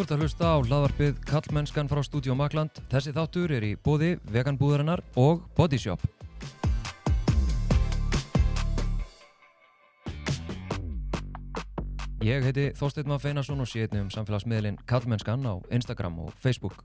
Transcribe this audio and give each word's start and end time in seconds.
Þú 0.00 0.04
ert 0.06 0.12
að 0.14 0.22
hlusta 0.24 0.48
á 0.48 0.56
hlaðvarpið 0.64 1.16
Kallmennskan 1.28 1.88
frá 1.90 1.98
Stúdíó 2.00 2.32
Makland. 2.32 2.78
Þessi 2.88 3.12
þáttur 3.12 3.52
er 3.52 3.66
í 3.68 3.74
bóði 3.76 4.14
veganbúðarinnar 4.32 5.02
og 5.20 5.42
Bodyshop. 5.58 6.00
Ég 12.24 12.48
heiti 12.48 12.70
Þorsteinn 12.80 13.12
Maður 13.12 13.26
Feinarsson 13.26 13.60
og 13.60 13.68
sé 13.68 13.84
einnig 13.84 14.06
um 14.06 14.08
samfélagsmiðlinn 14.16 14.80
Kallmennskan 14.88 15.44
á 15.44 15.60
Instagram 15.68 16.16
og 16.24 16.32
Facebook. 16.40 16.80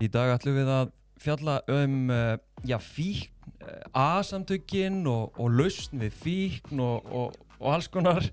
Í 0.00 0.08
dag 0.08 0.32
ætlum 0.40 0.62
við 0.62 0.76
að 0.80 0.96
fjalla 1.20 1.60
um 1.68 2.08
uh, 2.08 2.38
já, 2.64 2.80
fíkn, 2.80 3.36
uh, 3.66 4.16
A-samtökin 4.16 5.02
og, 5.10 5.36
og 5.36 5.52
lausn 5.52 6.00
við 6.00 6.18
fíkn 6.22 6.82
og, 6.82 7.10
og, 7.10 7.38
og 7.58 7.72
alls 7.74 7.90
konar 7.92 8.24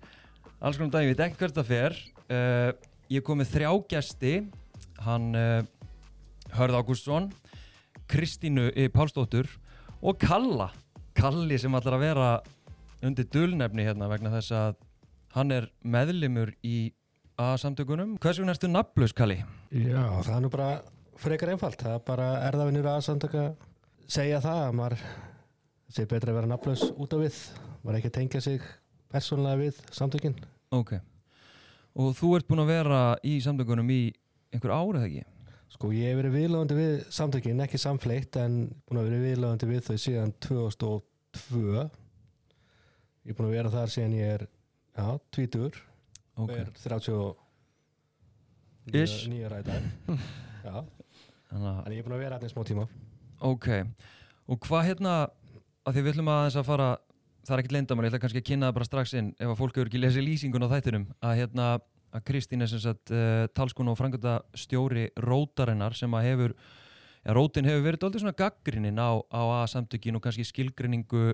alls 0.63 0.79
konar 0.79 0.93
dag, 0.93 1.07
ég 1.07 1.15
veit 1.15 1.25
ekki 1.27 1.41
hvert 1.41 1.57
það 1.59 1.71
fer. 1.71 1.97
Uh, 2.29 2.69
ég 3.11 3.25
kom 3.25 3.41
með 3.41 3.55
þrjá 3.57 3.71
gæsti 3.91 4.35
hann 5.03 5.33
Hörð 6.53 6.77
Ágústsson 6.79 7.25
Kristínu 8.07 8.69
I. 8.75 8.87
Pálsdóttur 8.93 9.49
og 10.01 10.19
Kalla. 10.21 10.69
Kalli 11.13 11.57
sem 11.61 11.73
ætlar 11.75 11.97
að 11.97 12.05
vera 12.07 12.27
undir 13.03 13.27
dulnefni 13.29 13.85
hérna 13.85 14.09
vegna 14.11 14.31
þess 14.33 14.53
að 14.57 14.79
hann 15.35 15.53
er 15.53 15.69
meðlimur 15.81 16.53
í 16.65 16.93
A-samtökunum. 17.41 18.17
Hvers 18.21 18.39
vegna 18.39 18.53
ertu 18.53 18.69
nafnlaus 18.69 19.13
Kalli? 19.17 19.39
Já, 19.73 20.03
það 20.21 20.35
er 20.35 20.43
nú 20.43 20.51
bara 20.53 20.69
frekar 21.21 21.53
einfalt, 21.53 21.79
það 21.81 21.95
er 21.97 22.03
bara 22.05 22.27
erðafinnir 22.49 22.89
að 22.89 23.05
samtöka 23.07 23.45
segja 24.11 24.39
það 24.43 24.61
að 24.67 24.77
maður 24.79 25.03
sé 25.93 26.05
betra 26.09 26.33
að 26.33 26.39
vera 26.39 26.49
nafnlaus 26.49 26.83
út 26.91 27.13
af 27.15 27.21
við 27.23 27.39
maður 27.83 27.99
ekki 27.99 28.13
tengja 28.17 28.41
sig 28.43 28.63
persónlega 29.13 29.59
við 29.61 29.81
samtökin. 29.93 30.35
Ok, 30.73 30.95
og 31.99 32.15
þú 32.17 32.31
ert 32.37 32.49
búin 32.49 32.63
að 32.63 32.71
vera 32.73 33.01
í 33.27 33.35
samtökunum 33.45 33.91
í 33.93 34.01
einhver 34.53 34.73
árið 34.73 35.07
ekki? 35.07 35.23
Sko 35.73 35.89
ég 35.93 36.11
hef 36.11 36.19
verið 36.19 36.35
viðlöðandi 36.37 36.75
við 36.77 36.95
samtökin, 37.13 37.61
ekki 37.65 37.79
samfleitt 37.81 38.37
en 38.41 38.57
búin 38.85 39.01
að 39.01 39.07
vera 39.09 39.23
viðlöðandi 39.23 39.69
við 39.69 39.87
þau 39.87 39.97
síðan 40.01 40.33
2002 40.45 41.85
ég 43.23 43.31
er 43.31 43.37
búin 43.37 43.49
að 43.49 43.55
vera 43.57 43.73
þar 43.73 43.93
síðan 43.93 44.17
ég 44.17 44.35
er 44.35 44.43
já, 44.45 45.07
tvítur 45.33 45.79
Ok, 46.33 46.51
er 46.57 46.69
30 46.81 47.35
Ish. 48.99 49.27
nýja 49.31 49.49
ræðar 49.53 49.85
já, 50.67 50.75
en 51.53 51.93
ég 51.93 52.01
er 52.01 52.05
búin 52.05 52.17
að 52.17 52.23
vera 52.25 52.37
aðeins 52.39 52.53
smá 52.55 52.65
tíma 52.67 52.85
Ok, 53.43 53.67
og 54.47 54.59
hvað 54.63 54.85
hérna, 54.87 55.13
að 55.83 55.97
því 55.97 56.03
við 56.03 56.13
ætlum 56.13 56.29
að 56.31 56.45
þess 56.45 56.59
að 56.61 56.67
fara, 56.69 56.85
það 57.43 57.55
er 57.55 57.61
ekkert 57.63 57.73
leyndamál, 57.75 58.05
ég 58.05 58.13
ætla 58.13 58.21
kannski 58.23 58.39
að 58.39 58.45
kynna 58.49 58.69
það 58.69 58.77
bara 58.77 58.87
strax 58.87 59.15
inn 59.19 59.31
ef 59.35 59.49
að 59.51 59.57
fólk 59.59 59.79
hefur 59.79 59.89
ekki 59.89 59.99
lesið 59.99 60.25
lýsingun 60.29 60.63
á 60.63 60.71
þættinum, 60.71 61.07
að 61.19 61.35
hérna, 61.41 61.65
að 62.13 62.23
Kristín 62.29 62.63
er 62.63 62.71
sem 62.71 62.79
sagt 62.79 63.11
uh, 63.11 63.49
talskun 63.57 63.91
og 63.91 63.97
frangölda 63.99 64.37
stjóri 64.55 65.09
rótarinnar 65.25 65.97
sem 65.97 66.15
að 66.15 66.29
hefur, 66.29 66.55
ja, 67.25 67.35
rótin 67.35 67.67
hefur 67.67 67.83
verið 67.89 68.07
aldrei 68.07 68.23
svona 68.23 68.37
gaggrinnin 68.45 69.03
á, 69.03 69.11
á 69.27 69.41
A-samtökin 69.59 70.15
og 70.15 70.23
kannski 70.23 70.47
skilgrinningu, 70.47 71.33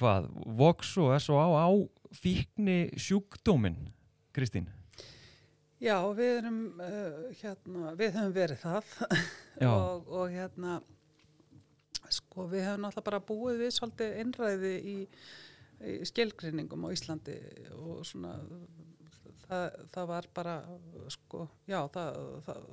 hvað, 0.00 0.30
Vox 0.56 0.96
og 1.02 1.12
S.O.A. 1.18 1.44
á 1.44 1.68
fíkni 2.16 2.86
sjúkdóminn, 2.96 3.82
Kristín? 4.32 4.70
Já, 5.76 5.96
við 6.16 6.30
erum, 6.38 6.60
uh, 6.80 7.24
hérna, 7.36 7.90
við 8.00 8.14
höfum 8.16 8.32
verið 8.32 8.62
það 8.62 8.92
og, 9.68 10.06
og 10.08 10.30
hérna, 10.32 10.78
sko, 12.08 12.46
við 12.48 12.64
höfum 12.64 12.86
náttúrulega 12.86 13.08
bara 13.10 13.26
búið 13.28 13.60
við 13.60 13.74
svolítið 13.76 14.14
einræði 14.22 14.72
í, 14.80 14.96
í 15.84 15.98
skilgrinningum 16.08 16.86
á 16.88 16.94
Íslandi 16.96 17.36
og 17.76 18.00
svona, 18.08 18.32
það, 19.44 19.76
það 19.92 20.08
var 20.14 20.30
bara, 20.40 20.56
sko, 21.12 21.44
já, 21.68 21.82
það, 21.92 22.20
það, 22.48 22.64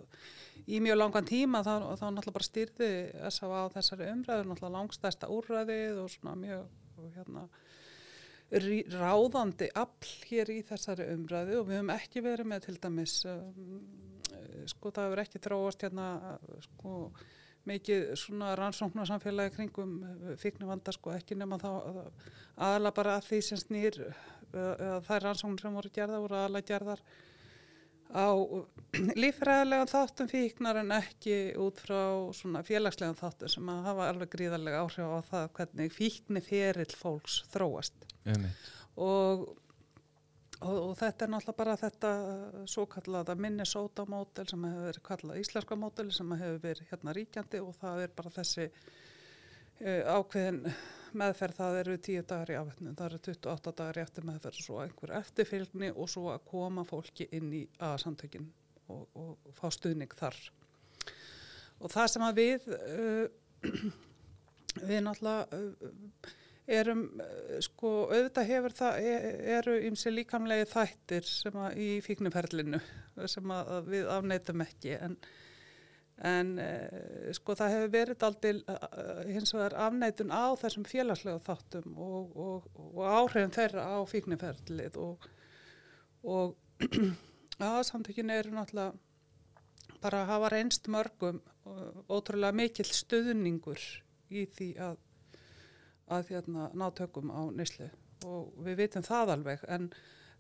í 0.64 0.80
mjög 0.88 1.00
langan 1.02 1.28
tíma 1.28 1.64
þá, 1.66 1.74
þá 2.00 2.06
náttúrulega 2.08 2.38
bara 2.40 2.48
styrði 2.48 2.92
S.A. 3.34 3.52
á 3.52 3.74
þessari 3.76 4.10
umræðu, 4.14 4.48
náttúrulega 4.48 4.78
langstæsta 4.78 5.32
úrræðið 5.34 6.04
og 6.06 6.12
svona 6.16 6.40
mjög, 6.40 6.72
hérna, 7.18 7.48
ráðandi 8.54 9.70
afl 9.80 10.10
hér 10.30 10.52
í 10.54 10.60
þessari 10.68 11.08
umræðu 11.16 11.60
og 11.60 11.70
við 11.70 11.80
höfum 11.80 11.94
ekki 11.96 12.24
verið 12.26 12.50
með 12.52 12.68
til 12.68 12.76
dæmis 12.84 13.16
um, 13.30 13.80
eh, 14.30 14.66
sko 14.70 14.92
það 14.94 15.08
hefur 15.08 15.24
ekki 15.24 15.42
þróast 15.48 15.86
hérna 15.88 16.10
sko 16.68 16.98
mikið 17.70 18.10
svona 18.20 18.54
rannsóknarsamfélagi 18.60 19.56
kringum 19.56 19.94
fíknivanda 20.42 20.94
sko 20.94 21.14
ekki 21.16 21.38
nema 21.40 21.58
þá 21.62 21.70
aðalega 21.72 22.98
bara 22.98 23.18
að 23.18 23.30
því 23.30 23.40
sem 23.48 23.62
snýr 23.62 24.00
eða 24.54 24.98
þær 25.08 25.30
rannsóknir 25.30 25.64
sem 25.64 25.78
voru 25.80 25.94
gerða 25.96 26.20
voru 26.22 26.38
aðalega 26.42 26.70
gerðar 26.74 27.06
á 28.12 28.28
líffræðilegan 29.22 29.90
þáttum 29.90 30.30
fíknar 30.30 30.80
en 30.84 30.94
ekki 30.96 31.36
út 31.62 31.82
frá 31.82 32.30
svona 32.36 32.62
félagslegan 32.66 33.18
þáttum 33.18 33.52
sem 33.56 33.74
að 33.74 33.84
hafa 33.88 34.08
alveg 34.12 34.32
gríðarlega 34.36 34.84
áhrif 34.84 35.10
á 35.10 35.20
það 35.32 35.50
hvernig 35.58 35.94
fíkni 35.96 36.44
ferill 36.46 36.96
fólks 37.00 37.42
þróast. 37.54 38.08
Og, 38.94 39.46
og, 40.62 40.76
og 40.78 40.92
þetta 41.00 41.26
er 41.26 41.34
náttúrulega 41.34 41.60
bara 41.64 41.78
þetta 41.82 42.12
svo 42.70 42.86
kallaða 42.92 43.36
Minnesota 43.36 44.06
mótel 44.06 44.46
sem 44.50 44.68
hefur 44.70 44.90
verið 44.90 45.08
kallað 45.10 45.40
íslenska 45.42 45.80
mótel 45.80 46.12
sem 46.14 46.36
hefur 46.38 46.60
verið 46.68 46.92
hérna 46.92 47.16
ríkjandi 47.18 47.64
og 47.64 47.74
það 47.82 48.04
er 48.06 48.14
bara 48.20 48.36
þessi 48.38 48.68
uh, 48.70 50.20
ákveðin 50.20 50.62
meðferð 51.20 51.60
það 51.60 51.78
eru 51.82 51.96
10 52.08 52.26
dagar 52.30 52.52
í 52.52 52.58
afvetnum, 52.60 52.96
það 53.00 53.08
eru 53.10 53.20
28 53.28 53.74
dagar 53.80 54.00
í 54.00 54.04
eftir 54.04 54.28
meðferð 54.28 54.60
og 54.60 54.66
svo 54.68 54.80
einhver 54.84 55.16
eftirfylgni 55.20 55.92
og 55.94 56.12
svo 56.12 56.28
að 56.34 56.46
koma 56.50 56.86
fólki 56.88 57.28
inn 57.36 57.52
í 57.54 57.64
aðsamtökin 57.84 58.48
og, 58.94 59.04
og 59.14 59.54
fá 59.58 59.68
stuðning 59.74 60.16
þar. 60.20 60.40
Og 61.84 61.92
það 61.92 62.10
sem 62.14 62.26
að 62.28 62.40
við 62.40 62.70
uh, 62.78 63.26
við 64.90 65.04
náttúrulega 65.06 65.60
uh, 65.60 66.34
erum, 66.80 67.06
uh, 67.20 67.56
sko, 67.66 67.94
auðvitað 68.10 68.52
hefur 68.52 68.78
það, 68.78 69.00
e- 69.12 69.38
eru 69.58 69.78
ymsi 69.90 70.14
líkamlegi 70.14 70.68
þættir 70.74 71.30
sem 71.30 71.64
að 71.66 71.80
í 71.84 71.90
fíknuferlinu 72.06 72.82
sem 73.30 73.56
að 73.56 73.90
við 73.92 74.12
afneitum 74.12 74.64
ekki 74.66 74.96
en, 74.98 75.18
en 76.22 76.52
uh, 76.62 77.30
sko 77.36 77.56
það 77.58 77.76
hefur 77.76 77.94
verið 77.96 78.26
aldrei 78.28 78.52
uh, 78.60 79.24
hins 79.28 79.54
vegar 79.56 79.78
afneitun 79.88 80.34
á 80.34 80.54
þessum 80.62 80.86
félagslega 80.88 81.42
þáttum 81.46 81.96
og, 81.98 82.36
og, 82.38 82.68
og 82.78 83.08
áhrifin 83.08 83.56
þeirra 83.56 83.88
á 83.90 83.98
fíknuferlið 84.10 85.00
og, 85.02 85.26
og 86.24 86.84
aðsamtökin 87.64 88.34
eru 88.34 88.54
náttúrulega 88.54 88.94
bara 90.04 90.24
að 90.24 90.32
hafa 90.34 90.54
reynst 90.54 90.90
mörgum 90.92 91.40
og 91.64 92.12
ótrúlega 92.12 92.56
mikill 92.56 92.90
stuðningur 92.92 93.82
í 94.34 94.46
því 94.52 94.70
að 94.84 95.02
að 96.12 96.34
hérna, 96.34 96.70
ná 96.76 96.90
tökum 96.96 97.32
á 97.32 97.42
neyslu. 97.56 97.90
Og 98.28 98.52
við 98.66 98.84
vitum 98.84 99.06
það 99.06 99.34
alveg 99.38 99.64
en, 99.72 99.90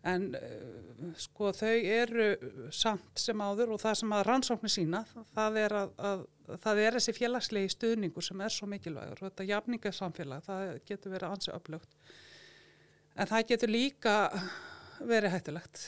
en 0.03 0.30
uh, 0.36 1.12
sko 1.19 1.53
þau 1.56 1.74
eru 1.74 2.28
samt 2.75 3.19
sem 3.19 3.40
áður 3.40 3.75
og 3.75 3.81
það 3.84 4.00
sem 4.02 4.16
að 4.18 4.25
rannsóknir 4.28 4.74
sína 4.74 5.03
það 5.36 5.59
er 5.64 5.75
að, 5.80 5.94
að 6.12 6.25
það 6.64 6.81
er 6.84 6.97
þessi 6.97 7.16
félagslegi 7.18 7.72
stuðningur 7.74 8.25
sem 8.25 8.44
er 8.44 8.53
svo 8.53 8.68
mikilvægur. 8.72 9.19
Og 9.19 9.30
þetta 9.30 9.50
jafningasamfélag 9.50 10.46
það 10.46 10.63
getur 10.90 11.16
verið 11.16 11.36
ansi 11.36 11.53
öflugt. 11.56 12.16
En 13.13 13.30
það 13.30 13.45
getur 13.54 13.72
líka 13.72 14.16
verið 15.04 15.36
hættulegt. 15.36 15.86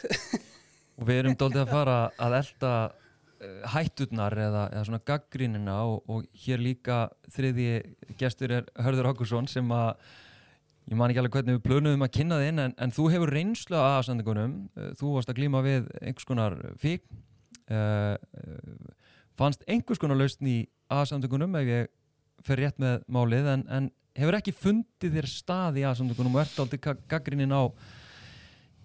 Og 0.96 1.10
við 1.10 1.22
erum 1.24 1.36
dálítið 1.36 1.64
að 1.66 1.74
fara 1.78 1.98
að 2.22 2.38
elda 2.40 2.74
uh, 2.86 3.64
hætturnar 3.76 4.38
eða, 4.48 4.68
eða 4.72 4.86
svona 4.90 5.04
gaggrínina 5.12 5.80
og, 5.90 5.98
og 6.08 6.30
hér 6.46 6.64
líka 6.64 7.02
þriði 7.36 7.70
gestur 8.20 8.60
er 8.62 8.70
Hörður 8.80 9.12
Ákursson 9.12 9.50
sem 9.52 9.76
að 9.76 9.96
ég 10.86 10.98
man 11.00 11.10
ekki 11.10 11.22
alveg 11.22 11.40
hvernig 11.40 11.58
við 11.58 11.66
plönuðum 11.66 12.06
að 12.06 12.14
kynna 12.20 12.40
þinn 12.44 12.62
en, 12.62 12.76
en 12.78 12.94
þú 12.94 13.08
hefur 13.14 13.34
reynslu 13.34 13.78
að 13.80 13.92
aðsendingunum 13.96 14.56
þú 15.00 15.14
varst 15.16 15.32
að 15.32 15.40
glíma 15.40 15.64
við 15.66 15.90
einhvers 16.02 16.30
konar 16.30 16.58
fík 16.82 17.06
uh, 17.74 18.16
fannst 19.40 19.66
einhvers 19.68 20.02
konar 20.02 20.20
lausn 20.20 20.50
í 20.50 20.58
aðsendingunum 20.94 21.58
ef 21.62 21.72
ég 21.72 21.94
fer 22.46 22.62
rétt 22.62 22.82
með 22.82 23.06
málið 23.10 23.50
en, 23.56 23.66
en 23.72 23.92
hefur 24.16 24.38
ekki 24.38 24.54
fundið 24.56 25.18
þér 25.18 25.30
stað 25.32 25.82
í 25.82 25.86
aðsendingunum 25.90 26.38
og 26.38 26.44
ert 26.46 26.62
aldrei 26.62 26.82
gaggrínin 27.10 27.56
á 27.56 27.64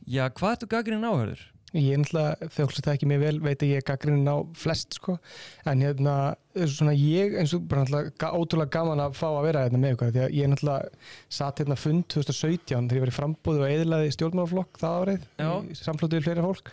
já, 0.09 0.25
hvað 0.29 0.57
ertu 0.57 0.71
gaggrínin 0.71 1.07
á, 1.07 1.13
Hörður? 1.13 1.43
Ég 1.71 1.93
er 1.95 2.01
náttúrulega, 2.03 2.49
þegar 2.51 2.73
það 2.83 2.95
ekki 2.97 3.07
mér 3.07 3.21
vel, 3.23 3.37
veit 3.45 3.61
að 3.63 3.69
ég 3.71 3.77
er 3.79 3.85
gaggrinn 3.87 4.27
á 4.27 4.37
flest, 4.59 4.97
sko. 4.99 5.19
En 5.71 5.85
hérna, 5.85 6.15
svona 6.67 6.95
ég, 6.99 7.37
eins 7.39 7.53
og 7.55 7.69
bara 7.71 7.85
náttúrulega 7.85 8.15
ga- 8.19 8.33
ótrúlega 8.35 8.75
gaman 8.75 9.03
að 9.05 9.15
fá 9.21 9.29
að 9.31 9.45
vera 9.47 9.63
hérna 9.69 9.79
með 9.85 9.95
ykkur. 9.95 10.11
Því 10.17 10.25
að 10.25 10.35
ég 10.41 10.51
náttúrulega 10.51 10.91
satt 11.31 11.63
hérna 11.63 11.77
fund 11.79 12.09
2017 12.11 12.89
þegar 12.91 12.99
ég 12.99 13.05
var 13.07 13.13
í 13.15 13.19
frambúðu 13.21 13.63
og 13.63 13.71
eðlaði 13.77 14.11
stjórnmálaflokk 14.17 14.83
það 14.83 14.99
árið, 15.05 15.31
samflótið 15.79 16.19
við 16.19 16.27
fleira 16.27 16.49
fólk. 16.49 16.73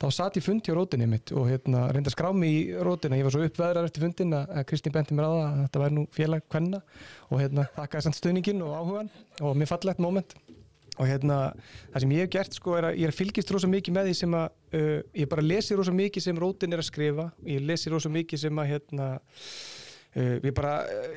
þá 0.00 0.06
satt 0.16 0.36
ég 0.40 0.44
fundi 0.46 0.72
á 0.72 0.78
rótinni 0.80 1.04
mitt 1.06 1.28
og 1.36 1.44
hérna 1.50 1.82
reynda 1.92 2.08
að 2.08 2.14
skrá 2.14 2.30
mig 2.32 2.48
í 2.56 2.60
rótina 2.80 3.18
ég 3.20 3.26
var 3.26 3.34
svo 3.34 3.42
uppveðrar 3.44 3.84
eftir 3.84 4.00
fundin 4.00 4.32
að 4.32 4.64
Kristín 4.64 4.94
benti 4.94 5.12
mér 5.12 5.26
það 5.28 5.40
að 5.44 5.58
þetta 5.66 5.82
væri 5.82 5.94
nú 5.98 6.04
félag 6.16 6.46
kvenna 6.48 6.80
og 7.28 7.36
hérna 7.42 7.66
þakkaði 7.74 8.06
samt 8.06 8.16
stuðningin 8.16 8.62
og 8.64 8.72
áhugan 8.78 9.10
og 9.44 9.58
mér 9.60 9.68
fallegt 9.68 10.00
moment 10.00 10.32
og 11.00 11.08
hérna 11.08 11.40
það 11.90 12.04
sem 12.04 12.14
ég 12.14 12.26
hef 12.26 12.32
gert 12.36 12.56
sko 12.56 12.76
er 12.76 12.90
að 12.90 13.00
ég 13.00 13.08
er 13.08 13.16
fylgist 13.16 13.52
rosa 13.54 13.70
mikið 13.72 13.96
með 13.96 14.10
því 14.10 14.16
sem 14.20 14.38
að 14.38 14.48
uh, 14.76 14.96
ég 15.22 15.30
bara 15.32 15.46
lesi 15.46 15.78
rosa 15.78 15.94
mikið 15.96 16.26
sem 16.28 16.40
rótin 16.44 16.76
er 16.76 16.82
að 16.82 16.90
skrifa. 16.92 17.30
Ég 17.48 17.64
lesi 17.64 17.92
rosa 17.92 18.12
mikið 18.12 18.44
sem 18.44 18.60
að 18.64 18.74
hérna 18.74 19.12
Uh, 20.10 20.40
við 20.42 20.50
bara, 20.58 20.72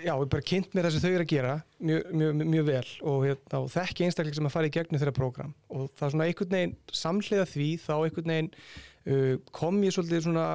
já, 0.05 0.11
við 0.21 0.27
bara 0.29 0.45
kynnt 0.45 0.75
mér 0.77 0.85
það 0.85 0.91
sem 0.93 1.01
þau 1.01 1.13
eru 1.15 1.23
að 1.23 1.31
gera 1.31 1.53
mjög, 1.81 2.09
mjög, 2.13 2.41
mjög 2.43 2.65
vel. 2.67 2.89
Og, 3.09 3.23
hérna, 3.25 3.61
og 3.63 3.71
þekki 3.73 4.05
einstaklega 4.05 4.37
sem 4.37 4.49
að 4.49 4.53
fara 4.53 4.69
í 4.69 4.73
gegnum 4.75 5.01
þeirra 5.01 5.13
prógram. 5.17 5.55
Og 5.73 5.87
það 5.97 6.05
er 6.05 6.13
svona 6.13 6.27
einhvern 6.29 6.53
veginn 6.53 6.75
samhliða 6.99 7.45
því 7.49 7.69
þá 7.81 7.93
einhvern 7.95 8.33
veginn 8.33 8.51
uh, 8.53 9.31
kom 9.49 9.81
ég 9.81 9.95
svolítið 9.95 10.27
svona 10.27 10.45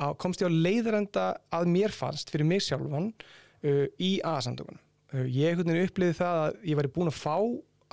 á, 0.00 0.06
komst 0.16 0.40
ég 0.40 0.48
á 0.48 0.60
leiðarenda 0.64 1.26
að 1.60 1.68
mér 1.74 1.92
fannst 1.92 2.32
fyrir 2.32 2.48
mig 2.48 2.64
sjálfan 2.64 3.10
uh, 3.12 3.84
í 4.00 4.14
A-samtökunum. 4.32 4.80
Uh, 5.12 5.28
ég 5.28 5.52
einhvern 5.52 5.74
veginn 5.74 5.90
uppliði 5.90 6.16
það 6.22 6.40
að 6.46 6.58
ég 6.70 6.80
væri 6.80 6.94
búin 6.96 7.12
að 7.12 7.20
fá 7.20 7.36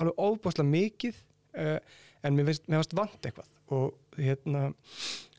alveg 0.00 0.24
ofbáslega 0.28 0.68
mikið 0.70 1.18
uh, 1.58 1.78
en 2.22 2.36
mér 2.36 2.52
finnst, 2.52 2.96
vant 2.96 3.26
eitthvað. 3.28 3.48
Og 3.72 4.18
hérna 4.20 4.66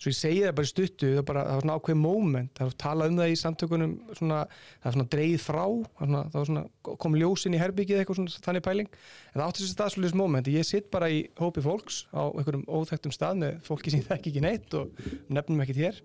svo 0.01 0.09
ég 0.09 0.17
segi 0.17 0.39
það 0.41 0.55
bara 0.57 0.67
stuttu 0.67 1.09
það, 1.13 1.25
bara, 1.29 1.43
það 1.45 1.57
var 1.57 1.63
svona 1.63 1.75
ákveð 1.77 1.99
moment. 2.01 2.51
Það 2.57 2.69
var 2.69 2.77
talað 2.83 3.11
um 3.11 3.19
það 3.21 3.33
í 3.33 3.37
samtökunum 3.39 3.93
svona, 4.17 4.39
það 4.79 4.87
var 4.87 4.95
svona 4.97 5.11
dreigð 5.13 5.43
frá 5.43 5.61
svona, 5.61 6.23
það 6.33 6.39
var 6.39 6.49
svona 6.49 6.97
kom 7.03 7.17
ljósinn 7.19 7.55
í 7.55 7.61
herbyggið 7.61 8.01
eitthvað 8.01 8.19
svona 8.19 8.43
þannig 8.47 8.65
pæling. 8.65 8.97
En 9.29 9.37
það 9.37 9.45
átti 9.45 9.63
þessi 9.63 9.77
staðsluðis 9.77 10.17
moment. 10.19 10.49
Ég 10.51 10.67
sitt 10.67 10.89
bara 10.93 11.11
í 11.13 11.21
hópi 11.39 11.63
fólks 11.63 12.01
á 12.11 12.23
einhverjum 12.25 12.65
óþægtum 12.67 13.15
stað 13.15 13.39
með 13.45 13.61
fólki 13.69 13.93
sem 13.93 14.03
ég 14.03 14.09
þekk 14.09 14.31
ekki 14.33 14.43
neitt 14.43 14.75
og 14.79 15.05
nefnum 15.29 15.63
ekkert 15.63 15.83
hér. 15.85 16.03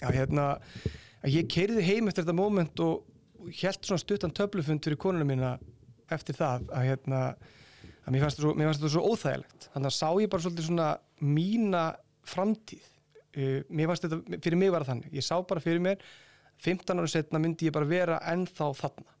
Já 0.00 0.08
hérna 0.16 0.48
ég 1.28 1.48
keiriði 1.52 1.84
heim 1.84 2.08
eftir 2.08 2.24
þetta 2.24 2.40
moment 2.40 2.82
og 2.82 3.04
held 3.60 3.84
svona 3.84 4.00
stuttan 4.00 4.34
töflufund 4.36 4.84
fyrir 4.84 5.00
konuna 5.00 5.28
mína 5.28 5.54
eftir 6.10 6.36
það 6.38 6.70
að 6.72 6.86
hérna 6.88 7.20
að 8.04 8.14
mér 8.14 8.24
fannst 8.24 8.40
þetta 8.40 8.92
svo, 8.94 9.04
óþægilegt. 9.12 9.68
Þannig 9.74 9.90
að 9.90 9.96
sá 9.96 10.08
ég 10.22 10.32
bara 10.32 10.44
svolítið 10.46 10.68
svona 10.70 10.88
mína 11.20 11.84
framtíð. 12.30 12.88
Uh, 13.36 13.60
mér 13.70 13.92
fannst 13.92 14.06
þetta, 14.06 14.40
fyrir 14.44 14.60
mig 14.60 14.74
var 14.74 14.84
það 14.84 14.92
þannig. 14.94 15.14
Ég 15.20 15.26
sá 15.26 15.36
bara 15.46 15.64
fyrir 15.64 15.84
mér 15.84 16.04
15 16.60 17.00
ára 17.00 17.08
setna 17.10 17.40
myndi 17.40 17.70
ég 17.70 17.74
bara 17.76 17.88
vera 17.88 18.18
ennþá 18.32 18.70
þarna. 18.80 19.16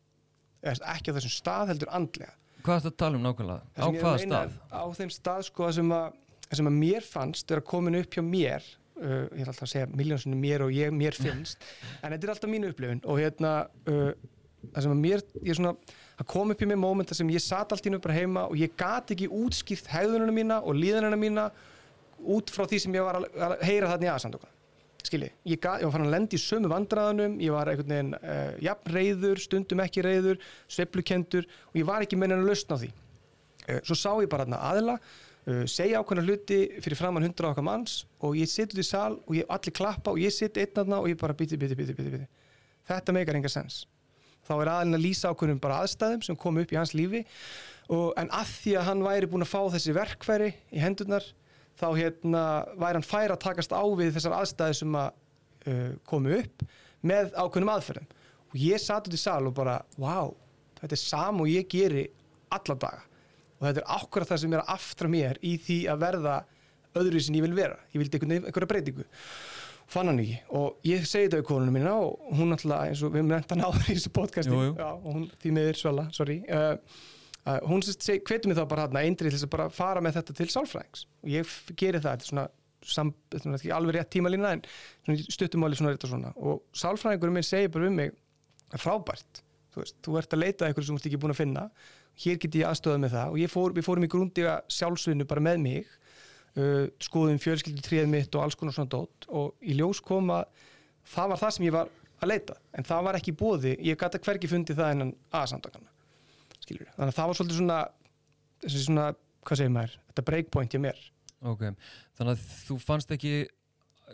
Eða, 0.60 0.92
ekki 0.94 1.12
á 1.12 1.16
þessum 1.16 1.32
stað 1.32 1.72
heldur 1.72 1.92
andlega. 1.96 2.34
Hvað 2.60 2.74
er 2.74 2.82
þetta 2.84 2.90
að 2.92 2.98
tala 3.00 3.16
um 3.16 3.22
nákvæmlega? 3.24 3.62
Á 3.80 3.86
hvaða 3.88 4.18
stað? 4.20 4.58
er 4.58 4.74
Á 4.76 4.84
þeim 4.98 5.12
stað 5.14 5.46
sko 5.46 5.64
það 5.64 5.78
sem 5.78 5.94
að, 5.96 6.18
sem 6.58 6.68
að 6.68 6.76
mér 6.82 7.06
fannst 7.06 7.54
vera 7.54 7.64
komin 7.70 7.96
upp 8.00 8.18
hjá 8.18 8.24
mér 8.26 8.66
uh, 9.00 9.24
ég 9.32 9.40
er 9.40 9.48
alltaf 9.50 9.66
að 9.66 9.72
segja 9.72 9.88
miljónsunni 9.94 10.38
mér 10.40 10.66
og 10.66 10.74
ég 10.74 10.92
mér 10.94 11.16
finnst 11.16 11.64
en 12.02 12.12
þetta 12.12 12.26
er 12.26 12.34
alltaf 12.34 12.52
mínu 12.52 12.72
upplifun 12.74 13.02
og 13.08 13.20
hérna 13.20 13.54
uh, 13.88 14.12
það 14.74 14.84
sem 14.84 14.94
að 14.94 15.02
mér, 15.06 15.24
ég 15.40 15.52
er 15.54 15.60
svona 15.60 15.74
að 16.20 16.28
koma 16.28 16.54
upp 16.54 16.62
í 16.62 16.68
mig 16.68 16.78
mómenta 16.80 17.16
sem 17.16 17.28
ég 17.32 17.42
satt 17.42 17.72
allt 17.72 17.86
í 17.88 17.92
nú 17.92 18.00
bara 18.02 18.16
heima 18.18 18.46
og 18.50 18.56
ég 18.60 18.72
gat 18.78 19.12
ekki 19.14 19.30
útskýrt 19.32 19.88
hegðununa 19.90 20.34
mína 20.36 20.60
og 20.60 20.76
líðununa 20.76 21.18
mína 21.18 21.50
út 22.20 22.52
frá 22.52 22.66
því 22.68 22.80
sem 22.84 22.96
ég 22.98 23.06
var 23.06 23.22
að, 23.22 23.54
heyra 23.64 23.92
þarna 23.94 24.08
í 24.08 24.12
aðsandokka 24.14 24.50
skilji, 25.06 25.30
ég, 25.48 25.56
ég 25.56 25.86
var 25.86 25.94
fann 25.94 26.04
að 26.04 26.12
lendi 26.12 26.36
í 26.36 26.42
sömu 26.42 26.68
vandræðanum, 26.70 27.38
ég 27.40 27.54
var 27.54 27.70
einhvern 27.70 27.94
veginn 27.94 28.12
uh, 28.18 28.50
jafn 28.60 28.92
reyður, 28.92 29.40
stundum 29.40 29.80
ekki 29.84 30.04
reyður 30.04 30.40
sveiflukendur 30.68 31.48
og 31.48 31.78
ég 31.80 31.88
var 31.88 32.04
ekki 32.04 32.18
meina 32.20 32.36
að 32.36 32.50
lausna 32.50 32.76
því. 32.82 32.90
Uh, 33.64 33.78
svo 33.86 33.96
sá 33.96 34.10
ég 34.20 34.28
bara 34.30 34.44
þarna 34.44 34.60
aðila 34.70 34.96
uh, 34.98 35.62
segja 35.70 36.02
ákveðna 36.02 36.26
hluti 36.26 36.60
fyrir 36.84 37.00
framann 37.00 37.26
hundra 37.26 37.54
okkar 37.54 37.66
manns 37.66 38.02
og 38.20 38.36
ég 38.36 38.50
sitt 38.52 38.74
út 38.74 38.82
í 38.82 38.86
sal 38.86 39.14
og 39.24 39.38
ég 39.38 39.48
allir 39.56 39.76
klappa 39.80 40.12
og 40.12 40.20
ég 40.20 40.34
sitt 40.36 40.60
einn 40.60 40.84
aðna 40.84 41.00
og 41.00 41.08
ég 41.12 41.20
bara 41.20 41.36
biti, 41.38 41.58
biti, 41.60 41.78
biti, 41.78 41.96
biti. 41.96 42.26
þetta 42.90 43.16
meikar 43.16 43.40
enga 43.40 43.52
sens 43.52 43.86
þá 44.50 44.54
er 44.58 44.70
aðilin 44.74 44.98
að 44.98 45.04
lýsa 45.04 45.30
ákveðnum 45.30 45.60
bara 45.62 45.80
aðstæðum 45.84 46.24
sem 46.26 46.38
kom 46.38 46.58
upp 46.60 46.72
í 46.74 46.78
hans 46.78 46.94
lífi. 46.96 47.22
Og, 47.90 48.10
en 48.20 48.30
að 48.34 48.52
því 48.60 48.76
að 48.78 48.86
hann 48.90 49.04
væri 49.06 49.30
búin 49.30 49.46
að 49.46 49.52
fá 49.52 49.60
þessi 49.74 49.94
verkfæri 49.94 50.50
í 50.70 50.82
hendurnar 50.82 51.26
þá 51.80 51.86
hérna 51.96 52.44
væri 52.78 52.98
hann 52.98 53.06
fær 53.06 53.34
að 53.34 53.42
takast 53.46 53.74
á 53.74 53.82
við 53.98 54.14
þessar 54.16 54.36
aðstæði 54.38 54.78
sem 54.82 54.96
að 55.00 55.10
uh, 55.70 55.90
komu 56.10 56.34
upp 56.38 56.64
með 57.06 57.32
ákveðnum 57.34 57.72
aðferðum. 57.74 58.10
Og 58.50 58.56
ég 58.60 58.82
satt 58.82 59.06
út 59.06 59.16
í 59.16 59.20
sal 59.20 59.42
og 59.46 59.54
bara 59.56 59.78
wow, 60.00 60.34
þetta 60.80 60.96
er 60.96 61.02
sam 61.02 61.42
og 61.42 61.50
ég 61.50 61.68
geri 61.70 62.06
alla 62.50 62.76
daga. 62.76 63.06
Og 63.60 63.66
þetta 63.68 63.82
er 63.82 63.90
ákveðra 63.96 64.30
það 64.30 64.42
sem 64.42 64.56
er 64.56 64.72
aftra 64.74 65.10
mér 65.12 65.40
í 65.46 65.54
því 65.60 65.78
að 65.92 66.04
verða 66.04 66.36
öðru 67.00 67.22
sem 67.22 67.36
ég 67.38 67.46
vil 67.46 67.56
vera. 67.56 67.78
Ég 67.94 68.02
vildi 68.02 68.20
einhverja 68.20 68.70
breytingu 68.70 69.06
fann 69.90 70.10
hann 70.10 70.20
ekki. 70.22 70.36
Og 70.56 70.76
ég 70.86 71.06
segi 71.08 71.26
þetta 71.28 71.40
við 71.40 71.46
konunum 71.50 71.74
mína 71.78 71.94
og 71.98 72.28
hún 72.38 72.54
alltaf 72.54 72.84
eins 72.86 73.02
og 73.06 73.14
við 73.16 73.24
nefnt 73.28 73.54
hann 73.54 73.64
áður 73.66 73.88
í 73.88 73.96
þessu 73.96 74.12
podcasti. 74.14 74.52
Jú, 74.54 74.60
jú. 74.68 74.74
Já, 74.78 74.88
og 74.94 75.08
hún 75.16 75.26
því 75.42 75.52
miður 75.56 75.80
svala, 75.80 76.04
sorry. 76.16 76.38
Uh, 76.46 76.78
uh, 77.44 77.58
hún 77.66 77.82
hvetur 77.84 78.50
mig 78.52 78.58
þá 78.60 78.64
bara 78.70 78.86
hann 78.86 79.00
eindrið 79.02 79.32
til 79.32 79.36
þess 79.38 79.48
að 79.48 79.52
bara 79.56 79.68
fara 79.74 80.02
með 80.06 80.18
þetta 80.20 80.38
til 80.40 80.48
sálfræðings. 80.54 81.04
Og 81.24 81.32
ég 81.34 81.46
f- 81.48 81.74
geri 81.74 81.98
það, 82.00 82.10
þetta 82.16 82.26
er 82.28 82.32
svona, 82.32 82.46
sam, 82.94 83.12
er 83.34 83.46
ekki 83.58 83.72
alveg 83.76 83.98
rétt 83.98 84.12
tímalína 84.14 84.54
en 84.56 84.64
svona 85.04 85.36
stuttumáli 85.36 85.78
svona 85.80 85.94
þetta 85.96 86.12
svona. 86.14 86.34
Og 86.38 86.62
sálfræðingurum 86.84 87.38
minn 87.40 87.46
segir 87.50 87.72
bara 87.74 87.90
um 87.90 87.98
mig 88.00 88.14
frábært, 88.78 89.42
þú 89.74 89.82
veist, 89.82 89.96
þú 90.06 90.18
ert 90.20 90.36
að 90.36 90.42
leita 90.44 90.64
að 90.64 90.70
eitthvað 90.70 90.86
sem 90.86 90.94
þú 90.96 91.00
ert 91.02 91.08
ekki 91.10 91.20
búin 91.24 91.34
að 91.34 91.40
finna. 91.42 91.66
Hér 92.20 92.38
get 92.42 92.56
ég 92.58 92.66
aðstöða 92.68 93.00
með 93.00 93.12
það. 93.16 93.32
Og 93.34 93.38
ég 93.40 93.50
fór, 93.52 93.72
við 93.76 93.86
fórum 93.86 94.04
í 94.04 94.08
grúndiga 94.12 94.54
sjálfsvinnu 94.70 95.26
bara 95.30 95.42
með 95.44 95.60
mig 95.62 95.92
uh, 96.56 96.88
skoðum 97.02 97.38
fjölskyldu 97.42 97.84
tríð 97.84 98.10
mitt 98.10 98.34
og 98.34 98.46
alls 98.46 98.58
konar 98.58 98.76
svona 98.76 98.90
dót 98.90 99.28
og 99.28 99.54
í 99.62 99.76
ljós 99.78 100.02
kom 100.04 100.32
að 100.34 100.48
það 101.10 101.32
var 101.34 101.42
það 101.44 101.56
sem 101.56 101.68
ég 101.68 101.76
var 101.76 101.94
að 102.20 102.32
leita. 102.32 102.58
En 102.76 102.84
það 102.84 103.06
var 103.06 103.18
ekki 103.20 103.36
bóði, 103.36 103.76
ég 103.84 103.98
gæti 104.00 104.20
hvergi 104.24 104.50
fundið 104.50 104.82
það 104.82 104.94
innan 104.96 105.14
skilur 106.70 106.90
þannig 106.94 107.12
að 107.12 107.16
það 107.18 107.30
var 107.30 107.38
svolítið 107.38 107.60
svona 107.60 107.78
þessi 108.64 108.82
svona, 108.84 109.06
hvað 109.46 109.60
segir 109.60 109.72
maður, 109.74 109.96
þetta 110.10 110.26
breakpoint 110.28 110.74
hjá 110.74 110.82
mér. 110.82 111.00
Ok, 111.40 111.64
þannig 112.18 112.34
að 112.34 112.44
þú 112.66 112.76
fannst 112.84 113.14
ekki 113.16 113.34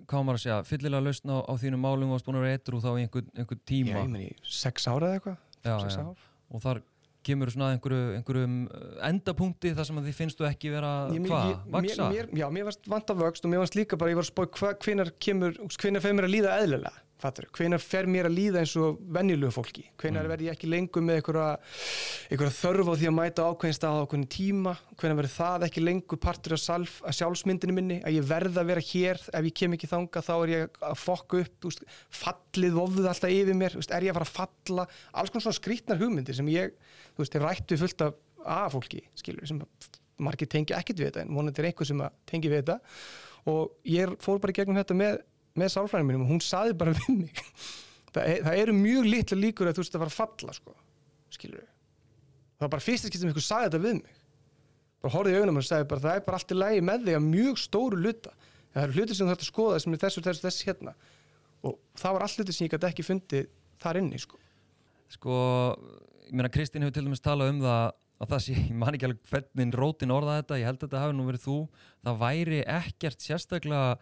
hvað 0.06 0.27
maður 0.27 0.38
að 0.38 0.44
segja, 0.44 0.59
fyllilega 0.69 1.06
lausn 1.06 1.33
á, 1.33 1.38
á 1.43 1.53
þínu 1.59 1.81
málum 1.81 2.11
og 2.11 2.17
varst 2.17 2.29
búin 2.29 2.38
að 2.38 2.47
vera 2.47 2.59
eitru 2.59 2.83
þá 2.85 2.91
í 2.93 3.05
einhver, 3.06 3.27
einhver 3.35 3.59
Já, 3.59 3.65
tíma? 3.73 3.97
ég 3.97 4.12
meni, 4.12 4.29
sex 4.44 4.87
ára 4.91 5.11
eða 5.11 5.19
eitthvað. 5.19 5.38
Já, 5.67 5.77
já. 5.91 6.05
og 6.53 6.62
þar 6.62 6.83
kemur 7.26 7.52
svona 7.52 7.70
að 7.70 7.76
einhverju, 7.76 8.02
einhverjum 8.19 8.58
uh, 8.67 8.84
endapunkti 9.08 9.73
þar 9.76 9.88
sem 9.88 10.00
að 10.00 10.11
þið 10.11 10.20
finnst 10.20 10.40
þú 10.40 10.49
ekki 10.50 10.75
vera 10.75 10.92
hvað, 11.14 11.54
vaksa? 11.78 12.11
Mér, 12.12 12.30
mér, 12.30 12.42
já, 12.42 12.47
mér 12.59 12.68
varst 12.71 12.92
vant 12.92 13.12
af 13.12 13.21
vöxt 13.23 13.47
og 13.47 13.52
mér 13.52 13.64
varst 13.64 13.78
líka 13.78 13.99
bara, 14.00 14.12
ég 14.14 14.21
var 14.21 14.28
að 14.28 14.33
spói 14.33 14.76
hvenar 14.87 15.12
kemur, 15.23 15.59
hvenar 15.76 16.04
fer 16.04 16.16
mér 16.16 16.28
að 16.28 16.37
líða 16.37 16.56
eðlilega 16.62 17.05
fattur, 17.20 17.46
hvenar 17.56 17.80
fer 17.80 18.06
mér 18.11 18.28
að 18.28 18.35
líða 18.37 18.61
eins 18.61 18.75
og 18.76 18.99
venjulegu 19.16 19.54
fólki, 19.54 19.85
hvenar 19.96 20.26
Mm. 20.26 20.30
verð 20.32 20.44
ég 20.46 20.52
ekki 20.52 20.68
lengur 20.68 21.02
með 21.02 21.16
einhverja, 21.16 21.58
þörf 22.56 22.90
á 22.92 22.94
því 22.96 23.06
að 23.08 23.16
mæta 23.16 23.46
ákveðin 23.49 23.76
stað 23.78 23.96
á 23.96 24.02
ákveðin 24.04 24.28
tíma? 24.28 24.75
Hvenar 25.00 25.16
verður 25.16 25.35
það 25.37 25.64
ekki 25.66 25.85
lengur 25.85 26.20
partur 26.20 26.52
af, 26.52 26.61
salf, 26.61 27.00
af 27.02 27.16
sjálfsmyndinu 27.16 27.73
minni, 27.73 28.02
að 28.04 28.18
ég 28.18 28.28
verð 28.28 28.61
að 28.61 28.66
vera 28.66 28.80
hér 28.80 29.16
ef 29.32 29.44
ég 29.49 29.54
kem 29.54 29.73
ekki 29.73 29.88
þanga, 29.88 30.23
þá 30.23 30.35
er 30.37 30.52
ég 30.52 30.80
að 30.82 30.96
fokka 31.00 31.40
upp, 31.40 31.64
úst, 31.64 31.82
fallið 32.11 32.76
vofðu 32.76 33.08
alltaf 33.08 33.30
yfir 33.30 33.56
mér, 33.56 33.76
úst, 33.80 33.90
er 33.90 34.02
ég 34.04 34.12
að 34.12 34.20
fara 34.20 34.28
að 34.28 34.37
falla? 34.37 34.87
Alls 35.14 35.30
konar 35.30 35.46
svona 35.46 35.61
skrítnar 35.61 35.99
hugmyndir 36.00 36.37
sem 36.37 36.49
ég 36.52 36.76
þú 37.16 37.25
veist, 37.25 37.32
hef 37.32 37.42
rætt 37.42 37.73
við 37.73 37.85
fullt 37.87 38.02
af 38.02 38.14
A-fólki 38.46 39.00
skilur, 39.18 39.46
sem 39.49 39.58
margir 40.23 40.46
tengja 40.49 40.76
ekkert 40.78 41.00
við 41.00 41.08
þetta 41.11 41.25
en 41.25 41.32
vonandi 41.35 41.61
er 41.62 41.66
einhver 41.70 41.88
sem 41.88 41.99
að 42.00 42.12
tengi 42.30 42.49
við 42.52 42.61
þetta. 42.62 42.76
Og 43.50 43.73
ég 43.85 44.14
fór 44.23 44.38
bara 44.42 44.54
gegnum 44.54 44.78
þetta 44.78 44.94
með, 44.94 45.18
með 45.60 45.72
sálfræðinu 45.75 46.10
mínum 46.10 46.26
og 46.26 46.34
hún 46.34 46.42
saði 46.44 46.76
bara 46.78 46.94
við 46.96 47.22
mig. 47.22 47.40
Það, 48.12 48.22
er, 48.25 48.42
það 48.46 48.60
eru 48.62 48.76
mjög 48.76 49.08
litla 49.12 49.40
líkur 49.40 49.70
að 49.70 49.76
þú 49.76 49.82
veist 49.84 49.96
að 49.96 50.04
fara 50.04 50.12
að 50.12 50.20
falla 50.20 50.54
sko, 50.56 50.76
skilur 51.36 51.66
það 52.56 52.64
var 52.64 52.72
bara 52.72 52.84
fyrst 52.86 53.08
skiptum 53.10 53.30
einhver 53.30 53.44
saði 53.44 53.68
þetta 53.68 53.82
við 53.82 53.98
mig. 53.98 54.20
Bara 55.04 55.12
horfði 55.12 55.34
í 55.34 55.40
augunum 55.40 55.60
og 55.60 55.66
sagði 55.66 55.88
bara 55.90 56.04
það 56.06 56.18
er 56.18 56.25
bara 56.26 56.38
allt 56.40 56.54
í 56.54 56.56
lægi 56.56 56.84
með 56.88 57.04
þig 57.06 57.18
að 57.18 57.26
mjög 57.26 57.60
stóru 57.60 57.98
luta 58.00 58.32
það 58.76 58.82
eru 58.86 58.96
hluti 58.96 59.16
sem 59.16 59.25
þú 59.25 59.32
þarf 59.32 59.44
að 59.44 59.50
skoða 59.50 59.82
sem 59.82 59.94
er 59.94 60.00
þessu, 60.02 60.22
þessu, 60.25 60.44
þessu 60.44 60.66
hérna. 60.68 60.92
Og 61.66 61.78
það 61.96 62.16
var 62.16 62.25
allt 62.26 62.40
hluti 62.40 62.56
sem 62.56 62.66
ég 62.66 62.75
gæti 62.75 62.88
ekki 62.90 63.06
fundið 63.06 63.46
þar 63.82 64.00
inni 64.02 64.20
sko. 64.20 64.40
Sko, 65.12 65.36
ég 66.26 66.34
meina 66.36 66.52
Kristín 66.52 66.84
hefur 66.84 66.96
til 66.96 67.06
dæmis 67.06 67.25
talað 67.25 67.54
um 67.54 67.62
það 67.64 67.86
að 68.16 68.30
það 68.32 68.42
sé, 68.46 68.56
ég 68.56 68.76
man 68.80 68.96
ekki 68.96 69.08
alveg 69.08 69.30
hvernig 69.30 69.76
rótin 69.76 70.12
orða 70.12 70.38
þetta, 70.40 70.60
ég 70.60 70.70
held 70.70 70.78
að 70.78 70.84
þetta 70.86 71.02
hafi 71.02 71.16
nú 71.16 71.26
verið 71.28 71.44
þú. 71.46 71.56
Það 72.04 72.20
væri 72.25 72.60
ekkert 72.76 73.25
sérstaklega 73.25 73.96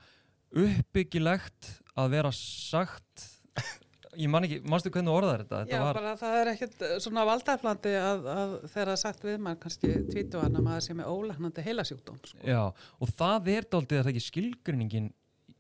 uppbyggilegt 0.55 1.71
að 1.99 2.13
vera 2.15 2.31
sagt 2.35 3.31
ég 4.21 4.31
man 4.31 4.47
ekki, 4.47 4.61
manstu 4.69 4.93
hvernig 4.93 5.11
þú 5.11 5.17
orðaðir 5.19 5.43
þetta? 5.45 5.61
þetta 5.65 5.75
Já, 5.75 5.83
var, 5.83 5.99
bara 5.99 6.15
það 6.21 6.37
er 6.39 6.51
ekkert 6.53 6.85
svona 7.03 7.25
valdaflandi 7.29 7.95
að, 7.99 8.29
að 8.35 8.55
er 8.85 8.93
sagt 9.01 9.27
við 9.27 9.37
maður 9.43 9.61
kannski 9.65 9.93
tvítu 10.11 10.43
hann 10.43 10.59
að 10.59 10.67
maður 10.69 10.87
sé 10.87 10.97
með 10.99 11.11
ólæknandi 11.11 11.67
heilasjúkdóm. 11.67 12.21
Sko. 12.31 12.41
Já, 12.47 12.63
og 12.71 13.13
það 13.19 13.53
er 13.55 13.69
daldið 13.75 14.01
að 14.01 14.07
það 14.07 14.13
ekki 14.15 14.25
skilgrinningin 14.29 15.11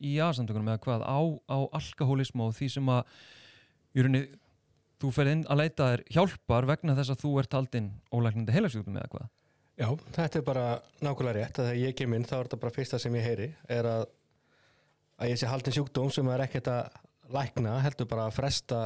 í 0.04 0.16
aðsamtökunum 0.22 0.72
eða 0.72 0.82
hvað 0.86 1.06
á, 1.06 1.20
á 1.50 1.58
alkoholismu 1.80 2.48
og 2.48 2.56
því 2.58 2.70
sem 2.76 2.90
að 2.94 3.14
í 3.94 4.04
rauninni, 4.04 4.24
þú 5.02 5.14
ferð 5.14 5.34
inn 5.36 5.46
að 5.50 5.62
leita 5.62 5.88
þér 5.92 6.04
hjálpar 6.16 6.68
vegna 6.70 6.98
þess 6.98 7.14
að 7.14 7.24
þú 7.24 7.32
ert 7.42 7.56
haldinn 7.56 7.90
ólæknandi 8.14 8.54
heilasjúkdum 8.54 9.00
eða 9.00 9.12
hvað 9.14 9.32
Já, 9.74 9.88
þetta 10.14 10.38
er 10.38 10.44
bara 10.46 10.64
nákvæmlega 11.02 11.34
rétt 11.40 11.56
að 11.58 11.68
þegar 11.68 11.80
ég 11.80 11.96
kem 11.98 12.12
inn 12.14 12.26
þá 12.28 12.34
er 12.36 12.44
þetta 12.46 12.58
bara 12.62 12.74
fyrsta 12.76 13.00
sem 13.02 13.16
ég 13.18 13.24
heyri 13.26 13.48
er 13.74 13.88
að 13.90 14.04
að 15.20 15.32
ég 15.32 15.40
sé 15.40 15.48
haldin 15.50 15.76
sjúkdóm 15.76 16.12
sem 16.12 16.28
er 16.34 16.44
ekkert 16.46 16.70
að 16.72 17.00
lækna 17.34 17.78
heldur 17.84 18.08
bara 18.10 18.28
að 18.28 18.36
fresta 18.38 18.80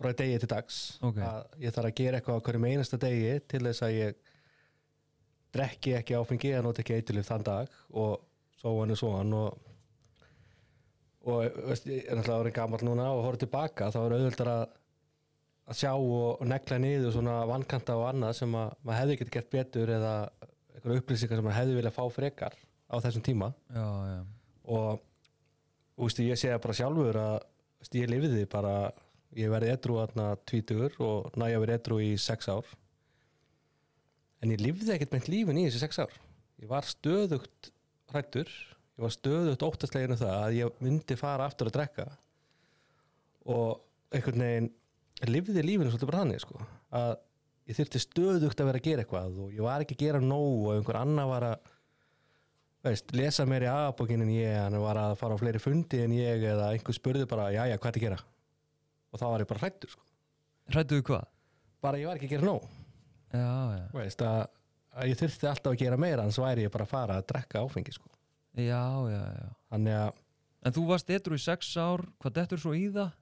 frá 0.00 0.12
degi 0.16 0.40
til 0.40 0.50
dags. 0.50 0.80
Ok. 1.04 1.20
að 1.20 1.64
ég 1.64 1.74
þarf 1.76 1.90
að 1.90 1.96
gera 2.00 2.20
eitthvað 2.20 2.40
á 2.40 2.44
hverjum 2.46 2.68
einasta 2.70 3.00
degi 3.00 3.32
til 3.50 3.64
þess 3.66 3.84
að 3.84 3.96
ég 3.98 4.20
drekki 5.54 5.96
ekki 5.98 6.16
áfengi 6.16 6.52
eða 6.54 6.66
noti 6.68 6.84
ekki 6.84 6.96
eitilif 7.00 7.28
þann 7.28 7.46
dag 7.46 7.74
og 7.90 8.20
svo 8.60 8.76
hann 8.78 8.94
og 8.94 9.00
svo 9.00 9.10
hann 9.16 9.34
og 9.36 9.66
og 11.30 11.42
ég 11.44 12.06
er 12.08 12.16
náttúrulega 12.16 12.38
orðin 12.40 12.56
gammal 12.56 12.80
núna 12.86 13.10
og 13.12 13.26
horfði 13.26 13.44
tilbaka 13.44 13.90
þá 13.92 13.98
er 14.00 14.14
auðvöldar 14.16 14.52
að 14.54 14.62
að 15.70 15.78
sjá 15.78 15.92
og, 15.94 16.40
negla 16.48 16.80
niður 16.82 17.14
svona 17.14 17.36
vankanta 17.46 17.94
og 17.98 18.08
annað 18.08 18.38
sem 18.40 18.54
að 18.58 18.72
maður 18.82 19.00
hefði 19.00 19.18
getið 19.20 19.34
gert 19.36 19.50
betur 19.54 19.92
eða 19.94 20.14
einhverja 20.74 21.02
upplýsingar 21.02 21.38
sem 21.38 21.46
maður 21.46 21.58
hefði 21.60 21.76
viljað 21.78 21.96
fá 21.96 22.04
frekar 22.14 22.56
á 22.90 22.94
þessum 23.04 23.24
tíma. 23.26 23.52
Já, 23.70 23.86
já, 24.10 24.20
og 24.70 25.02
veist, 26.00 26.22
ég 26.22 26.38
það 26.40 26.62
bara 26.64 26.78
sjálfur 26.80 27.20
að 27.20 27.36
veist, 27.80 27.98
ég 27.98 28.10
lifiði 28.10 28.46
bara 28.50 28.74
ég 29.38 29.52
verði 29.52 29.74
edru 29.74 30.00
aðna 30.02 30.32
tvítugur 30.48 30.96
og 31.06 31.38
næja 31.38 31.60
verið 31.62 31.78
edru 31.78 32.00
í 32.02 32.10
sex 32.20 32.50
ár. 32.50 32.66
En 34.40 34.54
ég 34.54 34.62
lifði 34.62 34.94
ekkert 34.94 35.14
meint 35.14 35.30
lífin 35.30 35.60
í 35.60 35.68
þessi 35.68 35.84
sex 35.84 36.00
ár. 36.02 36.14
Ég 36.60 36.70
var 36.70 36.88
stöðugt 36.88 37.70
hrættur 38.10 38.50
ég 39.00 39.06
var 39.06 39.14
stöðugt 39.14 39.62
óttastleginu 39.64 40.16
það 40.20 40.34
að 40.36 40.54
ég 40.58 40.80
myndi 40.84 41.16
fara 41.16 41.46
aftur 41.48 41.70
að 41.70 41.78
drekka. 41.78 42.04
Og 43.48 43.80
einhvern 44.12 44.44
veginn 44.44 44.68
lifði 45.30 45.64
lífinu 45.64 45.88
svolítið 45.88 46.10
bara 46.10 46.20
þannig 46.20 46.42
sko, 46.42 46.66
að 46.96 47.14
ég 47.70 47.78
þyrfti 47.78 48.02
stöðugt 48.04 48.60
að 48.60 48.68
vera 48.68 48.80
að 48.82 48.88
gera 48.88 49.04
eitthvað 49.04 49.38
og 49.40 49.54
ég 49.56 49.64
var 49.64 49.84
ekki 49.84 49.96
að 49.96 50.04
gera 50.04 50.20
nóg 50.20 50.66
og 50.66 50.74
einhver 50.74 50.98
annar 51.00 51.30
var 51.30 51.46
að 51.48 51.70
veist, 52.84 53.12
lesa 53.16 53.46
meir 53.48 53.66
í 53.66 53.70
aðbókin 53.70 54.24
en 54.24 54.32
ég 54.32 54.54
hann 54.56 54.78
var 54.82 55.00
að 55.00 55.16
fara 55.20 55.36
á 55.36 55.40
fleiri 55.40 55.60
fundi 55.62 56.00
en 56.04 56.14
ég 56.16 56.44
eða 56.52 56.70
einhver 56.74 56.96
spurði 56.96 57.26
bara, 57.28 57.50
já 57.52 57.64
já, 57.68 57.76
hvað 57.76 57.90
er 57.90 57.98
að 57.98 58.06
gera 58.06 58.20
og 59.10 59.20
þá 59.20 59.26
var 59.26 59.44
ég 59.44 59.50
bara 59.50 59.64
hrættur 59.64 59.92
sko. 59.92 60.06
hrættuðu 60.72 61.06
hvað? 61.10 61.28
bara 61.84 62.00
ég 62.00 62.10
var 62.10 62.20
ekki 62.20 62.30
að 62.30 62.34
gera 62.36 62.48
nóg 62.48 62.66
já, 63.34 63.52
já, 63.76 63.84
veist, 63.96 64.24
að, 64.24 64.42
að 64.96 65.12
ég 65.12 65.20
þurfti 65.20 65.50
alltaf 65.50 65.74
að 65.74 65.80
gera 65.84 66.00
meira 66.00 66.24
annars 66.24 66.40
væri 66.40 66.66
ég 66.66 66.74
bara 66.74 66.88
að 66.88 66.94
fara 66.94 67.20
að 67.20 67.28
drekka 67.32 67.64
áfengi 67.64 67.96
sko. 67.96 68.10
já, 68.56 68.84
já, 69.12 69.22
já 69.36 69.48
þannig 69.74 69.98
að, 70.00 70.24
en 70.64 70.76
þú 70.78 70.86
varst 70.92 71.16
etru 71.16 71.36
í 71.36 71.44
sex 71.44 71.72
ár 71.76 72.06
hvað 72.22 72.36
dettur 72.40 72.62
svo 72.64 72.76
í 72.76 72.86
það? 72.94 73.12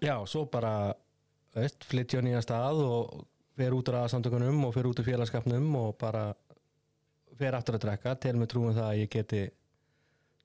já, 0.00 0.14
svo 0.24 0.46
bara 0.48 0.74
á 1.56 2.20
nýja 2.24 2.44
stað 2.44 2.82
og 2.84 3.26
fer 3.56 3.72
út 3.72 3.88
úr 3.88 4.02
aðsamtökunum 4.02 4.66
og 4.68 4.74
fer 4.74 4.88
út 4.88 4.98
úr 5.00 5.06
félagskapnum 5.06 5.68
og 5.80 5.94
bara 6.00 6.28
fer 7.38 7.56
aftur 7.58 7.78
að 7.78 7.86
drekka. 7.86 8.14
Til 8.22 8.34
með 8.38 8.50
trúum 8.52 8.74
það 8.76 8.88
að 8.88 9.00
ég 9.02 9.12
geti 9.12 9.42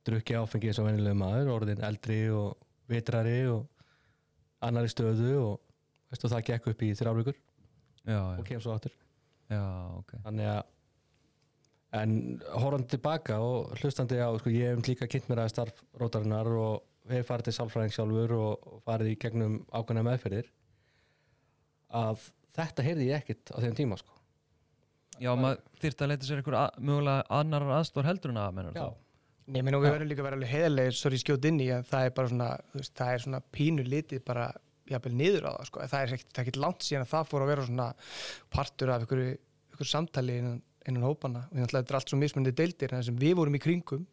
drukki 0.07 0.38
áfengi 0.39 0.71
eins 0.71 0.81
og 0.81 0.89
venilegu 0.89 1.19
maður 1.19 1.53
orðin 1.55 1.83
eldri 1.86 2.21
og 2.33 2.55
vitrari 2.91 3.39
og 3.51 3.67
annari 4.65 4.91
stöðu 4.91 5.31
og, 5.41 5.55
veist, 6.12 6.25
og 6.25 6.33
það 6.33 6.45
gekk 6.50 6.69
upp 6.71 6.83
í 6.86 6.91
þrjárvíkur 6.98 7.38
já, 7.38 8.19
og 8.19 8.45
kem 8.48 8.62
svo 8.62 8.75
aftur. 8.75 8.93
Já, 9.51 9.63
ok. 10.00 10.15
Þannig 10.25 10.51
að 10.51 10.62
en 12.01 12.13
horfandi 12.55 12.93
tilbaka 12.93 13.41
og 13.43 13.74
hlustandi 13.81 14.19
á 14.21 14.31
sko, 14.39 14.51
ég 14.53 14.71
hef 14.71 14.88
líka 14.88 15.10
kynnt 15.12 15.27
mér 15.27 15.43
að 15.43 15.51
starf 15.51 15.81
rótarinnar 16.00 16.48
og 16.55 16.86
hef 17.12 17.27
farið 17.27 17.50
til 17.50 17.55
sálfræðing 17.57 17.95
sjálfur 17.95 18.36
og, 18.38 18.69
farið 18.86 19.12
í 19.12 19.17
gegnum 19.19 19.57
ákveðna 19.74 20.05
meðferðir 20.07 20.48
að 22.01 22.24
þetta 22.55 22.86
heyrði 22.86 23.10
ég 23.10 23.19
ekkit 23.19 23.51
á 23.51 23.57
þeim 23.60 23.75
tíma 23.75 24.00
sko. 24.00 24.20
Já, 25.21 25.31
maður 25.37 25.61
þyrfti 25.83 26.05
að 26.05 26.11
leita 26.11 26.27
sér 26.27 26.41
einhver 26.41 26.57
að, 26.61 26.81
mögulega 26.89 27.37
annar 27.37 27.67
aðstór 27.77 28.09
heldur 28.09 28.33
en 28.33 28.41
að 28.41 28.57
mennur 28.57 28.79
Já, 28.79 28.87
Nei, 29.51 29.61
menn 29.65 29.75
og 29.75 29.83
við 29.83 29.95
verðum 29.95 30.11
líka 30.11 30.21
að 30.21 30.27
vera 30.27 30.37
alveg 30.37 30.51
heiðarlegir 30.53 30.97
sorry 30.97 31.19
skjót 31.19 31.47
inn 31.49 31.59
í 31.59 31.69
að 31.75 31.87
það 31.89 32.07
er 32.07 32.13
bara 32.17 32.31
svona 32.31 32.49
þú 32.71 32.81
veist, 32.81 32.93
það 32.99 33.13
er 33.13 33.23
svona 33.25 33.41
pínu 33.57 33.85
litið 33.87 34.21
bara 34.27 34.49
jafnvel 34.91 35.13
niður 35.17 35.47
á 35.49 35.51
það 35.51 35.69
sko. 35.69 35.85
það 35.91 36.03
er 36.05 36.13
ekkert, 36.15 36.31
er 36.35 36.43
ekkert 36.43 36.59
langt 36.61 36.85
síðan 36.85 37.05
að 37.05 37.11
það 37.11 37.29
fór 37.31 37.45
að 37.45 37.51
vera 37.51 37.65
svona 37.67 37.87
partur 38.53 38.93
af 38.93 39.05
ykkur, 39.07 39.23
ykkur 39.75 39.89
samtali 39.91 40.37
innan, 40.41 40.61
innan 40.87 41.07
hópana 41.07 41.45
og 41.49 41.57
náttúrulega 41.57 41.81
þetta 41.81 41.95
er 41.95 41.99
allt 41.99 42.13
svo 42.13 42.21
mismunandi 42.21 42.55
deildir 42.61 42.93
en 42.93 43.01
það 43.01 43.09
sem 43.09 43.19
við 43.21 43.35
vorum 43.41 43.57
í 43.57 43.63
kringum 43.63 44.05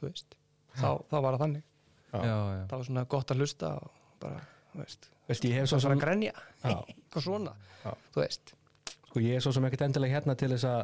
þú 0.00 0.08
veist, 0.10 0.38
þá, 0.76 0.88
þá 1.08 1.16
var 1.16 1.36
það 1.36 1.42
þannig. 1.46 1.66
Já. 2.06 2.18
já, 2.20 2.36
það 2.70 2.76
var 2.76 2.88
svona 2.90 3.06
gott 3.16 3.32
að 3.32 3.42
hlusta 3.42 3.72
og 3.80 4.02
bara, 4.22 4.42
þú 4.72 4.82
veist 4.84 5.10
veist, 5.26 5.46
ég 5.46 5.58
hef 5.58 5.66
svo 5.66 5.76
svo 5.76 5.86
svona 5.86 5.96
sem 5.96 5.98
að 5.98 6.04
grenja, 6.04 6.32
Já. 6.62 6.76
eitthvað 6.92 7.26
svona 7.26 7.54
Já. 7.82 7.90
þú 8.14 8.22
veist, 8.22 8.54
sko, 9.16 9.24
ég 9.24 9.38
er 9.38 9.44
svo 9.44 9.54
sem 9.56 9.64
ekkert 9.64 9.86
endilega 9.88 10.18
hérna 10.18 10.36
til 10.36 10.52
þess 10.52 10.68
að 10.68 10.80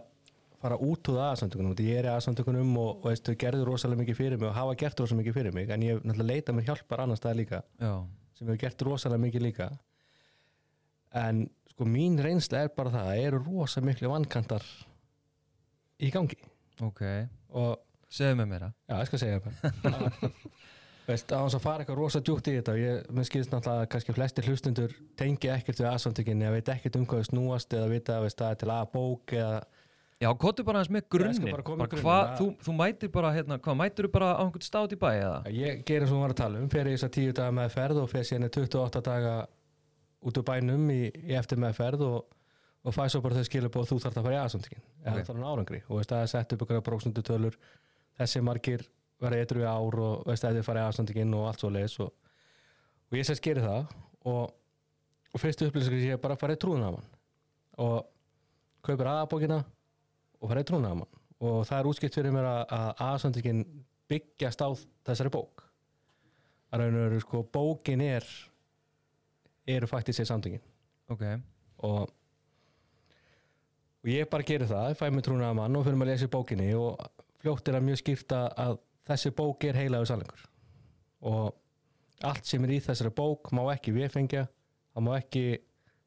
fara 0.63 0.79
út 0.79 1.09
úr 1.11 1.21
aðsamtökunum 1.27 1.75
ég 1.83 1.99
er 1.99 2.07
í 2.07 2.13
aðsamtökunum 2.13 2.77
og, 2.79 2.91
og 3.03 3.09
veist, 3.11 3.27
þau 3.27 3.39
gerðu 3.43 3.67
rosalega 3.67 4.03
mikið 4.05 4.19
fyrir 4.19 4.39
mig 4.41 4.49
og 4.49 4.57
hafa 4.57 4.77
gert 4.79 5.01
rosalega 5.03 5.23
mikið 5.23 5.39
fyrir 5.39 5.57
mig 5.57 5.73
en 5.75 5.85
ég 5.85 6.05
náttúrulega 6.05 6.29
leitað 6.31 6.57
mér 6.57 6.69
hjálpar 6.71 7.03
annars 7.03 7.21
staðar 7.21 7.41
líka 7.41 7.63
já, 7.83 7.93
sem 8.39 8.47
hefur 8.47 8.61
gert 8.63 8.85
rosalega 8.87 9.25
mikið 9.27 9.45
líka. 9.49 9.69
En 11.19 11.43
sko 11.73 11.89
mín 11.89 12.17
reynsla 12.23 12.63
er 12.63 12.73
bara 12.77 12.95
það 12.95 13.09
að 13.09 13.11
það 13.11 13.27
eru 13.27 13.43
rosa 13.49 13.83
miklu 13.85 14.13
vankantar 14.13 14.69
í 15.99 16.13
gangi. 16.15 16.39
Ok. 16.83 17.03
Og 17.59 17.75
segðu 18.13 18.39
mér 18.39 18.51
meira. 18.55 18.71
Já, 18.87 18.97
ég 19.03 19.11
skal 19.11 19.23
segja 19.27 19.43
það 19.43 20.31
veist, 21.09 21.33
á 21.35 21.41
þess 21.43 21.57
að 21.59 21.65
fara 21.65 21.83
eitthvað 21.85 21.99
rosa 21.99 22.21
djúkt 22.23 22.49
í 22.51 22.57
þetta 22.59 22.73
og 22.77 22.81
ég, 22.83 23.05
mér 23.17 23.27
skilst 23.29 23.53
náttúrulega 23.53 23.85
að 23.87 23.91
kannski 23.95 24.15
flestir 24.17 24.49
hlustundur 24.49 24.97
tengi 25.19 25.51
ekkert 25.53 25.81
við 25.83 25.89
aðsamtökinni 25.93 26.47
eða 26.47 26.57
veit 26.59 26.73
ekkert 26.77 26.99
um 27.01 27.07
hvað 27.11 27.23
þau 27.25 27.31
snúast 27.31 27.77
eða 27.79 27.89
vita 27.93 28.19
veist, 28.23 28.39
það 28.39 28.51
er 28.55 28.61
til 28.63 28.71
að 28.77 28.91
bók 28.93 29.35
eða 29.39 29.57
já, 30.23 30.29
kóttu 30.39 30.65
bara 30.69 30.79
hans 30.83 30.93
með 30.95 31.03
skal 31.07 31.19
grunnin 31.19 31.43
bara 31.49 31.57
bara 31.57 31.65
grunninn, 31.67 32.05
hvað, 32.05 32.23
að- 32.29 32.37
þú, 32.39 32.47
þú 32.69 32.77
mætir 32.79 33.11
bara 33.17 33.33
hérna, 33.35 33.59
hvað, 33.59 33.79
mætir 33.83 34.07
þú 34.07 34.13
bara 34.15 34.29
á 34.39 34.43
einhvern 34.45 34.67
stát 34.69 34.93
í 34.95 35.01
bæ 35.03 35.09
eða? 35.17 35.41
ég 35.51 35.83
ger 35.89 36.05
eins 36.05 36.13
og 36.13 36.17
hún 36.19 36.23
var 36.27 36.37
að 36.37 36.41
tala 36.45 36.63
um 36.63 36.69
í 36.71 36.95
þess 36.95 37.09
að 37.09 37.15
tíu 37.19 37.33
daga 37.35 37.57
með 37.59 37.75
ferð 37.75 38.03
og 38.05 38.09
fer 38.13 38.29
síðan 38.29 38.47
í 38.47 38.53
28 38.55 39.03
daga 39.11 39.35
út 40.23 40.39
úr 40.39 40.47
bænum 40.47 40.87
í, 40.95 41.01
í 41.27 41.35
eftir 41.35 41.59
með 41.59 41.75
ferð 41.81 42.07
og, 42.07 42.39
og 42.87 42.95
fæ 42.95 43.09
svo 43.11 43.21
bara 43.25 43.35
þau 43.41 43.49
skilur 43.51 43.73
búið 43.75 43.91
þú 43.91 43.99
þarf 44.05 44.21
að 44.21 44.27
fara 44.29 44.37
í 44.39 44.43
aðsamtökin 44.45 44.83
eða 45.03 45.17
Ok. 45.19 45.27
það 45.27 45.41
er 45.43 45.47
árangri. 45.51 45.81
Og 45.89 45.99
veist, 45.99 46.13
það 46.15 46.23
er 46.23 46.31
sett 46.31 46.53
upp 46.55 46.63
ykkur 46.63 46.85
bróksundu 46.87 47.23
tölur 47.27 47.57
þessi 48.21 48.43
margir 48.47 48.85
verða 49.23 49.39
eitthvað 49.43 49.63
í 49.65 49.69
ár 49.71 49.99
og 50.07 50.27
veist 50.29 50.45
að 50.49 50.59
þið 50.59 50.67
fara 50.69 50.83
í 50.83 50.87
aðsamtökin 50.91 51.35
og 51.39 51.47
allt 51.49 51.63
svo 51.65 51.71
leis 51.73 51.95
og, 52.03 52.11
og 53.11 53.19
ég 53.19 53.29
sérst 53.29 53.45
gerir 53.45 53.65
það 53.67 53.93
og, 54.33 54.53
og 55.33 55.43
fyrstu 55.43 55.69
upplýsingar 55.71 56.05
ég 56.11 56.21
bara 56.23 56.37
fara 56.41 56.57
í 56.57 56.61
trúnamann 56.63 57.07
og 57.83 58.09
kaupir 58.85 59.11
aðabókina 59.13 59.61
og 60.43 60.51
fara 60.51 60.63
í 60.65 60.69
trúnamann 60.69 61.21
og 61.43 61.63
það 61.67 61.79
er 61.81 61.91
útskipt 61.91 62.19
fyrir 62.19 62.35
mér 62.35 62.47
að, 62.51 62.63
að 62.77 63.05
aðsamtökin 63.09 63.63
byggjast 64.13 64.61
á 64.63 64.69
þessari 65.09 65.31
bók. 65.33 65.63
Að 66.73 66.83
raun 66.83 66.97
og 66.99 67.07
veru 67.07 67.21
sko 67.23 67.41
bókin 67.55 68.03
er 68.05 68.27
eru 69.69 69.89
faktisk 69.91 70.19
sér 70.21 70.29
samtökin 70.31 70.63
ok, 71.13 71.23
og 71.87 72.11
og 74.03 74.11
ég 74.11 74.27
bara 74.31 74.43
gerir 74.47 74.67
það, 74.71 74.97
fæ 74.99 75.05
mig 75.15 75.23
trúnaða 75.27 75.55
mann 75.61 75.77
og 75.79 75.85
fyrir 75.87 75.99
mig 75.99 76.09
að 76.09 76.13
lesa 76.15 76.27
í 76.27 76.33
bókinni 76.33 76.71
og 76.75 77.03
fljótt 77.43 77.69
er 77.71 77.77
að 77.79 77.85
mjög 77.87 78.01
skýrt 78.01 78.35
að- 78.35 78.55
að 78.65 78.73
þessi 79.09 79.33
bók 79.37 79.65
er 79.67 79.79
heilagur 79.79 80.09
sannleikur. 80.11 80.49
Og 81.29 81.53
allt 82.27 82.47
sem 82.47 82.65
er 82.67 82.77
í 82.77 82.83
þessari 82.83 83.13
bók 83.15 83.51
má 83.55 83.65
ekki 83.73 83.95
viðfengja 83.95 84.47
það 84.93 85.07
má 85.07 85.15
ekki 85.17 85.45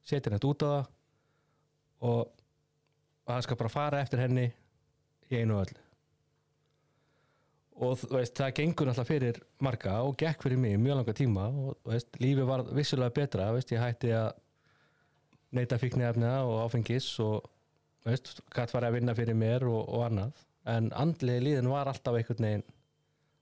setja 0.05 0.33
neitt 0.33 0.45
út 0.47 0.65
á 0.65 0.67
það 0.67 0.91
og 2.05 2.21
það 3.25 3.41
skal 3.47 3.57
bara 3.61 3.73
fara 3.73 4.03
eftir 4.03 4.21
henni 4.21 4.45
í 5.31 5.39
einu 5.39 5.57
og 5.57 5.65
öllu. 5.65 5.81
Og 7.85 8.03
veist, 8.07 8.37
það 8.37 8.53
gengur 8.61 8.87
náttúrulega 8.87 9.09
fyrir 9.09 9.39
marga 9.65 9.97
og 10.05 10.15
gekk 10.19 10.45
fyrir 10.45 10.61
mig 10.61 10.77
mjög 10.79 11.01
langa 11.01 11.15
tíma 11.17 11.47
og 11.49 11.89
veist, 11.89 12.13
lífið 12.21 12.47
var 12.47 12.63
vissulega 12.77 13.15
betra 13.17 13.49
veist, 13.55 13.73
ég 13.75 13.83
hætti 13.83 14.13
að 14.15 14.29
neyta 15.55 15.79
fíknefna 15.81 16.37
og 16.45 16.61
áfengis 16.65 17.09
og 17.23 17.49
gætt 18.05 18.71
var 18.75 18.85
að 18.87 18.99
vinna 18.99 19.15
fyrir 19.17 19.35
mér 19.35 19.65
og, 19.67 19.81
og 19.89 20.05
annað, 20.05 20.45
en 20.69 20.91
andlega 20.95 21.43
líðin 21.43 21.71
var 21.71 21.89
alltaf 21.89 22.15
einhvern 22.19 22.47
veginn 22.47 22.65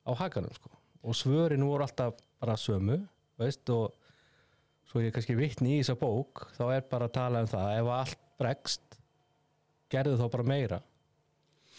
á 0.07 0.11
hakanum 0.19 0.53
sko. 0.55 0.69
og 1.03 1.15
svörin 1.19 1.63
voru 1.67 1.83
alltaf 1.83 2.15
bara 2.39 2.55
sömu, 2.59 2.97
veist, 3.39 3.69
og 3.69 3.93
svo 4.87 5.01
ég 5.03 5.11
kannski 5.15 5.35
vitni 5.35 5.77
í 5.77 5.81
þessa 5.81 5.95
bók 5.99 6.45
þá 6.57 6.63
er 6.77 6.85
bara 6.91 7.07
að 7.09 7.15
tala 7.17 7.41
um 7.43 7.47
það 7.51 7.77
ef 7.79 7.91
allt 7.97 8.19
bregst 8.39 8.97
gerðu 9.91 10.17
þá 10.19 10.25
bara 10.31 10.43
meira 10.43 10.79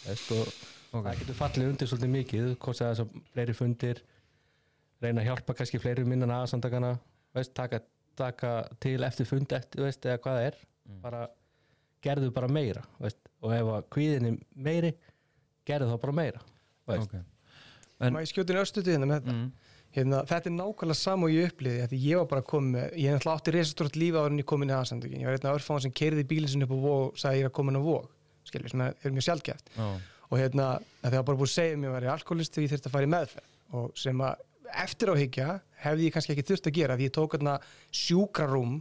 veist, 0.05 0.31
og 0.33 0.99
ok 0.99 1.07
það 1.09 1.19
getur 1.23 1.39
fallið 1.41 1.71
undir 1.73 1.91
svolítið 1.91 2.13
mikið 2.19 2.51
hvort 2.59 2.79
það 2.81 2.89
er 2.91 2.95
þess 2.95 3.05
að 3.05 3.33
fleiri 3.33 3.57
fundir 3.59 4.03
reyna 5.05 5.21
að 5.25 5.29
hjálpa 5.31 5.57
kannski 5.59 5.81
fleiri 5.83 6.05
minnan 6.09 6.31
aðsandakana 6.37 6.93
taka, 7.55 7.81
taka 8.17 8.53
til 8.81 9.03
eftir 9.05 9.27
fund 9.27 9.53
eftir, 9.53 9.83
veist, 9.85 10.05
eða 10.07 10.21
hvað 10.23 10.39
það 10.41 10.49
er 10.53 10.63
Mm. 10.85 10.99
bara 11.01 11.23
gerðu 12.05 12.27
bara 12.37 12.49
meira 12.53 12.83
veist, 13.01 13.17
og 13.41 13.53
ef 13.57 13.69
að 13.73 13.87
kvíðin 13.95 14.27
er 14.29 14.35
meiri 14.53 14.91
gerðu 15.65 15.87
þá 15.95 16.01
bara 16.03 16.13
meira 16.13 16.43
veist. 16.85 17.07
ok 17.09 17.34
En- 18.01 18.13
maður 18.17 18.31
skjóti 18.33 18.57
östuði 18.59 18.95
hérna 18.95 19.07
með 19.11 19.21
þetta? 19.21 19.35
Mm. 19.35 19.53
hérna, 19.95 20.23
þetta 20.27 20.51
er 20.51 20.55
nákvæmlega 20.59 20.97
sama 20.99 21.27
og 21.29 21.31
ég 21.35 21.53
upplýði 21.53 21.87
því 21.93 21.99
ég 22.03 22.17
var 22.19 22.27
bara 22.33 22.43
komið 22.43 22.71
með, 22.75 22.97
ég 22.99 23.15
náttúrulega 23.15 23.37
átti 23.39 23.55
resastort 23.55 23.97
lífi 23.97 24.19
áður 24.19 24.33
en 24.35 24.39
ég 24.43 24.49
kom 24.51 24.63
inn 24.65 24.73
í 24.73 24.75
aðsendingin, 24.75 25.21
ég 25.23 25.29
var 25.31 25.37
einn 25.39 25.47
af 25.51 25.59
örfáðan 25.61 25.85
sem 25.87 25.95
keiriði 25.95 26.25
bílinn 26.33 26.51
sinni 26.51 26.67
upp 26.67 26.75
á 26.75 26.79
vóg 26.83 26.99
og 27.05 27.21
sagði 27.23 27.39
ég 27.39 27.45
er 27.47 27.51
að 27.53 27.55
koma 27.61 27.71
inn 27.71 27.79
á 27.79 27.85
vóg 27.87 28.09
skilur, 28.45 28.69
sem 28.75 28.81
er 28.83 29.15
mjög 29.15 29.27
sjálfgæft 29.29 29.71
já, 29.79 29.87
og 30.31 30.39
hérna, 30.41 30.67
að 31.05 31.11
það 31.15 31.19
var 31.21 31.29
bara 31.31 31.39
búið 31.39 31.51
að 31.51 31.55
segja 31.55 31.77
mér 31.79 31.89
að 31.89 31.95
ég 31.95 32.11
var 32.11 32.19
alkoholisti 32.19 32.59
og 32.59 32.65
ég 32.67 32.73
þurfti 32.75 32.91
að 32.91 32.95
fara 32.97 33.07
í 33.07 33.13
meðferð. 33.15 33.49
Og 33.75 33.95
sem 33.99 34.21
að 34.27 34.35
eftir 34.85 35.11
á 35.13 35.15
higgja 35.15 35.49
hefði 35.85 36.05
ég 36.09 36.15
kannski 36.17 36.33
ekki 36.35 36.47
þurft 36.51 36.67
að 36.69 36.77
gera 36.81 36.97
því 36.99 37.07
ég 37.09 37.15
tók 37.15 37.37
hérna 37.37 37.55
sjúkrarúm 37.95 38.75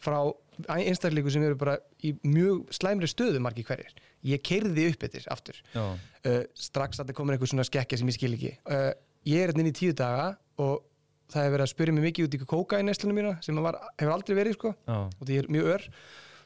frá 0.00 0.18
einstakleiku 0.66 1.32
sem 1.32 1.44
eru 1.46 1.58
bara 1.58 1.78
í 2.04 2.14
mjög 2.26 2.72
slæmri 2.74 3.08
stöðu 3.10 3.40
margi 3.42 3.64
hverjir. 3.66 3.94
Ég 4.26 4.42
keirði 4.44 4.88
upp 4.92 5.06
eftir 5.08 5.26
aftur. 5.32 5.58
Uh, 5.74 6.42
strax 6.58 6.98
að 6.98 7.10
það 7.10 7.18
komur 7.20 7.36
einhver 7.36 7.50
svona 7.50 7.66
skekkja 7.68 8.00
sem 8.00 8.10
ég 8.10 8.18
skil 8.18 8.34
ekki. 8.34 8.54
Uh, 8.66 8.92
ég 9.28 9.42
er 9.42 9.52
hérna 9.52 9.64
inn 9.64 9.72
í 9.72 9.76
tíu 9.78 9.96
daga 9.96 10.32
og 10.58 10.80
það 11.28 11.44
hefur 11.44 11.56
verið 11.56 11.66
að 11.66 11.74
spyrja 11.74 11.96
mig 11.96 12.08
mikið 12.08 12.28
út 12.28 12.38
í 12.38 12.40
kóka 12.48 12.80
í 12.80 12.86
neslunum 12.88 13.20
mína 13.20 13.34
sem 13.44 13.60
var, 13.62 13.78
hefur 14.00 14.14
aldrei 14.16 14.38
verið 14.38 14.56
sko. 14.58 14.72
Já, 14.88 14.98
og 15.06 15.30
ég 15.34 15.44
er 15.44 15.52
mjög 15.52 15.70
ör. 15.76 15.86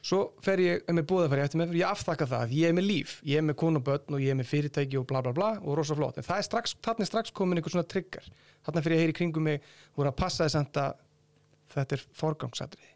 Svo 0.03 0.17
fer 0.43 0.59
ég 0.59 0.89
með 0.91 1.05
búðafæri 1.07 1.45
eftir 1.45 1.61
með 1.61 1.77
ég 1.79 1.87
afþakka 1.87 2.25
það, 2.27 2.55
ég 2.59 2.67
er 2.67 2.75
með 2.75 2.89
líf, 2.89 3.13
ég 3.23 3.39
er 3.39 3.45
með 3.47 3.55
konu 3.61 3.79
og 3.79 3.85
börn 3.87 4.17
og 4.17 4.19
ég 4.19 4.33
er 4.33 4.35
með 4.35 4.49
fyrirtæki 4.49 4.99
og 4.99 5.05
bla 5.07 5.21
bla 5.23 5.31
bla 5.37 5.51
og 5.61 5.77
rosa 5.79 5.95
flott, 5.95 6.19
en 6.19 6.27
það 6.27 6.41
er 6.41 6.47
strax, 6.49 6.73
þarna 6.83 7.05
er 7.05 7.07
strax 7.07 7.31
komin 7.31 7.61
einhver 7.61 7.71
svona 7.71 7.87
trigger, 7.87 8.27
þarna 8.67 8.83
fyrir 8.83 8.97
ég 8.97 8.99
að 8.99 9.05
heyri 9.05 9.15
kringum 9.21 9.47
mig 9.47 9.69
voru 9.95 10.11
að 10.11 10.17
passa 10.19 10.43
þess 10.43 10.59
að 10.59 10.99
þetta 11.77 11.95
er 11.95 12.03
forgangsatriði 12.19 12.92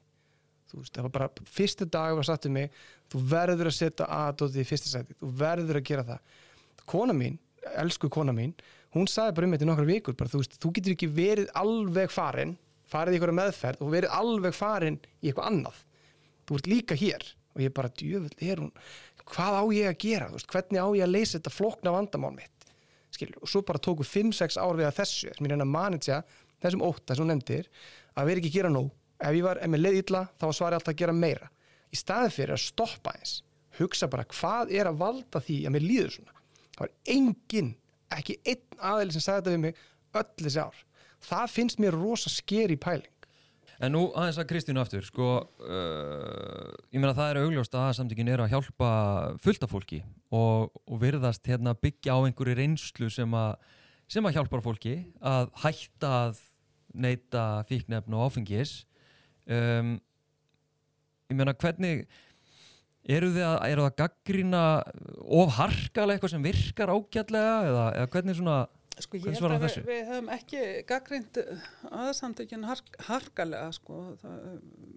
þú 0.71 0.81
veist, 0.81 0.93
það 0.95 1.07
var 1.07 1.13
bara, 1.17 1.29
fyrsta 1.57 1.88
dag 1.97 2.15
var 2.17 2.27
satt 2.27 2.47
um 2.50 2.57
mig, 2.57 2.71
þú 3.12 3.24
verður 3.31 3.71
að 3.71 3.77
setja 3.77 4.07
aðdótið 4.17 4.63
í 4.63 4.67
fyrsta 4.67 4.93
sæti, 4.93 5.17
þú 5.21 5.31
verður 5.41 5.79
að 5.81 5.88
gera 5.89 6.07
það. 6.07 6.41
Kona 6.88 7.15
mín, 7.17 7.39
elsku 7.77 8.09
kona 8.12 8.36
mín 8.36 8.53
hún 8.95 9.09
sagði 9.12 9.36
bara 9.38 9.47
um 9.47 9.55
þetta 9.55 9.65
í 9.65 9.69
nokkra 9.69 9.88
vikur 9.88 10.15
bara, 10.17 10.31
þú 10.31 10.41
veist, 10.41 10.57
þú 10.62 10.71
getur 10.77 10.95
ekki 10.95 11.09
verið 11.12 11.51
alveg 11.59 12.13
farin 12.13 12.55
farið 12.88 13.15
í 13.15 13.17
einhverja 13.17 13.38
meðferð 13.41 13.83
og 13.83 13.91
verið 13.91 14.13
alveg 14.15 14.55
farin 14.55 15.00
í 15.19 15.29
eitthvað 15.29 15.50
annað. 15.50 15.81
Þú 16.47 16.59
ert 16.59 16.69
líka 16.71 16.97
hér 16.97 17.25
og 17.57 17.63
ég 17.65 17.74
bara, 17.75 17.91
djöfull 18.00 18.47
er 18.47 18.62
hún 18.63 18.71
hvað 19.27 19.57
á 19.59 19.63
ég 19.75 19.89
að 19.91 19.97
gera, 20.05 20.29
veist, 20.31 20.47
hvernig 20.51 20.79
á 20.79 20.88
ég 20.95 21.03
að 21.03 21.12
leysa 21.12 21.36
þetta 21.36 21.51
flokna 21.51 21.91
vandamál 21.91 22.31
mitt? 22.38 22.69
Skilur, 23.12 23.41
og 23.43 23.51
svo 23.51 23.63
bara 23.67 23.81
tóku 23.83 24.05
5-6 24.07 24.55
ár 24.62 24.79
við 24.79 24.88
að 24.88 25.01
þessu 25.01 25.33
sem 25.33 25.47
ég 25.47 25.51
reyna 25.51 25.67
að 25.67 25.74
manitja 25.74 26.21
þessum 26.63 26.83
sem 27.09 27.24
hún 27.24 27.31
nefndir, 27.33 27.67
að 28.15 28.29
vera 28.29 28.41
ekki 28.41 28.53
að 28.53 28.57
gera 28.57 28.71
nóg 28.71 28.88
ef 29.17 29.36
ég 29.38 29.43
var, 29.45 29.59
ef 29.62 29.71
mér 29.74 29.83
leið 29.83 30.00
illa, 30.03 30.24
þá 30.38 30.47
var 30.47 30.57
svari 30.59 30.77
alltaf 30.77 30.93
að 30.93 31.01
gera 31.01 31.17
meira. 31.17 31.51
Í 31.93 31.97
staði 31.97 32.33
fyrir 32.36 32.57
að 32.57 32.65
stoppa 32.65 33.13
eins 33.17 33.41
hugsa 33.77 34.09
bara 34.12 34.25
hvað 34.31 34.74
er 34.75 34.89
að 34.89 35.01
valda 35.01 35.41
því 35.43 35.59
að 35.67 35.75
mér 35.75 35.86
líður 35.86 36.15
svona? 36.15 36.33
Það 36.77 36.83
var 36.83 36.95
engin, 37.13 37.69
ekki 38.13 38.39
einn 38.45 38.81
aðeins 38.91 39.17
sem 39.17 39.25
sagði 39.25 39.39
þetta 39.39 39.53
við 39.53 39.63
mig 39.65 39.86
öll 40.17 40.47
þessi 40.47 40.63
ár. 40.63 40.81
Það 41.27 41.53
finnst 41.53 41.79
mér 41.81 41.97
rosa 41.97 42.31
skeri 42.31 42.77
pæling. 42.79 43.13
En 43.77 43.93
nú 43.93 44.07
aðeins 44.17 44.39
að 44.41 44.47
Kristínu 44.50 44.81
aftur, 44.81 45.03
sko, 45.05 45.29
uh, 45.62 46.69
ég 46.89 46.97
meina 46.97 47.13
það 47.17 47.27
er 47.29 47.39
augljóst 47.43 47.75
að 47.77 47.91
samtökin 48.00 48.31
eru 48.33 48.45
að 48.47 48.55
hjálpa 48.55 48.89
fullta 49.43 49.69
fólki 49.69 50.00
og, 50.33 50.74
og 50.81 51.01
virðast 51.03 51.45
hérna 51.45 51.75
byggja 51.77 52.15
á 52.17 52.25
einhverju 52.25 52.57
reynslu 52.57 53.09
sem 53.13 53.36
að, 53.38 53.53
sem 54.09 54.25
að 54.25 54.39
hjálpar 54.39 54.65
fólki 54.65 54.95
að 55.21 55.51
hætta 55.62 56.13
að 56.24 56.41
neyta 56.97 57.45
fíknefn 57.69 58.17
og 58.17 58.31
áfengis. 58.31 58.79
Um, 59.47 59.93
ég 61.31 61.37
meina 61.39 61.55
hvernig, 61.55 62.07
eru 63.07 63.29
þið 63.35 63.45
að, 63.47 63.57
eru 63.71 63.85
það 63.85 63.91
að 63.91 63.99
gaggrina 64.01 64.63
of 65.41 65.53
harkalega 65.57 66.17
eitthvað 66.17 66.33
sem 66.35 66.47
virkar 66.47 66.91
ágætlega 66.91 67.53
eða, 67.69 67.85
eða 67.99 68.11
hvernig 68.15 68.39
svona, 68.39 68.57
Sko 68.97 69.19
ég 69.19 69.27
held 69.29 69.45
að 69.45 69.61
við, 69.61 69.75
við 69.85 70.07
höfum 70.09 70.29
ekki 70.33 70.61
gaggrind 70.89 71.37
aðsamtökin 71.93 72.63
hark, 72.65 72.87
harkalega 73.05 73.67
sko, 73.75 73.97
það, 74.23 74.47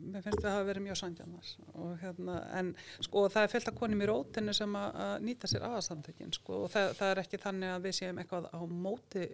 mér 0.09 0.25
finnst 0.25 0.41
við 0.41 0.49
að 0.49 0.69
verið 0.71 0.85
mjög 0.87 0.99
sangjarnar 1.03 1.51
og 1.75 1.91
hérna, 2.01 2.37
en 2.57 2.71
sko 3.05 3.27
það 3.35 3.43
er 3.43 3.53
fyllt 3.53 3.69
að 3.73 3.77
konum 3.83 4.01
í 4.01 4.09
rótinu 4.09 4.55
sem 4.57 4.79
að, 4.81 4.97
að 5.05 5.27
nýta 5.29 5.51
sér 5.53 5.67
aðsamtökin 5.69 6.33
sko 6.39 6.63
og 6.65 6.73
það, 6.73 6.95
það 6.97 7.13
er 7.13 7.23
ekki 7.25 7.43
þannig 7.45 7.75
að 7.75 7.85
við 7.89 7.97
séum 7.99 8.23
eitthvað 8.23 8.49
á 8.57 8.61
móti 8.87 9.27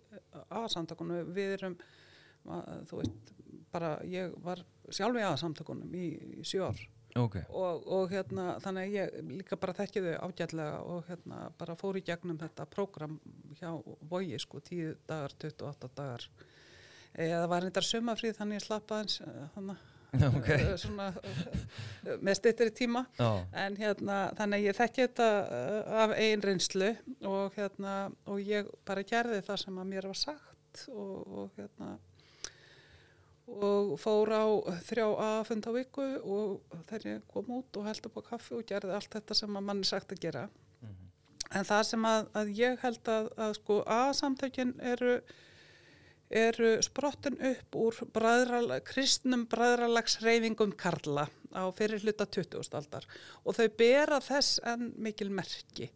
aðsamtökunum, 0.48 1.30
við 1.36 1.54
erum, 1.60 1.78
þú 2.90 3.00
veist, 3.00 3.32
bara 3.72 3.96
ég 4.08 4.34
var 4.44 4.62
sjálf 4.92 5.18
í 5.18 5.24
aðsamtökunum 5.26 5.96
í, 5.96 6.10
í 6.40 6.44
sjö 6.46 6.68
ár. 6.68 6.84
Ok, 7.16 7.38
og, 7.56 7.86
og 7.96 8.10
hérna 8.12 8.58
þannig 8.60 8.82
að 8.82 8.94
ég 8.94 9.30
líka 9.38 9.56
bara 9.60 9.74
þekki 9.78 10.02
þau 10.04 10.26
ágætlega 10.26 10.80
og 10.84 11.06
hérna 11.08 11.46
bara 11.56 11.76
fór 11.80 11.96
í 11.96 12.04
gegnum 12.04 12.36
þetta 12.40 12.66
prógram 12.68 13.16
hjá 13.56 13.70
Vogi 14.10 14.36
sko 14.42 14.60
10 14.60 14.98
dagar, 15.08 15.32
28 15.40 15.92
dagar. 15.96 16.26
Eða 17.16 17.46
var 17.48 17.64
þetta 17.64 17.84
sumafríð 17.88 18.36
þannig 18.36 18.60
ég 18.60 18.66
slapp 18.66 18.92
aðeins 18.92 19.20
eh, 19.24 19.44
þannig 19.54 19.84
ok, 20.38 20.50
svona 20.80 21.06
eh, 21.24 22.18
með 22.20 22.38
styttri 22.38 22.68
tíma. 22.76 23.06
Já, 23.16 23.30
en 23.64 23.78
hérna 23.80 24.18
þannig 24.36 24.60
að 24.60 24.68
ég 24.68 24.78
þekki 24.80 25.06
þetta 25.06 25.30
eh, 25.60 25.94
af 26.02 26.14
eigin 26.18 26.44
reynslu 26.44 26.90
og 27.32 27.56
hérna 27.56 27.96
og 28.28 28.44
ég 28.44 28.68
bara 28.84 29.06
gerði 29.08 29.40
það 29.46 29.62
sem 29.64 29.80
að 29.80 29.90
mér 29.94 30.10
var 30.12 30.20
sagt 30.20 30.84
og, 30.92 31.16
og 31.24 31.56
hérna 31.56 31.96
og 33.46 33.92
fór 34.02 34.32
á 34.34 34.46
þrjá 34.88 35.06
aðfund 35.22 35.68
á 35.68 35.70
viku 35.76 36.06
og 36.18 36.78
þegar 36.88 37.10
ég 37.12 37.26
kom 37.30 37.50
út 37.60 37.78
og 37.78 37.86
held 37.86 38.08
upp 38.08 38.18
á 38.18 38.22
kaffi 38.32 38.56
og 38.58 38.66
gerði 38.66 38.96
allt 38.96 39.12
þetta 39.14 39.36
sem 39.38 39.58
að 39.58 39.68
mann 39.68 39.82
er 39.84 39.90
sagt 39.90 40.14
að 40.14 40.22
gera 40.26 40.46
en 41.54 41.66
það 41.66 41.82
sem 41.90 42.06
að, 42.08 42.30
að 42.34 42.54
ég 42.58 42.80
held 42.82 43.10
að, 43.12 43.28
að 43.38 43.52
sko 43.60 43.82
aðsamtökin 43.86 44.74
eru 44.82 45.20
eru 46.26 46.82
sprottin 46.82 47.38
upp 47.38 47.76
úr 47.78 47.94
bræðral, 48.14 48.80
kristnum 48.86 49.46
bræðralagsreyfingum 49.50 50.72
Karla 50.78 51.28
á 51.54 51.70
fyrir 51.74 52.02
hluta 52.02 52.26
20. 52.26 52.74
aldar 52.74 53.06
og 53.44 53.54
þau 53.54 53.68
bera 53.78 54.20
þess 54.20 54.60
en 54.66 54.92
mikil 54.98 55.30
merki. 55.30 55.90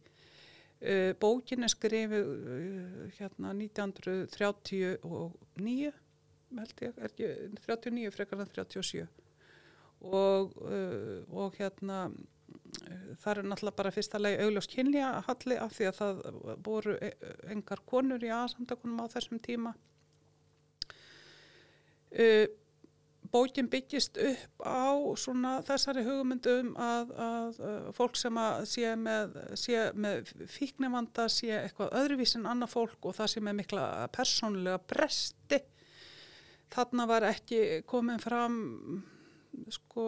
Uh, 0.80 1.12
bókin 1.20 1.64
er 1.66 1.68
skrifið 1.68 2.24
uh, 2.24 3.10
hérna 3.18 3.50
1939 3.52 5.92
held 6.58 6.84
ég, 6.84 6.94
er 6.96 7.08
ekki 7.10 7.30
39 7.66 8.14
frekar 8.14 8.42
en 8.42 8.50
37 8.50 9.06
og, 10.00 10.54
uh, 10.64 11.20
og 11.36 11.58
hérna 11.58 12.06
uh, 12.08 13.10
það 13.20 13.32
er 13.32 13.42
náttúrulega 13.50 13.76
bara 13.82 13.92
fyrsta 13.94 14.20
lagi 14.20 14.40
augljós 14.44 14.70
kynlja 14.70 15.10
halli 15.28 15.58
af 15.60 15.76
því 15.76 15.90
að 15.90 15.98
það 16.00 16.22
voru 16.64 16.96
e- 16.96 17.16
engar 17.52 17.84
konur 17.86 18.24
í 18.24 18.32
aðsamtakunum 18.32 19.04
á 19.04 19.12
þessum 19.12 19.42
tíma. 19.44 19.74
Uh, 22.10 22.48
bókin 23.30 23.68
byggist 23.70 24.18
upp 24.18 24.64
á 24.66 24.90
svona 25.20 25.52
þessari 25.62 26.02
hugmyndum 26.02 26.72
að, 26.80 27.12
að, 27.14 27.60
að 27.68 27.90
fólk 27.94 28.16
sem 28.18 28.40
að 28.40 28.64
sé 28.72 28.94
með, 28.98 29.36
með 29.94 30.32
fíknivanda 30.50 31.28
sé 31.30 31.52
eitthvað 31.60 31.94
öðruvísin 32.00 32.48
annað 32.50 32.72
fólk 32.74 33.06
og 33.06 33.14
það 33.20 33.30
sé 33.34 33.44
með 33.46 33.60
mikla 33.60 33.84
persónulega 34.16 34.80
bresti 34.90 35.60
þarna 36.74 37.06
var 37.10 37.26
ekki 37.30 37.60
komin 37.90 38.20
fram 38.22 38.60
sko 39.74 40.04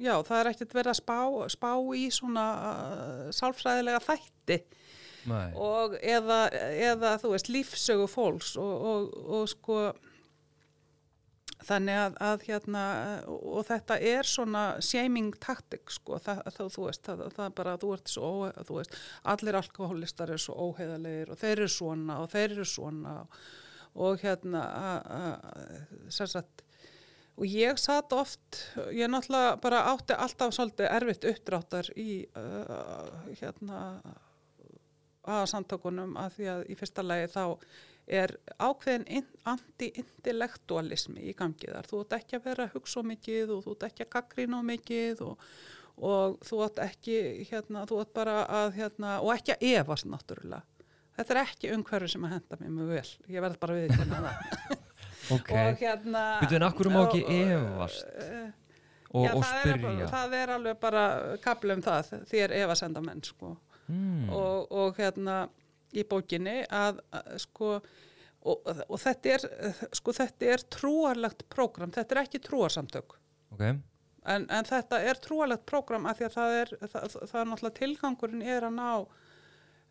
já 0.00 0.14
það 0.24 0.38
er 0.40 0.50
ekkert 0.52 0.76
verið 0.78 0.94
að 0.94 1.00
spá, 1.02 1.18
spá 1.52 1.70
í 1.98 2.06
svona 2.14 2.44
uh, 2.56 3.26
sálfræðilega 3.36 4.00
þætti. 4.06 4.56
Nei, 5.28 5.52
og 5.54 5.92
eða, 6.02 6.38
eða 6.82 7.12
þú 7.22 7.34
veist 7.36 7.50
lífsögu 7.52 8.08
fólks 8.10 8.56
og, 8.58 8.72
og, 8.90 9.12
og 9.36 9.44
sko 9.52 9.76
þannig 11.62 11.94
að, 12.00 12.16
að 12.26 12.44
hérna 12.48 12.82
og 13.30 13.60
þetta 13.68 14.00
er 14.02 14.26
svona 14.26 14.62
shaming 14.82 15.28
taktik 15.38 15.92
sko 15.94 16.18
það, 16.18 16.40
það, 16.56 16.72
þú 16.74 16.86
veist, 16.88 17.04
það, 17.06 17.22
það 17.36 17.44
er 17.46 17.54
bara 17.60 17.76
þú 17.84 17.92
ert 17.94 18.10
svo, 18.16 18.30
ó- 18.48 18.64
þú 18.66 18.80
veist, 18.80 18.96
allir 19.30 19.58
alkoholistar 19.60 20.32
eru 20.34 20.42
svo 20.42 20.56
óheðalegir 20.72 21.30
og 21.30 21.38
þeir 21.44 21.54
eru 21.60 21.70
svona 21.76 22.18
og 22.24 22.32
þeir 22.34 22.48
eru 22.56 22.66
svona 22.72 23.14
og, 23.22 23.38
og 23.94 24.18
hérna 24.22 24.62
a- 24.62 25.04
a- 25.18 26.10
sem 26.10 26.26
sagt 26.26 26.62
og 27.36 27.46
ég 27.48 27.78
satt 27.80 28.12
oft, 28.12 28.58
ég 28.92 29.08
náttúrulega 29.08 29.54
bara 29.62 29.78
átti 29.92 30.12
alltaf 30.14 30.52
svolítið 30.54 30.90
erfitt 30.92 31.24
uppdráttar 31.30 31.88
í 31.96 32.26
uh, 32.36 33.08
hérna 33.40 33.78
að 35.22 35.46
samtökunum 35.54 36.12
að 36.20 36.36
því 36.36 36.48
að 36.52 36.62
í 36.68 36.76
fyrsta 36.76 37.02
lagi 37.06 37.30
þá 37.32 37.44
er 38.12 38.34
ákveðin 38.58 39.04
in- 39.06 39.28
anti-intellektualismi 39.48 41.22
í 41.30 41.34
gangi 41.38 41.70
þar. 41.70 41.86
Þú 41.88 42.00
ert 42.02 42.16
ekki 42.18 42.36
að 42.38 42.44
vera 42.50 42.66
að 42.66 42.74
hugsa 42.76 43.02
mikið 43.06 43.52
og 43.56 43.62
þú 43.64 43.74
ert 43.76 43.86
ekki 43.88 44.04
að 44.06 44.10
gaggrina 44.16 44.58
of 44.58 44.66
mikið 44.68 45.22
og, 45.28 45.46
og 46.02 46.36
þú 46.48 46.60
ert 46.66 46.80
ekki, 46.84 47.16
hérna, 47.50 47.84
þú 47.88 48.00
ert 48.02 48.12
bara 48.16 48.36
að, 48.60 48.72
hérna, 48.80 49.14
og 49.22 49.32
ekki 49.36 49.54
að 49.56 49.66
efast 49.72 50.08
náttúrulega. 50.10 50.62
Þetta 51.22 51.36
er 51.38 51.42
ekki 51.46 51.70
umhverfi 51.76 52.10
sem 52.10 52.26
að 52.26 52.34
henda 52.36 52.58
mér 52.58 52.74
mjög 52.74 52.92
vel. 52.96 53.10
Ég 53.30 53.44
verð 53.46 53.60
bara 53.62 53.78
við 53.78 53.94
það. 53.94 54.26
ok 55.36 55.52
hérna... 55.78 56.24
Býtu, 56.42 56.58
en 56.58 56.68
hverju 56.74 56.92
má 56.92 57.00
ekki 57.04 57.22
efast? 57.38 58.10
eh, 58.26 58.50
og, 59.12 59.26
Já, 59.26 59.32
og 59.36 59.44
það 59.44 59.58
er, 59.58 59.78
spyrja 59.78 60.06
það 60.10 60.36
er 60.38 60.52
alveg 60.54 60.78
bara 60.80 61.02
kaplu 61.44 61.76
um 61.76 61.82
það, 61.84 62.12
þér 62.30 62.54
efasenda 62.62 63.02
menn, 63.04 63.20
sko 63.26 63.52
mm. 63.88 64.30
og, 64.32 64.72
og 64.72 65.00
hérna 65.00 65.36
í 65.92 66.04
bókinni 66.08 66.62
að, 66.72 67.02
að 67.12 67.32
sko 67.44 67.72
og, 68.42 68.70
og 68.88 68.96
þetta 68.98 69.34
er 69.36 69.46
sko 69.94 70.14
þetta 70.16 70.52
er 70.54 70.64
trúarlegt 70.72 71.44
prógram, 71.52 71.92
þetta 71.94 72.16
er 72.16 72.22
ekki 72.24 72.40
trúarsamtök 72.42 73.18
ok, 73.52 73.66
en, 74.32 74.46
en 74.48 74.68
þetta 74.68 75.02
er 75.04 75.20
trúarlegt 75.22 75.66
prógram 75.68 76.08
af 76.10 76.18
því 76.18 76.30
að 76.30 76.38
það 76.38 76.56
er 76.62 76.72
það, 76.80 77.18
það 77.18 77.36
er 77.42 77.52
náttúrulega 77.52 77.78
tilgangurinn 77.82 78.48
er 78.56 78.68
að 78.70 78.78
ná 78.80 78.88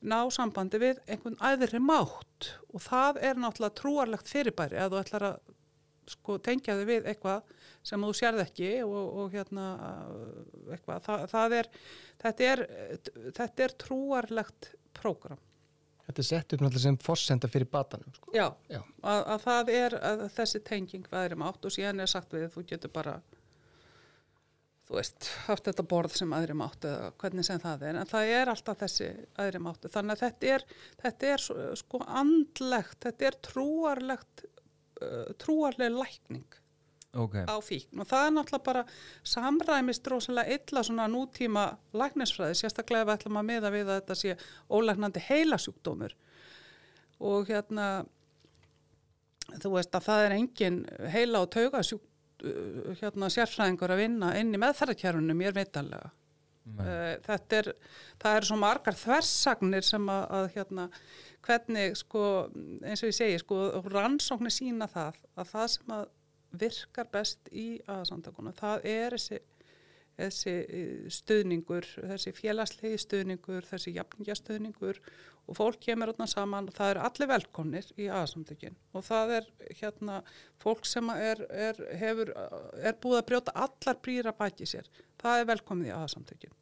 ná 0.02 0.20
sambandi 0.34 0.80
við 0.82 1.02
einhvern 1.08 1.38
aðri 1.46 1.82
mátt 1.84 2.52
og 2.72 2.84
það 2.84 3.20
er 3.28 3.42
náttúrulega 3.42 3.78
trúarlegt 3.78 4.32
fyrirbæri 4.32 4.80
að 4.82 4.96
þú 4.96 5.02
ætlar 5.02 5.28
að 5.30 5.40
sko, 6.12 6.38
tengja 6.44 6.76
þig 6.80 6.90
við 6.90 7.10
eitthvað 7.12 7.54
sem 7.86 8.04
þú 8.06 8.12
sérð 8.18 8.44
ekki 8.46 8.72
og, 8.86 8.98
og 9.22 9.36
hérna 9.36 9.68
eitthvað, 10.74 11.06
það, 11.06 11.26
það 11.32 11.56
er, 11.60 11.72
þetta 12.24 12.50
er 12.50 12.66
þetta 13.38 13.66
er 13.68 13.78
trúarlegt 13.86 14.72
prógram. 14.98 15.42
Þetta 16.08 16.24
er 16.24 16.28
sett 16.28 16.54
upp 16.56 16.64
náttúrulega 16.64 16.84
sem 16.84 16.98
forsenda 17.00 17.50
fyrir 17.52 17.70
batanum 17.72 18.16
sko. 18.16 18.34
Já, 18.36 18.48
Já. 18.72 18.82
Að, 19.06 19.22
að 19.22 19.46
það 19.46 19.72
er 19.78 19.98
að 20.02 20.26
þessi 20.34 20.64
tenging 20.68 21.14
aðri 21.14 21.38
mátt 21.40 21.68
og 21.68 21.74
síðan 21.74 22.04
er 22.04 22.12
sagt 22.12 22.34
við 22.36 22.50
þú 22.56 22.66
getur 22.74 22.94
bara 22.94 23.20
þú 24.92 24.98
veist, 24.98 25.28
haft 25.46 25.68
þetta 25.70 25.84
borð 25.88 26.16
sem 26.20 26.34
aðri 26.36 26.56
mátt 26.60 26.84
eða 26.84 27.12
hvernig 27.22 27.46
sem 27.48 27.60
það 27.64 27.86
er, 27.88 28.00
en 28.02 28.10
það 28.10 28.32
er 28.36 28.50
alltaf 28.52 28.80
þessi 28.82 29.06
aðri 29.40 29.62
máttu, 29.64 29.92
þannig 29.94 30.18
að 30.18 30.24
þetta 30.26 30.50
er 30.56 30.66
þetta 31.00 31.30
er 31.30 31.46
sko 31.80 32.02
andlegt 32.22 32.98
þetta 33.06 33.30
er 33.30 33.38
trúarlegt 33.48 34.44
uh, 34.44 35.30
trúarleg 35.40 35.96
lækning 35.96 36.60
ok, 37.24 37.40
á 37.48 37.56
fíkn. 37.64 38.04
Og 38.04 38.10
það 38.12 38.26
er 38.26 38.36
náttúrulega 38.36 38.68
bara 38.68 38.84
samræmist 39.38 40.12
rosalega 40.12 40.60
illa 40.60 40.84
svona 40.84 41.08
nútíma 41.12 41.66
læknisfræði, 41.96 42.60
sérstaklega 42.60 43.06
ef 43.06 43.10
við 43.10 43.16
ætlum 43.16 43.40
að 43.40 43.50
miða 43.54 43.72
við 43.72 43.88
að 43.88 44.02
þetta 44.02 44.20
sé 44.26 44.38
ólæknandi 44.68 45.26
heilasjúkdómur. 45.30 46.20
Og 47.32 47.48
hérna 47.48 47.90
þú 49.56 49.76
veist 49.78 49.96
að 49.96 50.08
það 50.12 50.28
er 50.28 50.40
engin 50.42 50.86
heila 51.16 51.46
og 51.46 51.52
taugasjúk 51.56 52.04
uh, 52.04 52.11
hérna 53.02 53.30
sérfræðingur 53.34 53.94
að 53.94 54.04
vinna 54.06 54.32
inn 54.40 54.54
í 54.56 54.62
meðferðarkjærunum 54.62 55.38
mér 55.38 55.56
veitanlega 55.56 56.10
Nei. 56.62 56.86
Uh, 56.86 57.14
þetta 57.26 57.58
er, 57.58 57.68
það 58.22 58.38
eru 58.38 58.50
svo 58.52 58.58
margar 58.62 58.98
þversagnir 58.98 59.86
sem 59.86 60.10
að, 60.14 60.26
að 60.38 60.48
hérna, 60.56 60.88
hvernig 61.48 61.96
sko, 61.98 62.26
eins 62.86 63.02
og 63.02 63.10
ég 63.10 63.18
segi 63.18 63.40
sko, 63.42 63.62
rannsóknir 63.90 64.54
sína 64.54 64.88
það 64.92 65.18
að 65.42 65.54
það 65.56 65.72
sem 65.76 65.96
að 65.98 66.04
virkar 66.62 67.10
best 67.12 67.50
í 67.56 67.66
aðsamtakuna, 67.90 68.54
það 68.58 68.86
er 68.92 69.16
þessi, 69.18 69.42
þessi 70.22 70.54
eh, 70.62 71.10
stuðningur, 71.12 71.88
þessi 72.14 72.34
félagslegi 72.38 73.02
stuðningur, 73.02 73.68
þessi 73.68 73.96
jafningastöðningur 73.98 75.02
og 75.50 75.58
fólk 75.58 75.82
kemur 75.84 76.12
þarna 76.14 76.28
saman 76.30 76.70
og 76.70 76.78
það 76.78 76.94
eru 76.94 77.04
allir 77.08 77.32
velkomnir 77.32 77.92
í 77.98 78.08
aðsamtökin 78.14 78.78
og 78.96 79.06
það 79.08 79.36
er 79.40 79.52
hérna 79.82 80.22
fólk 80.62 80.86
sem 80.88 81.10
er, 81.16 81.44
er, 81.50 81.84
hefur, 82.00 82.34
er 82.80 82.98
búið 83.02 83.20
að 83.20 83.28
brjóta 83.32 83.56
allar 83.66 84.02
brýra 84.06 84.36
baki 84.38 84.70
sér, 84.70 84.88
það 85.22 85.42
er 85.42 85.54
velkomið 85.56 85.92
í 85.92 85.96
aðsamtökin 85.98 86.58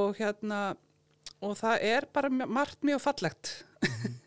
og 0.00 0.18
hérna 0.18 0.60
og 1.40 1.56
það 1.58 1.84
er 1.88 2.06
bara 2.12 2.30
margt 2.30 2.82
mjög 2.86 3.04
fallegt. 3.08 3.54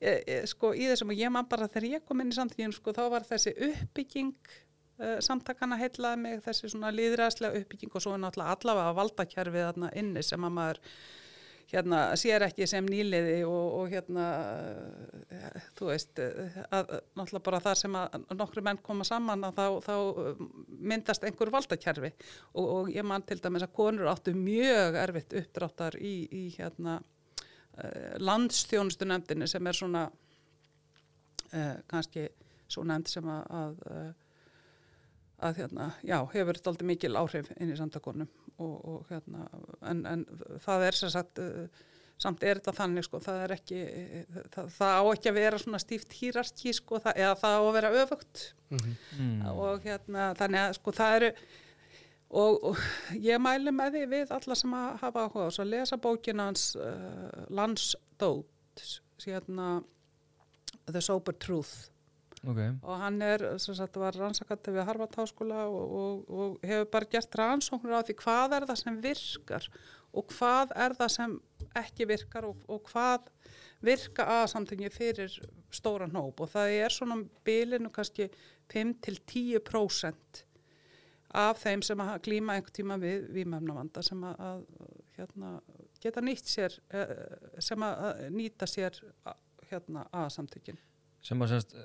E, 0.00 0.38
sko 0.48 0.70
í 0.72 0.86
þessum 0.88 1.10
og 1.12 1.18
ég 1.20 1.28
man 1.28 1.44
bara 1.44 1.66
þegar 1.68 1.84
ég 1.90 2.04
kom 2.08 2.22
inn 2.22 2.30
í 2.32 2.36
samtökin 2.38 2.72
sko 2.72 2.94
þá 2.96 3.02
var 3.12 3.26
þessi 3.28 3.50
uppbygging 3.66 4.30
samtakana 5.24 5.78
heilaði 5.80 6.22
mig 6.24 6.44
þessi 6.44 6.72
svona 6.72 6.92
líðræðslega 6.94 7.62
uppbygging 7.62 7.94
og 7.94 8.04
svo 8.04 8.16
er 8.16 8.22
náttúrulega 8.24 8.56
allavega 8.56 8.98
valdakerfið 8.98 9.66
þarna 9.68 9.90
inni 10.00 10.24
sem 10.26 10.46
að 10.46 10.54
maður 10.58 10.82
hérna 11.70 12.00
sér 12.18 12.42
ekki 12.48 12.66
sem 12.68 12.86
nýliði 12.86 13.44
og, 13.46 13.66
og 13.78 13.92
hérna 13.92 14.24
uh, 14.40 15.66
þú 15.78 15.90
veist 15.90 16.18
uh, 16.22 16.56
að, 16.74 16.96
náttúrulega 17.18 17.44
bara 17.46 17.62
þar 17.66 17.78
sem 17.78 17.98
að 17.98 18.16
nokkru 18.34 18.64
menn 18.66 18.80
koma 18.84 19.06
saman 19.06 19.46
að 19.46 19.60
þá, 19.60 19.66
þá 19.86 19.94
myndast 20.92 21.26
einhver 21.26 21.52
valdakerfi. 21.54 22.10
Og, 22.54 22.64
og 22.64 22.90
ég 22.94 23.06
man 23.06 23.24
til 23.26 23.38
dæmis 23.42 23.66
að 23.66 23.74
konur 23.76 24.10
áttu 24.10 24.34
mjög 24.36 24.98
erfitt 25.04 25.36
uppdráttar 25.42 25.98
í, 26.00 26.14
í 26.26 26.44
hérna 26.56 27.00
landstjónustu 28.20 29.06
nefndinni 29.08 29.46
sem 29.48 29.66
er 29.70 29.76
svona 29.78 30.02
uh, 30.10 31.76
kannski 31.88 32.26
svo 32.70 32.84
nefnd 32.86 33.08
sem 33.10 33.30
að, 33.30 33.54
að, 33.60 34.10
að 35.46 35.62
hérna, 35.62 35.90
já, 36.06 36.18
hefur 36.34 36.58
þetta 36.58 36.72
aldrei 36.72 36.88
mikil 36.90 37.14
áhrif 37.20 37.48
inn 37.56 37.72
í 37.72 37.78
samtakonum 37.78 38.28
og, 38.60 38.74
og 38.76 39.08
hérna, 39.10 39.46
en, 39.88 40.04
en 40.08 40.26
það 40.64 40.86
er 40.88 40.98
sem 40.98 41.12
sagt, 41.12 41.40
uh, 41.40 41.88
samt 42.20 42.44
er 42.44 42.60
þetta 42.60 42.76
þannig 42.76 43.06
sko, 43.06 43.22
það 43.24 43.40
er 43.46 43.54
ekki, 43.56 43.80
það, 44.52 44.70
það 44.76 45.00
á 45.00 45.04
ekki 45.14 45.32
að 45.32 45.40
vera 45.40 45.62
svona 45.62 45.80
stíft 45.80 46.14
hýrarki 46.18 46.74
sko, 46.76 47.00
það, 47.00 47.22
eða 47.24 47.40
það 47.40 47.56
á 47.56 47.62
að 47.62 47.72
vera 47.78 47.92
öfugt. 48.02 48.44
Mm. 48.70 49.40
og 49.50 49.82
hérna, 49.82 50.30
þannig 50.38 50.60
að 50.62 50.76
sko 50.76 50.92
það 50.94 51.16
eru 51.16 51.30
og, 52.30 52.58
og 52.70 52.82
ég 53.18 53.40
mæli 53.42 53.72
með 53.74 53.96
því 53.96 54.02
við 54.12 54.34
alla 54.36 54.56
sem 54.58 54.74
að 54.78 54.90
hafa 55.02 55.24
áhuga 55.26 55.46
á 55.46 55.48
þess 55.48 55.62
að 55.64 55.72
lesa 55.72 55.98
bókina 55.98 56.46
hans 56.50 56.66
uh, 56.78 57.46
Landsdót 57.50 58.84
hérna 59.24 59.80
The 60.86 61.02
Sober 61.02 61.34
Truth 61.36 61.90
ok, 62.44 62.60
og 62.82 63.00
hann 63.02 63.20
er, 63.24 63.44
sem 63.62 63.76
sagt, 63.76 63.98
var 64.00 64.16
rannsakandi 64.16 64.74
við 64.74 64.86
Harvard 64.88 65.16
Háskóla 65.18 65.64
og, 65.68 65.96
og, 66.00 66.28
og 66.30 66.66
hefur 66.66 66.90
bara 66.92 67.10
gert 67.12 67.40
rannsóknir 67.40 67.98
á 67.98 68.06
því 68.06 68.16
hvað 68.22 68.58
er 68.58 68.68
það 68.70 68.82
sem 68.82 69.00
virkar 69.04 69.70
og 70.10 70.32
hvað 70.34 70.74
er 70.74 70.96
það 70.98 71.12
sem 71.14 71.34
ekki 71.78 72.06
virkar 72.10 72.48
og, 72.48 72.62
og 72.66 72.86
hvað 72.90 73.28
virka 73.84 74.26
aðsamtingi 74.40 74.90
fyrir 74.92 75.34
stóran 75.72 76.16
hóp. 76.16 76.42
Og 76.42 76.50
það 76.52 76.76
er 76.84 76.94
svona 76.94 77.20
bilinu 77.46 77.92
kannski 77.94 78.28
5-10% 78.72 80.44
af 81.40 81.60
þeim 81.62 81.82
sem 81.86 82.02
að 82.02 82.16
glíma 82.26 82.56
einhver 82.58 82.74
tíma 82.74 82.98
við 83.00 83.28
vímefnavanda 83.36 84.02
sem 84.02 84.24
að, 84.26 84.40
að 84.48 84.64
hérna, 85.14 85.52
geta 86.02 86.24
nýtt 86.24 86.50
sér 86.50 86.74
eh, 86.90 87.12
sem 87.62 87.82
að 87.86 88.06
að 88.08 88.22
nýta 88.34 88.66
sér 88.70 88.98
að, 89.22 89.36
hérna, 89.70 90.06
aðsamtökin 90.10 90.80
sem 91.24 91.42
að 91.42 91.52
semst 91.54 91.76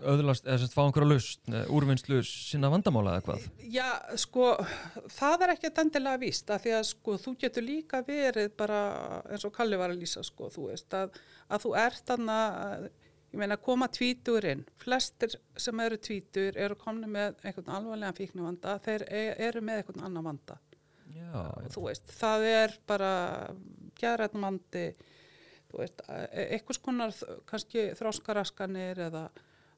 öðlast, 0.00 0.46
eða 0.46 0.60
semst 0.62 0.74
fá 0.76 0.80
einhverja 0.84 1.08
lust, 1.10 1.42
úrvinnslu 1.72 2.20
sinna 2.26 2.70
vandamála 2.72 3.16
eða 3.18 3.24
hvað 3.26 3.46
Já, 3.70 3.88
sko, 4.20 4.52
það 5.12 5.44
er 5.44 5.52
ekkert 5.54 5.82
endilega 5.84 6.22
víst 6.22 6.50
að 6.52 6.64
því 6.64 6.74
að 6.78 6.86
sko, 6.90 7.16
þú 7.20 7.34
getur 7.44 7.66
líka 7.66 8.00
verið 8.06 8.54
bara 8.58 8.80
eins 9.28 9.44
og 9.46 9.54
Kalli 9.56 9.78
var 9.80 9.92
að 9.92 10.02
lýsa, 10.02 10.24
sko, 10.26 10.48
þú 10.52 10.70
veist, 10.70 10.88
að, 10.96 11.20
að 11.50 11.66
þú 11.66 11.74
ert 11.82 12.02
þarna, 12.12 12.38
ég 13.30 13.42
meina, 13.42 13.60
koma 13.60 13.90
tvítur 13.92 14.46
inn. 14.50 14.64
Flestir 14.82 15.36
sem 15.60 15.84
eru 15.84 16.00
tvítur 16.00 16.58
eru 16.58 16.78
komni 16.80 17.10
með 17.10 17.38
einhvern 17.44 17.76
alvarlegan 17.76 18.18
fíknuvanda, 18.18 18.78
þeir 18.86 19.06
e- 19.06 19.36
eru 19.50 19.64
með 19.64 19.82
einhvern 19.82 20.08
annan 20.08 20.28
vanda. 20.32 20.58
já, 21.10 21.32
þú 21.74 21.86
veist, 21.88 22.12
það 22.16 22.48
er 22.48 22.78
bara 22.86 23.12
þú 24.00 24.94
veist, 25.76 26.02
e- 26.08 26.48
einhvers 26.56 26.80
konar 26.82 27.14
kannski 27.50 27.90
þróskaraskanir 27.98 29.00
eða 29.08 29.28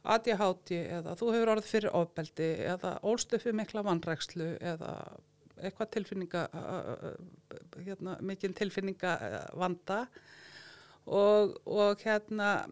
ADHD 0.02 0.78
eða 0.98 1.14
þú 1.18 1.28
hefur 1.34 1.52
orðið 1.54 1.68
fyrir 1.70 1.94
ofbeldi 1.94 2.48
eða 2.72 2.96
ólst 3.06 3.34
upp 3.36 3.44
við 3.46 3.58
mikla 3.60 3.84
vanrækslu 3.86 4.48
eða 4.58 4.94
eitthvað 5.62 5.92
tilfinninga 5.94 6.46
hérna, 7.86 8.16
mikinn 8.24 8.54
tilfinninga 8.56 9.12
vanda. 9.58 10.06
Og, 11.06 11.54
og 11.66 12.02
hérna 12.02 12.64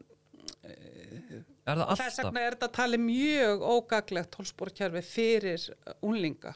þess 1.66 2.20
vegna 2.22 2.42
er 2.42 2.56
þetta 2.56 2.70
talið 2.74 3.02
mjög 3.04 3.64
ógaglegt 3.66 4.32
tólsporkerfi 4.34 5.02
fyrir 5.06 5.66
unglinga. 6.00 6.54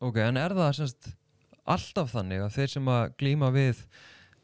Ok, 0.00 0.20
en 0.24 0.40
er 0.40 0.54
það 0.56 0.72
semst 0.80 1.10
alltaf 1.68 2.14
þannig 2.14 2.44
að 2.44 2.56
þeir 2.56 2.72
sem 2.74 2.88
að 2.90 3.12
glíma 3.20 3.50
við 3.54 3.82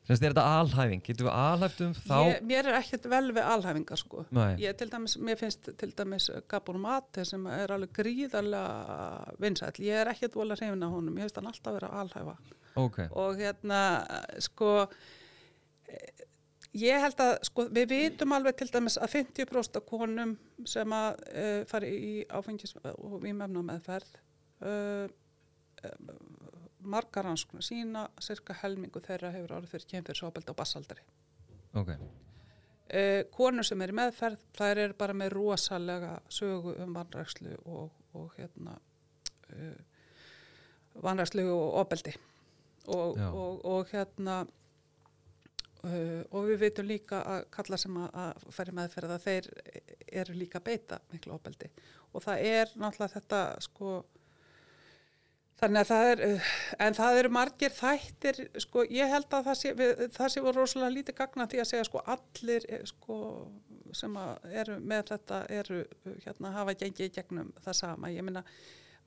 semst 0.07 0.23
er 0.23 0.33
þetta 0.33 0.45
alhæfing, 0.61 1.03
getur 1.07 1.29
við 1.29 1.33
alhæft 1.35 1.83
um 1.87 1.95
þá? 1.97 2.17
Ég, 2.29 2.45
mér 2.47 2.71
er 2.71 2.79
ekkert 2.79 3.09
vel 3.11 3.25
við 3.33 3.49
alhæfingar 3.55 4.01
sko. 4.01 4.27
Ég 4.63 4.85
dæmis, 4.93 5.17
mér 5.19 5.41
finnst 5.41 5.71
til 5.81 5.91
dæmis 5.99 6.29
Gabor 6.51 6.79
Mate 6.83 7.25
sem 7.27 7.49
er 7.51 7.75
alveg 7.75 7.95
gríðarlega 7.97 9.35
vinsæll, 9.43 9.75
ég 9.87 10.03
er 10.03 10.13
ekkert 10.13 10.39
vola 10.39 10.59
hrifin 10.59 10.87
af 10.87 10.95
honum, 10.95 11.19
ég 11.19 11.27
finnst 11.27 11.41
hann 11.41 11.51
alltaf 11.51 11.79
vera 11.79 11.91
að 11.91 12.05
alhæfa. 12.05 12.37
Ok, 12.77 13.01
og 13.17 13.41
hérna 13.41 13.81
sko 14.45 14.71
eh, 15.89 16.25
ég 16.77 17.03
held 17.03 17.21
að 17.25 17.35
sko 17.49 17.67
við 17.73 17.93
vitum 17.93 18.35
alveg 18.37 18.59
til 18.61 18.69
dæmis 18.73 18.99
að 19.01 19.15
50% 19.23 19.81
af 19.81 19.87
konum 19.89 20.37
sem 20.69 20.93
að 20.93 21.23
uh, 21.33 21.61
fari 21.71 21.93
í 21.97 22.13
áfengis 22.29 22.77
og 22.83 23.19
vímefna 23.23 23.63
meðferð 23.65 24.19
uh, 24.61 25.07
margar 26.91 27.27
rannsóknar 27.27 27.65
sína 27.67 28.07
cirka 28.23 28.57
helmingu 28.63 29.03
þeirra 29.05 29.33
hefur 29.35 29.57
árið 29.59 29.75
fyrir 29.75 29.91
kemfyrsofbeldi 29.95 30.55
á 30.55 30.61
bassaldri 30.61 31.03
ok. 31.77 31.93
Uh, 32.87 33.25
konur 33.35 33.67
sem 33.67 33.81
er 33.83 33.91
í 33.91 33.97
meðferð 33.99 34.43
þær 34.55 34.81
eru 34.85 34.95
bara 34.99 35.15
með 35.19 35.33
rosalega 35.35 36.13
sögu 36.31 36.77
um 36.85 36.93
vanrækslu 36.95 37.57
og, 37.67 37.97
og 38.15 38.37
hérna 38.39 38.77
uh, 39.51 39.81
vanrækslu 41.03 41.49
og 41.51 41.81
ofbeldi. 41.83 42.15
Og, 42.95 43.19
og, 43.19 43.65
og 43.67 43.91
hérna 43.91 44.37
uh, 44.47 46.23
og 46.31 46.47
við 46.47 46.61
veitum 46.63 46.87
líka 46.87 47.25
að 47.27 47.49
kalla 47.57 47.81
sem 47.83 47.99
að, 47.99 48.21
að 48.23 48.47
færi 48.55 48.77
meðferð 48.79 49.17
að 49.17 49.27
þeir 49.27 49.51
eru 50.23 50.39
líka 50.39 50.63
beita 50.63 51.01
miklu 51.11 51.35
ofbeldi. 51.35 51.73
Og 52.15 52.23
það 52.23 52.47
er 52.53 52.77
náttúrulega 52.79 53.17
þetta 53.19 53.41
sko 53.67 53.97
Þannig 55.57 55.81
að 55.81 55.89
það 55.89 56.07
er, 56.11 56.23
uh, 56.27 56.49
en 56.85 56.97
það 56.99 57.19
eru 57.19 57.29
margir 57.33 57.73
þættir, 57.73 58.41
sko, 58.61 58.83
ég 58.93 59.09
held 59.09 59.31
að 59.33 59.47
það 59.47 59.59
sé, 59.61 59.71
við, 59.79 60.01
það 60.13 60.33
sé 60.35 60.43
voru 60.45 60.61
rosalega 60.61 60.93
lítið 60.93 61.17
gagna 61.17 61.47
því 61.49 61.63
að 61.63 61.69
segja, 61.71 61.87
sko, 61.89 62.03
allir, 62.13 62.67
eh, 62.69 62.83
sko, 62.91 63.21
sem 63.97 64.19
eru 64.53 64.77
með 64.85 65.13
þetta, 65.15 65.39
eru, 65.57 65.79
uh, 65.87 66.19
hérna, 66.27 66.53
hafa 66.59 66.75
gengið 66.77 67.09
í 67.09 67.15
gegnum 67.15 67.55
það 67.65 67.79
sama. 67.81 68.11
Ég 68.13 68.27
meina, 68.27 68.43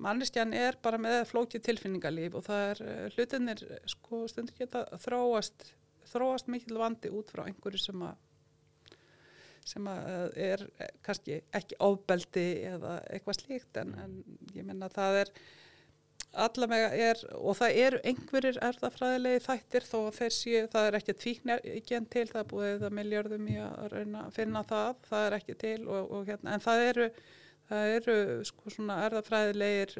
manneskjan 0.01 0.55
er 0.57 0.79
bara 0.81 0.97
með 1.01 1.19
flókið 1.29 1.67
tilfinningalíf 1.67 2.39
og 2.39 2.47
það 2.47 2.65
er, 2.71 2.81
uh, 2.81 3.05
hlutinir, 3.13 3.63
sko, 3.93 4.23
stundur 4.31 4.57
geta 4.57 4.87
þróast, 5.05 5.69
þróast 6.09 6.49
mikil 6.49 6.81
vandi 6.81 7.13
út 7.13 7.29
frá 7.29 7.43
einhverju 7.45 7.83
sem 7.83 8.03
að, 8.07 8.25
sem 9.69 9.87
að 9.91 10.05
uh, 10.09 10.27
er 10.49 10.65
eh, 10.81 10.93
kannski 11.05 11.41
ekki 11.53 11.77
ofbeldi 11.85 12.49
eða 12.71 12.97
eitthvað 13.05 13.41
slíkt, 13.43 13.81
en, 13.83 13.93
en 14.01 14.19
ég 14.55 14.65
meina, 14.65 14.89
það 14.89 15.23
er, 15.27 15.33
allavega 16.33 16.89
er, 16.93 17.21
og 17.33 17.57
það 17.57 17.79
eru 17.83 17.99
einhverjir 18.11 18.59
erðafræðilegi 18.67 19.41
þættir 19.47 19.87
þó 19.87 19.97
að 20.03 20.19
séu, 20.35 20.67
það 20.69 20.87
er 20.87 20.97
ekki 20.99 21.15
tvíknargen 21.23 22.07
til, 22.13 22.25
það 22.29 22.41
er 22.41 22.47
búið 22.51 22.77
það 22.83 22.95
miljörðum 22.99 23.49
í 23.49 23.57
að 23.65 24.31
finna 24.35 24.63
það, 24.69 25.03
það 25.09 25.25
er 25.25 25.37
ekki 25.39 25.57
til 25.65 25.79
og, 25.87 26.13
og 26.13 26.29
hérna, 26.29 26.53
en 26.53 26.63
það 26.63 26.85
eru, 26.85 27.09
það 27.71 27.93
eru 27.97 28.17
sko 28.51 28.75
svona 28.75 29.01
erðafræðilegir, 29.07 29.95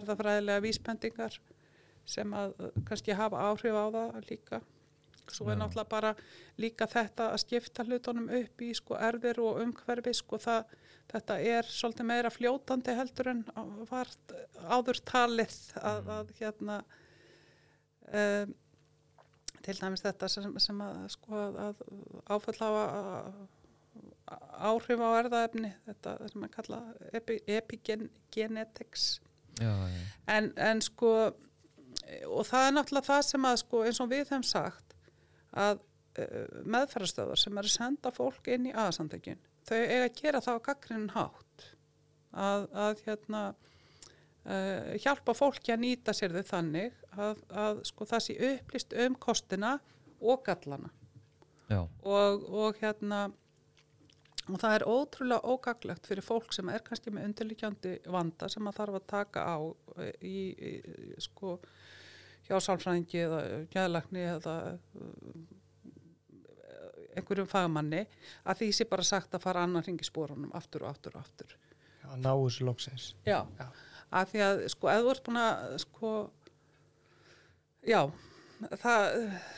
erðafræðilega 0.00 0.66
vísbendingar 0.66 1.40
sem 2.04 2.34
að 2.34 2.54
kannski 2.88 3.14
hafa 3.14 3.46
áhrif 3.46 3.78
á 3.78 3.86
það 3.94 4.22
líka. 4.30 4.62
Svo 5.30 5.46
er 5.52 5.58
náttúrulega 5.60 5.88
bara 5.88 6.14
líka 6.60 6.88
þetta 6.90 7.30
að 7.30 7.42
skipta 7.44 7.84
hlutunum 7.86 8.26
upp 8.34 8.64
í 8.66 8.72
sko 8.74 8.98
erfir 8.98 9.38
og 9.40 9.60
umhverfi 9.62 10.14
sko 10.18 10.40
það, 10.42 10.74
þetta 11.10 11.38
er 11.40 11.68
svolítið 11.68 12.08
meira 12.08 12.30
fljótandi 12.32 12.94
heldur 12.96 13.32
en 13.32 13.44
var 13.90 14.10
áður 14.68 15.00
talið 15.08 15.56
að, 15.80 16.12
að 16.18 16.34
hérna 16.38 16.78
um, 18.12 18.54
til 19.62 19.76
dæmis 19.78 20.02
þetta 20.04 20.28
sem, 20.30 20.54
sem 20.62 20.80
að 20.84 21.02
sko 21.14 21.42
að 21.66 21.82
áföll 22.32 22.58
hafa 22.60 22.86
áhrif 24.62 25.02
á 25.02 25.08
erðaefni 25.20 25.70
þetta 25.86 26.16
sem 26.32 26.46
að 26.46 26.54
kalla 26.56 26.80
epi, 27.12 27.38
epigenetics 27.50 29.06
já, 29.60 29.70
já. 29.70 30.02
en, 30.34 30.50
en 30.56 30.82
sko 30.82 31.12
og 32.26 32.46
það 32.48 32.66
er 32.66 32.76
náttúrulega 32.76 33.08
það 33.10 33.24
sem 33.28 33.48
að 33.48 33.56
sko 33.62 33.84
eins 33.86 34.02
og 34.02 34.10
við 34.12 34.28
þeim 34.30 34.44
sagt 34.46 34.96
að 35.52 35.82
uh, 35.82 36.60
meðferðarstöðar 36.64 37.40
sem 37.40 37.62
eru 37.62 37.72
senda 37.72 38.12
fólk 38.14 38.50
inn 38.54 38.70
í 38.70 38.74
aðsandökin 38.74 39.40
þau 39.68 39.78
eiga 39.80 40.06
að 40.06 40.16
gera 40.20 40.42
það 40.44 40.58
á 40.58 40.66
gaggrinin 40.68 41.12
hátt 41.16 41.66
að, 42.32 42.66
að 42.86 43.04
hérna 43.06 43.42
uh, 43.52 44.94
hjálpa 45.02 45.36
fólki 45.36 45.74
að 45.74 45.84
nýta 45.84 46.14
sér 46.16 46.34
þau 46.38 46.48
þannig 46.54 46.98
að, 47.12 47.44
að 47.50 47.84
sko 47.90 48.08
það 48.08 48.26
sé 48.26 48.38
upplýst 48.52 48.96
um 49.04 49.18
kostina 49.20 49.76
og 50.22 50.42
gallana. 50.46 50.90
Og, 52.04 52.44
og 52.52 52.82
hérna 52.82 53.26
og 54.50 54.58
það 54.58 54.74
er 54.74 54.84
ótrúlega 54.90 55.48
ógaglegt 55.54 56.08
fyrir 56.08 56.26
fólk 56.26 56.54
sem 56.54 56.68
er 56.72 56.82
kannski 56.84 57.12
með 57.14 57.28
undirlíkjandi 57.30 57.92
vanda 58.10 58.48
sem 58.50 58.66
að 58.66 58.78
þarf 58.80 58.98
að 58.98 59.08
taka 59.12 59.44
á 59.46 59.58
eh, 60.02 60.14
í, 60.26 60.38
í 60.58 60.72
sko 61.22 61.54
hjá 62.48 62.56
sálfræðingi 62.58 63.22
eða 63.22 63.42
gæðlagni 63.70 64.24
eða 64.32 64.56
einhverjum 67.16 67.48
fagmanni 67.50 68.04
að 68.48 68.60
því 68.62 68.68
sé 68.78 68.86
bara 68.90 69.04
sagt 69.06 69.34
að 69.36 69.44
fara 69.46 69.62
annar 69.66 69.84
hringi 69.86 70.06
spórunum 70.08 70.52
aftur 70.58 70.84
og 70.86 70.92
aftur 70.94 71.16
og 71.18 71.24
aftur 71.26 71.56
að 72.08 72.18
ná 72.24 72.30
þessu 72.34 72.66
loksins 72.68 73.10
já, 73.28 73.40
Já. 73.58 73.66
að 74.12 74.30
því 74.32 74.44
að 74.48 74.62
sko 74.74 74.90
eða 74.92 75.12
ert 75.14 75.24
búin 75.28 75.40
að 75.42 75.76
sko 75.84 76.12
já 77.86 78.02
það 78.78 79.06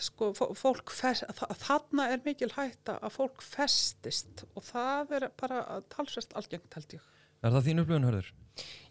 sko 0.00 0.30
fó- 0.36 0.52
fólk 0.56 0.92
fest, 0.96 1.26
það, 1.36 1.50
þarna 1.60 2.06
er 2.14 2.22
mikil 2.24 2.48
hætta 2.56 2.94
að 3.04 3.12
fólk 3.18 3.42
festist 3.44 4.46
og 4.56 4.64
það 4.64 5.12
er 5.18 5.26
bara 5.40 5.58
talsvert 5.92 6.32
algengt 6.40 6.78
held 6.78 6.96
ég 6.98 7.10
Er 7.44 7.52
það 7.52 7.66
þín 7.66 7.80
upplifun, 7.82 8.04
Hörður? 8.08 8.28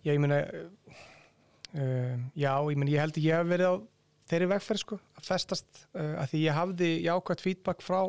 Já, 0.06 0.12
ég 0.13 0.19
meina 0.21 0.36
uh, 0.45 0.99
uh, 1.73 2.19
já, 2.38 2.52
ég 2.69 2.78
meina 2.78 2.91
ég 2.93 3.02
held 3.02 3.15
að 3.17 3.26
ég 3.26 3.39
hef 3.39 3.47
verið 3.49 3.71
á 3.73 3.76
þeirri 4.30 4.49
vegferð 4.52 4.82
sko, 4.84 4.97
að 5.17 5.26
festast 5.32 5.80
uh, 5.97 6.12
að 6.21 6.28
því 6.36 6.41
ég 6.43 6.58
hafði 6.60 6.89
jákvæmt 7.08 7.41
feedback 7.47 7.82
frá 7.82 7.99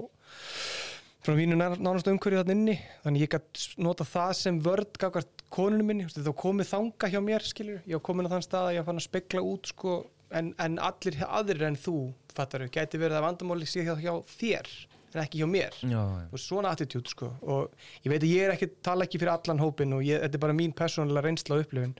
frá 1.24 1.36
mínu 1.38 1.56
nánast 1.56 2.08
umhverju 2.10 2.42
þarna 2.42 2.56
inni, 2.56 2.78
þannig 3.04 3.24
ég 3.24 3.32
gætt 3.32 3.62
nota 3.80 4.04
það 4.08 4.32
sem 4.40 4.58
vörd 4.64 4.98
gagvart 5.00 5.44
konunum 5.54 5.88
minni, 5.88 6.08
þú 6.08 6.18
veist, 6.18 6.26
þá 6.28 6.40
komið 6.42 6.70
þanga 6.72 7.12
hjá 7.14 7.20
mér, 7.24 7.46
skilur, 7.48 7.78
ég 7.88 7.96
var 7.96 8.04
komin 8.04 8.28
á 8.28 8.32
þann 8.34 8.44
stað 8.44 8.68
að 8.68 8.76
ég 8.76 8.88
fann 8.88 9.00
að 9.00 9.06
spekla 9.06 9.44
út 9.44 9.70
sko, 9.72 9.94
en, 10.34 10.50
en 10.60 10.76
allir 10.82 11.22
aðrir 11.24 11.64
en 11.70 11.78
þú, 11.80 11.96
fattar 12.34 12.66
gæti 12.68 13.00
verið 13.00 13.20
að 13.20 13.26
vandamáli 13.28 13.70
sé 13.70 13.86
hjá, 13.86 13.94
hjá 14.00 14.12
þér 14.34 14.68
en 15.14 15.22
ekki 15.22 15.40
hjá 15.40 15.48
mér. 15.48 15.76
Já, 15.86 16.02
og 16.02 16.40
svona 16.42 16.74
attitút 16.74 17.10
sko. 17.12 17.30
Og 17.46 17.74
ég 18.02 18.10
veit 18.10 18.20
að 18.24 18.30
ég 18.32 18.46
er 18.48 18.54
ekki, 18.56 18.70
tala 18.84 19.06
ekki 19.06 19.20
fyrir 19.22 19.34
allan 19.36 19.62
hópin 19.62 19.94
og 19.94 20.02
ég, 20.02 20.20
þetta 20.24 20.40
er 20.40 20.42
bara 20.42 20.56
mín 20.58 20.74
persónulega 20.76 21.28
reynsla 21.28 21.58
og 21.58 21.64
upplifun. 21.64 21.94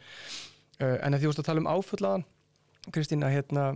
Uh, 0.81 0.97
en 0.99 1.15
að 1.15 1.23
því 1.23 1.31
að 1.31 1.45
tala 1.47 1.63
um 1.63 1.71
áfullaðan 1.71 2.25
Kristína, 2.93 3.31
hérna 3.33 3.69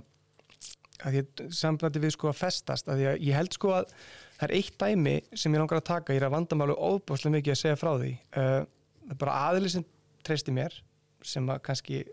að 1.06 1.20
ég 1.20 1.44
sambandi 1.54 2.02
við 2.02 2.16
sko 2.16 2.32
að 2.32 2.40
festast 2.40 2.90
að 2.90 3.04
ég, 3.04 3.20
ég 3.28 3.38
held 3.38 3.54
sko 3.54 3.76
að 3.76 3.92
það 4.38 4.46
er 4.48 4.55
eitt 4.59 4.77
dæmi 4.79 5.16
sem 5.35 5.55
ég 5.55 5.62
langar 5.62 5.81
að 5.81 5.88
taka, 5.90 6.14
ég 6.14 6.22
er 6.22 6.29
að 6.29 6.37
vandamálu 6.37 6.77
óbúslega 6.79 7.35
mikið 7.37 7.55
að 7.55 7.61
segja 7.62 7.81
frá 7.81 7.90
því. 7.98 8.12
Uh, 8.33 8.62
það 9.09 9.16
er 9.16 9.20
bara 9.24 9.40
aðli 9.48 9.72
sem 9.74 9.88
treysti 10.27 10.55
mér 10.55 10.79
sem 11.27 11.51
að 11.51 11.61
kannski 11.66 12.05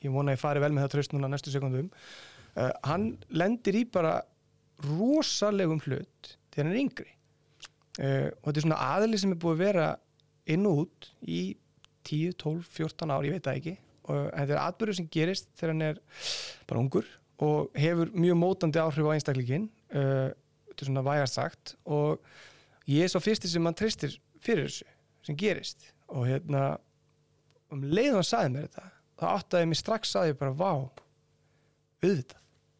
ég 0.00 0.10
vona 0.10 0.32
að 0.32 0.38
ég 0.38 0.42
fari 0.42 0.62
vel 0.62 0.72
með 0.74 0.86
það 0.86 0.92
treyst 0.96 1.14
núna 1.14 1.30
næstu 1.30 1.52
sekundum 1.52 1.90
uh, 2.56 2.72
hann 2.86 3.12
lendir 3.30 3.78
í 3.80 3.84
bara 3.92 4.20
rosalegum 4.86 5.82
hlut 5.84 6.34
þegar 6.50 6.66
hann 6.66 6.74
er 6.74 6.82
yngri. 6.82 7.10
Uh, 8.00 8.28
og 8.40 8.50
þetta 8.50 8.56
er 8.56 8.66
svona 8.66 8.82
aðli 8.96 9.20
sem 9.20 9.34
er 9.34 9.40
búið 9.40 9.56
að 9.56 9.64
vera 9.64 9.86
inn 10.50 10.66
og 10.66 10.84
út 10.86 11.10
í 11.22 11.42
10, 12.08 12.34
12, 12.40 12.66
14 12.74 13.12
ár, 13.12 13.26
ég 13.28 13.36
veit 13.36 13.46
það 13.46 13.60
ekki. 13.60 13.74
Og 14.10 14.20
en 14.20 14.38
þetta 14.40 14.56
er 14.56 14.62
atbyrður 14.64 14.98
sem 14.98 15.10
gerist 15.12 15.50
þegar 15.54 15.74
hann 15.74 15.88
er 15.90 16.04
bara 16.66 16.82
ungur 16.82 17.10
og 17.40 17.76
hefur 17.78 18.10
mjög 18.12 18.36
mótandi 18.36 18.80
áhrif 18.80 19.06
á 19.06 19.14
einstaklingin 19.14 19.68
uh, 19.96 20.30
þetta 20.70 20.84
er 20.84 20.90
svona 20.90 21.04
vægast 21.06 21.38
sagt 21.38 21.74
og 21.90 22.22
ég 22.90 23.04
er 23.04 23.12
svo 23.12 23.22
fyrsti 23.22 23.50
sem 23.50 23.64
mann 23.64 23.76
treystir 23.78 24.16
fyrir 24.44 24.68
þessu 24.68 24.88
sem 25.26 25.38
gerist. 25.38 25.90
Og 26.10 26.26
hérna 26.30 26.64
um 27.70 27.84
leið 27.84 28.14
og 28.14 28.20
hann 28.20 28.28
sagði 28.30 28.52
mér 28.54 28.68
þetta 28.68 28.86
þá 29.20 29.24
áttaði 29.34 29.70
mig 29.70 29.80
strax 29.80 30.14
að 30.16 30.30
ég 30.30 30.38
bara 30.40 30.56
vá 30.56 30.70
auðvitað. 32.00 32.38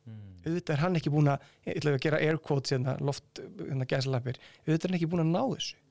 Mm. 0.08 0.36
auðvitað 0.46 0.74
er 0.74 0.80
hann 0.80 0.96
ekki 0.96 1.12
búin 1.12 1.30
að 1.30 1.48
ég 1.68 1.80
ætla 1.80 1.92
að 1.92 2.04
gera 2.06 2.20
air 2.24 2.38
quotes 2.40 2.72
hérna, 2.72 2.96
loft 3.04 3.42
hérna 3.60 3.88
gæslappir, 3.88 4.38
auðvitað 4.64 4.86
er 4.86 4.90
hann 4.90 4.98
ekki 5.00 5.10
búin 5.12 5.24
að 5.26 5.34
ná 5.34 5.42
þessu. 5.52 5.82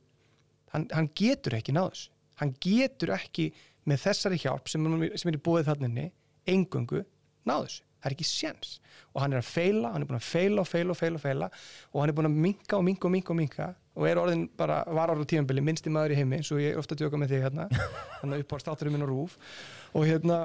Hann, 0.74 0.88
hann 0.94 1.12
getur 1.18 1.58
ekki 1.58 1.76
ná 1.76 1.84
þessu. 1.86 2.10
Hann 2.40 2.56
getur 2.64 3.14
ekki 3.14 3.52
með 3.90 4.02
þessari 4.08 4.40
hjálp 4.42 4.72
sem, 4.72 4.90
sem 5.20 5.32
er 5.32 5.38
í 5.38 5.44
búið 5.44 5.70
þannig 5.70 6.12
engöngu 6.50 7.04
ná 7.46 7.56
þessu 7.60 7.86
það 8.00 8.10
er 8.10 8.16
ekki 8.16 8.28
séns. 8.30 8.78
Og 9.14 9.24
hann 9.24 9.34
er 9.36 9.42
að 9.42 9.50
feila, 9.50 9.92
hann 9.94 10.04
er 10.04 10.10
búin 10.10 10.20
að 10.20 10.28
feila 10.28 10.64
og 10.64 10.70
feila 10.70 10.94
og 10.94 11.00
feila 11.00 11.20
og 11.20 11.24
feila 11.24 11.50
og 11.92 12.02
hann 12.02 12.12
er 12.12 12.18
búin 12.18 12.30
að 12.30 12.40
minka 12.46 12.78
og 12.78 12.84
minka 12.86 13.10
og 13.10 13.14
minka 13.16 13.34
og 13.34 13.40
minka 13.40 13.70
og 14.00 14.08
er 14.08 14.22
orðin 14.22 14.46
bara 14.58 14.80
varar 14.96 15.20
á 15.20 15.26
tímanbili 15.28 15.64
minnsti 15.66 15.92
maður 15.92 16.14
í 16.16 16.20
heimi, 16.22 16.40
svo 16.46 16.60
ég 16.62 16.72
er 16.72 16.80
ofta 16.80 16.96
að 16.96 17.04
djóka 17.04 17.20
með 17.20 17.34
þig 17.34 17.46
hérna. 17.48 17.68
Þannig 18.22 18.46
upp 18.46 18.56
á 18.56 18.58
státurum 18.64 18.96
minn 18.96 19.04
og 19.04 19.12
rúf 19.12 19.38
og 19.92 20.06
hérna, 20.08 20.44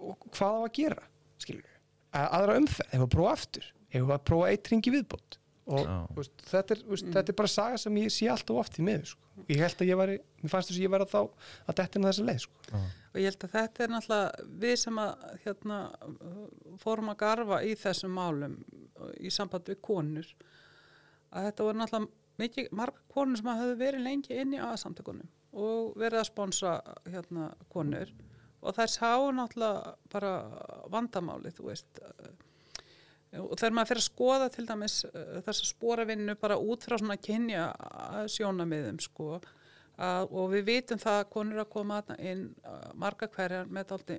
og 0.00 0.28
hvað 0.32 0.56
á 0.56 0.60
að 0.62 0.74
gera 0.78 1.08
skilur 1.42 1.72
að 2.14 2.28
aðra 2.38 2.58
umferð, 2.60 2.92
ef 2.94 3.04
að 3.04 3.12
prófa 3.16 3.34
aftur 3.34 3.70
ef 3.94 4.10
að 4.10 4.22
prófa 4.30 4.50
eitt 4.52 4.70
ringi 4.70 4.92
viðbót 4.94 5.38
og 5.64 6.16
veist, 6.18 6.34
þetta, 6.44 6.76
er, 6.76 6.80
veist, 6.90 7.06
þetta 7.14 7.32
er 7.32 7.36
bara 7.38 7.50
saga 7.50 7.78
sem 7.80 7.94
ég 7.96 8.12
sé 8.12 8.26
alltaf 8.28 8.58
oft 8.60 8.78
í 8.78 8.84
miður 8.84 9.14
sko. 9.14 9.44
ég 9.48 9.62
held 9.64 9.78
að 9.80 9.88
ég 9.90 10.00
væri, 10.00 10.16
mér 10.42 10.52
fannst 10.52 10.70
þess 10.70 10.80
að 10.80 10.84
ég 10.84 10.92
væri 10.92 11.06
þá 11.08 11.20
að 11.22 11.78
detta 11.80 11.98
inn 11.98 12.04
á 12.04 12.08
þessa 12.10 12.26
leið 12.28 12.42
sko. 12.44 12.80
og 12.82 13.20
ég 13.20 13.30
held 13.30 13.46
að 13.46 13.54
þetta 13.54 13.84
er 13.84 13.94
náttúrulega 13.94 14.48
við 14.64 14.74
sem 14.82 15.00
að 15.04 15.24
hérna, 15.46 15.78
fórum 16.82 17.14
að 17.14 17.20
garfa 17.24 17.62
í 17.64 17.72
þessum 17.80 18.18
málum 18.18 18.58
í 19.16 19.32
samband 19.32 19.72
við 19.72 19.80
konur 19.88 20.28
að 21.32 21.48
þetta 21.48 21.68
voru 21.68 21.80
náttúrulega 21.80 22.12
mikið, 22.44 22.70
marga 22.74 23.08
konur 23.14 23.40
sem 23.40 23.50
hafði 23.54 23.80
verið 23.80 24.06
lengi 24.08 24.38
inn 24.42 24.54
í 24.56 24.62
aðsamtökunum 24.62 25.32
og 25.64 25.92
verið 25.96 26.20
að 26.20 26.30
sponsa 26.32 26.78
hérna, 27.08 27.52
konur 27.72 28.10
og 28.64 28.76
þær 28.76 28.90
sáu 28.92 29.30
náttúrulega 29.32 29.94
bara 30.12 30.34
vandamáli 30.92 31.52
þú 31.56 31.70
veist 31.70 32.04
og 33.40 33.56
þegar 33.58 33.74
maður 33.74 33.90
fyrir 33.90 34.02
að 34.02 34.08
skoða 34.08 34.48
til 34.54 34.66
dæmis 34.68 34.96
uh, 35.08 35.40
þessa 35.46 35.68
spóravinnu 35.68 36.36
bara 36.40 36.58
út 36.60 36.86
frá 36.86 36.96
svona 37.00 37.18
kynja 37.20 37.66
sjónamiðum 38.30 39.00
sko 39.02 39.28
að, 39.38 40.30
og 40.30 40.48
við 40.54 40.66
vitum 40.70 41.02
það 41.02 41.20
að 41.20 41.30
konur 41.34 41.62
að 41.64 41.70
koma 41.74 42.00
inn 42.18 42.48
uh, 42.64 42.88
marga 42.98 43.28
hverjar 43.30 43.70
með 43.70 43.90
daldi 43.92 44.18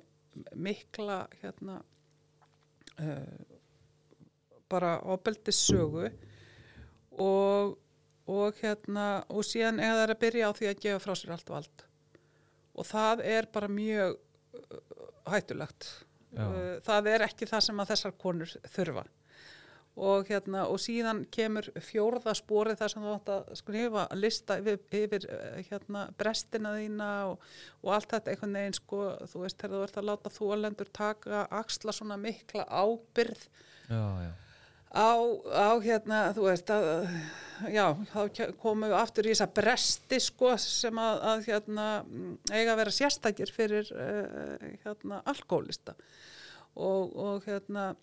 mikla 0.56 1.22
hérna 1.40 1.80
uh, 3.00 3.56
bara 4.68 4.96
opeldi 5.14 5.54
sögu 5.54 6.08
og, 7.22 7.76
og 8.28 8.60
hérna 8.60 9.08
og 9.30 9.46
síðan 9.46 9.80
eða 9.80 10.00
það 10.00 10.04
er 10.06 10.14
að 10.14 10.22
byrja 10.24 10.50
á 10.50 10.56
því 10.58 10.70
að 10.70 10.80
gefa 10.84 11.04
frá 11.04 11.14
sér 11.16 11.36
allt 11.36 11.52
vald. 11.52 11.84
Og 12.76 12.84
það 12.84 13.22
er 13.24 13.48
bara 13.52 13.70
mjög 13.72 14.18
hættulegt 15.30 15.88
Já. 16.36 16.46
Uh, 16.46 16.74
það 16.84 17.12
er 17.14 17.24
ekki 17.26 17.48
það 17.48 17.64
sem 17.68 17.80
að 17.80 17.94
þessar 17.94 18.18
konur 18.20 18.58
þurfa. 18.74 19.06
Og, 19.96 20.26
hérna, 20.28 20.66
og 20.68 20.76
síðan 20.84 21.22
kemur 21.32 21.70
fjórða 21.80 22.34
spórið 22.36 22.82
þar 22.82 22.92
sem 22.92 23.04
þú 23.06 23.12
átt 23.14 23.30
að 23.32 23.46
skrifa 23.56 24.02
lista 24.20 24.58
yfir, 24.60 24.82
yfir 24.92 25.24
uh, 25.32 25.60
hérna, 25.70 26.02
brestina 26.20 26.74
þína 26.76 27.10
og, 27.30 27.46
og 27.80 27.94
allt 27.96 28.12
þetta 28.12 28.34
einhvern 28.34 28.58
veginn 28.60 28.76
sko, 28.76 29.04
þú 29.32 29.44
veist, 29.46 29.56
þegar 29.62 29.78
þú 29.78 29.86
ert 29.86 29.96
að 30.02 30.10
láta 30.10 30.34
þólendur 30.36 30.90
taka 31.00 31.46
axla 31.62 31.96
svona 31.96 32.20
mikla 32.20 32.66
ábyrð 32.68 33.48
já, 33.88 34.02
já, 34.26 34.30
á, 34.92 35.10
á 35.50 35.70
hérna, 35.82 36.20
þú 36.36 36.46
veist 36.46 36.70
að, 36.72 36.88
já, 37.72 37.84
þá 38.12 38.20
komum 38.62 38.86
við 38.88 38.96
aftur 39.00 39.28
í 39.28 39.34
þessa 39.34 39.50
bresti 39.58 40.20
sko 40.22 40.54
sem 40.62 41.02
að, 41.02 41.20
að 41.32 41.44
hérna 41.50 41.86
eiga 42.52 42.74
að 42.74 42.80
vera 42.82 42.96
sérstakir 43.00 43.52
fyrir 43.54 43.92
uh, 43.94 44.56
hérna 44.84 45.22
alkoholista 45.26 45.96
og, 46.76 47.14
og 47.16 47.46
hérna 47.48 47.94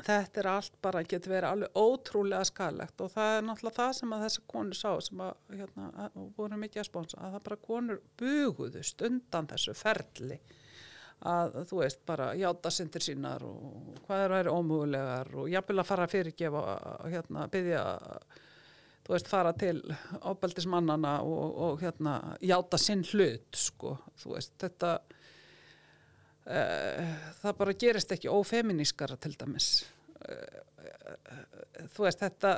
þetta 0.00 0.40
er 0.40 0.48
allt 0.48 0.76
bara 0.84 1.02
getur 1.04 1.34
verið 1.34 1.48
alveg 1.50 1.76
ótrúlega 1.78 2.46
skalegt 2.48 3.02
og 3.04 3.12
það 3.12 3.36
er 3.36 3.46
náttúrulega 3.46 3.78
það 3.78 3.92
sem 3.98 4.14
að 4.14 4.24
þessar 4.26 4.46
konur 4.54 4.78
sá 4.78 4.90
sem 5.04 5.22
að 5.26 5.58
hérna, 5.58 6.08
voru 6.38 6.60
mikið 6.62 6.82
að 6.82 6.88
sponsa 6.88 7.20
að 7.20 7.36
það 7.36 7.46
bara 7.48 7.62
konur 7.66 8.02
buguðust 8.22 9.04
undan 9.08 9.50
þessu 9.52 9.76
ferli 9.76 10.38
að 11.28 11.58
þú 11.70 11.80
veist 11.82 12.00
bara 12.06 12.32
játa 12.34 12.70
syndir 12.74 13.04
sínar 13.04 13.44
og 13.46 13.98
hvað 14.06 14.24
er 14.24 14.32
að 14.32 14.38
vera 14.40 14.54
ómögulegar 14.58 15.34
og 15.38 15.50
jafnvel 15.52 15.82
að 15.82 15.90
fara 15.90 16.06
að 16.08 16.14
fyrirgefa 16.16 16.62
hérna 17.12 17.46
byggja 17.52 17.82
þú 19.02 19.14
veist 19.14 19.30
fara 19.30 19.52
til 19.58 19.76
ábeldismannana 20.20 21.16
og, 21.26 21.58
og 21.66 21.82
hérna 21.82 22.16
játa 22.42 22.80
sinn 22.80 23.04
hlut 23.12 23.58
sko 23.58 23.96
þú 24.22 24.34
veist 24.36 24.56
þetta 24.62 24.96
uh, 26.46 27.14
það 27.42 27.58
bara 27.58 27.76
gerist 27.84 28.14
ekki 28.14 28.30
ófeminískara 28.32 29.18
til 29.20 29.34
dæmis. 29.38 29.70
Uh, 30.22 30.60
þú 31.92 32.06
veist 32.06 32.22
þetta 32.22 32.54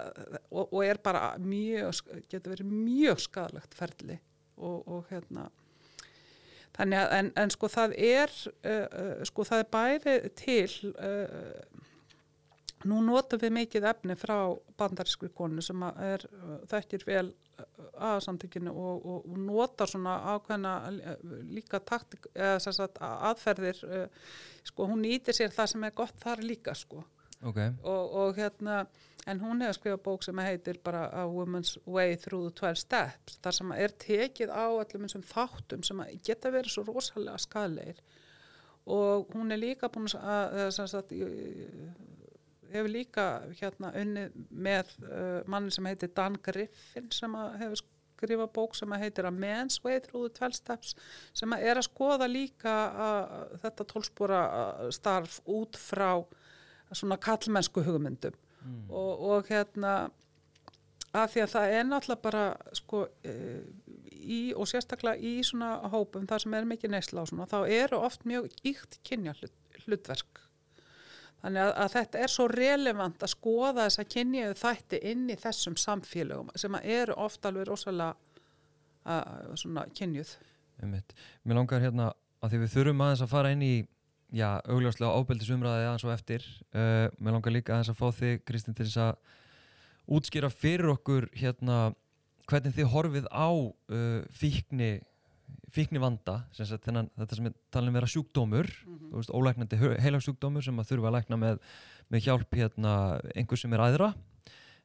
og, 0.50 0.72
og 0.72 0.80
er 0.84 1.00
bara 1.04 1.34
mjög 1.40 2.00
getur 2.30 2.54
verið 2.54 2.72
mjög 2.72 3.22
skadalegt 3.24 3.76
ferli 3.76 4.16
og, 4.56 4.80
og 4.88 5.06
hérna 5.10 5.48
Þannig 6.74 7.00
að, 7.00 7.12
en, 7.18 7.30
en 7.38 7.52
sko 7.54 7.70
það 7.70 7.96
er, 8.02 8.32
uh, 8.66 9.24
sko 9.28 9.46
það 9.46 9.62
er 9.62 9.68
bæði 9.76 10.14
til, 10.38 10.92
uh, 10.98 11.84
nú 12.90 12.98
notum 13.06 13.40
við 13.40 13.54
mikið 13.60 13.86
efni 13.92 14.16
frá 14.18 14.36
bandarískri 14.78 15.30
konu 15.36 15.62
sem 15.64 15.80
er, 15.94 16.26
þekkir 16.68 17.06
vel 17.08 17.28
aðsamtökinu 18.02 18.72
og, 18.74 19.06
og, 19.06 19.28
og 19.30 19.38
notar 19.38 19.88
svona 19.88 20.16
ákveðna 20.34 20.74
líka 21.54 21.78
taktik, 21.78 22.26
eða 22.34 22.58
sagt 22.64 22.98
aðferðir, 22.98 23.80
uh, 23.86 24.30
sko 24.66 24.90
hún 24.90 25.04
nýtir 25.06 25.36
sér 25.38 25.54
það 25.54 25.72
sem 25.74 25.86
er 25.86 25.96
gott 26.02 26.18
þar 26.22 26.42
líka 26.44 26.74
sko. 26.76 27.04
Ok, 27.44 27.60
og, 27.84 28.14
og 28.18 28.38
hérna, 28.38 28.84
en 29.30 29.40
hún 29.40 29.62
hefur 29.64 29.78
skrifað 29.78 30.02
bók 30.04 30.24
sem 30.26 30.40
heitir 30.44 30.80
bara 30.84 31.06
A 31.16 31.24
Woman's 31.30 31.78
Way 31.86 32.18
Through 32.20 32.50
the 32.50 32.54
12 32.60 32.82
Steps, 32.82 33.38
þar 33.44 33.56
sem 33.58 33.72
er 33.76 33.94
tekið 34.04 34.52
á 34.52 34.66
öllum 34.68 35.06
þessum 35.06 35.24
þáttum 35.30 35.86
sem 35.86 36.02
að 36.04 36.18
geta 36.28 36.52
verið 36.52 36.74
svo 36.74 36.84
rosalega 36.88 37.40
skadlegir 37.40 38.02
og 38.84 39.32
hún 39.32 39.54
er 39.54 39.62
líka 39.62 39.88
búin 39.88 40.10
að, 40.18 40.58
sem 40.76 40.88
sagt, 40.92 41.14
hefur 42.74 42.90
líka 42.92 43.26
hérna 43.56 43.94
unnið 43.96 44.36
með 44.50 44.92
uh, 45.08 45.40
manni 45.48 45.72
sem 45.72 45.88
heitir 45.88 46.12
Dan 46.16 46.36
Griffin 46.44 47.08
sem 47.14 47.36
að 47.38 47.58
hefur 47.62 47.84
skrifað 47.84 48.52
bók 48.56 48.76
sem 48.76 48.92
að 48.94 49.06
heitir 49.06 49.28
A 49.28 49.32
Man's 49.32 49.80
Way 49.84 50.02
Through 50.04 50.28
the 50.28 50.36
12 50.36 50.58
Steps 50.60 50.94
sem 51.32 51.56
að 51.56 51.68
er 51.70 51.80
að 51.80 51.88
skoða 51.88 52.28
líka 52.28 52.74
uh, 52.92 53.36
þetta 53.64 53.88
tólspora 53.88 54.40
starf 54.94 55.40
út 55.48 55.80
frá 55.80 56.18
svona 56.92 57.16
kallmennsku 57.18 57.82
hugmyndum 57.86 58.36
og, 58.88 59.24
og 59.30 59.50
hérna 59.50 59.94
að 61.14 61.28
því 61.34 61.42
að 61.44 61.52
það 61.52 61.74
er 61.78 61.84
náttúrulega 61.88 62.24
bara 62.24 62.44
sko 62.74 63.02
e, 63.26 63.34
í 64.24 64.40
og 64.56 64.66
sérstaklega 64.70 65.20
í 65.20 65.36
svona 65.46 65.76
hópum 65.92 66.26
þar 66.30 66.44
sem 66.44 66.56
er 66.58 66.66
mikið 66.68 66.94
neysla 66.94 67.22
á 67.22 67.30
svona 67.30 67.50
þá 67.50 67.58
eru 67.68 68.00
oft 68.02 68.24
mjög 68.28 68.48
íkt 68.66 68.98
kynja 69.06 69.36
hlut, 69.38 69.54
hlutverk 69.84 70.42
þannig 71.44 71.60
að, 71.60 71.72
að 71.84 71.94
þetta 71.94 72.22
er 72.24 72.32
svo 72.32 72.48
relevant 72.50 73.22
að 73.22 73.34
skoða 73.34 73.84
þess 73.84 74.02
að 74.02 74.12
kynjaðu 74.16 74.58
þætti 74.62 75.00
inn 75.12 75.24
í 75.28 75.38
þessum 75.44 75.78
samfélögum 75.80 76.52
sem 76.58 76.78
eru 76.82 77.18
oft 77.26 77.44
alveg 77.44 77.68
rosalega 77.68 78.14
svona 79.60 79.84
kynjuð. 79.92 80.30
Mér 80.80 81.58
langar 81.58 81.82
hérna 81.84 82.12
að 82.40 82.54
því 82.54 82.60
við 82.62 82.72
þurfum 82.74 83.02
aðeins 83.04 83.24
að 83.24 83.32
fara 83.34 83.52
inn 83.52 83.64
í 83.64 83.74
já, 84.34 84.48
augljóslega 84.66 85.14
ábeldisumræði 85.14 85.86
aðeins 85.88 86.06
og 86.06 86.14
eftir. 86.14 86.44
Uh, 86.74 87.06
mér 87.18 87.36
langar 87.36 87.54
líka 87.54 87.74
aðeins 87.74 87.92
að 87.92 88.00
fá 88.00 88.06
þig 88.18 88.44
Kristinn 88.48 88.76
til 88.76 88.88
þess 88.88 89.02
að 89.06 90.14
útskýra 90.14 90.50
fyrir 90.52 90.92
okkur 90.92 91.30
hérna 91.38 91.78
hvernig 92.50 92.76
þið 92.76 92.90
horfið 92.92 93.28
á 93.32 93.48
uh, 93.48 94.20
fíkni 94.34 94.98
fíkni 95.74 95.98
vanda 95.98 96.44
sem 96.54 96.68
sagt, 96.68 96.84
þennan, 96.86 97.08
þetta 97.18 97.38
sem 97.38 97.48
er 97.48 97.56
talin 97.74 97.96
vera 97.96 98.10
sjúkdómur 98.10 98.68
þú 98.84 99.16
veist, 99.16 99.32
ólæknandi 99.34 99.78
heilagsjúkdómur 100.04 100.64
sem 100.64 100.78
að 100.78 100.92
þurfa 100.92 101.10
að 101.10 101.16
lækna 101.18 101.38
með, 101.40 101.58
með 102.12 102.28
hjálp 102.28 102.58
hérna 102.60 102.92
einhver 103.34 103.60
sem 103.60 103.74
er 103.74 103.82
æðra. 103.88 104.12
uh, 104.12 104.33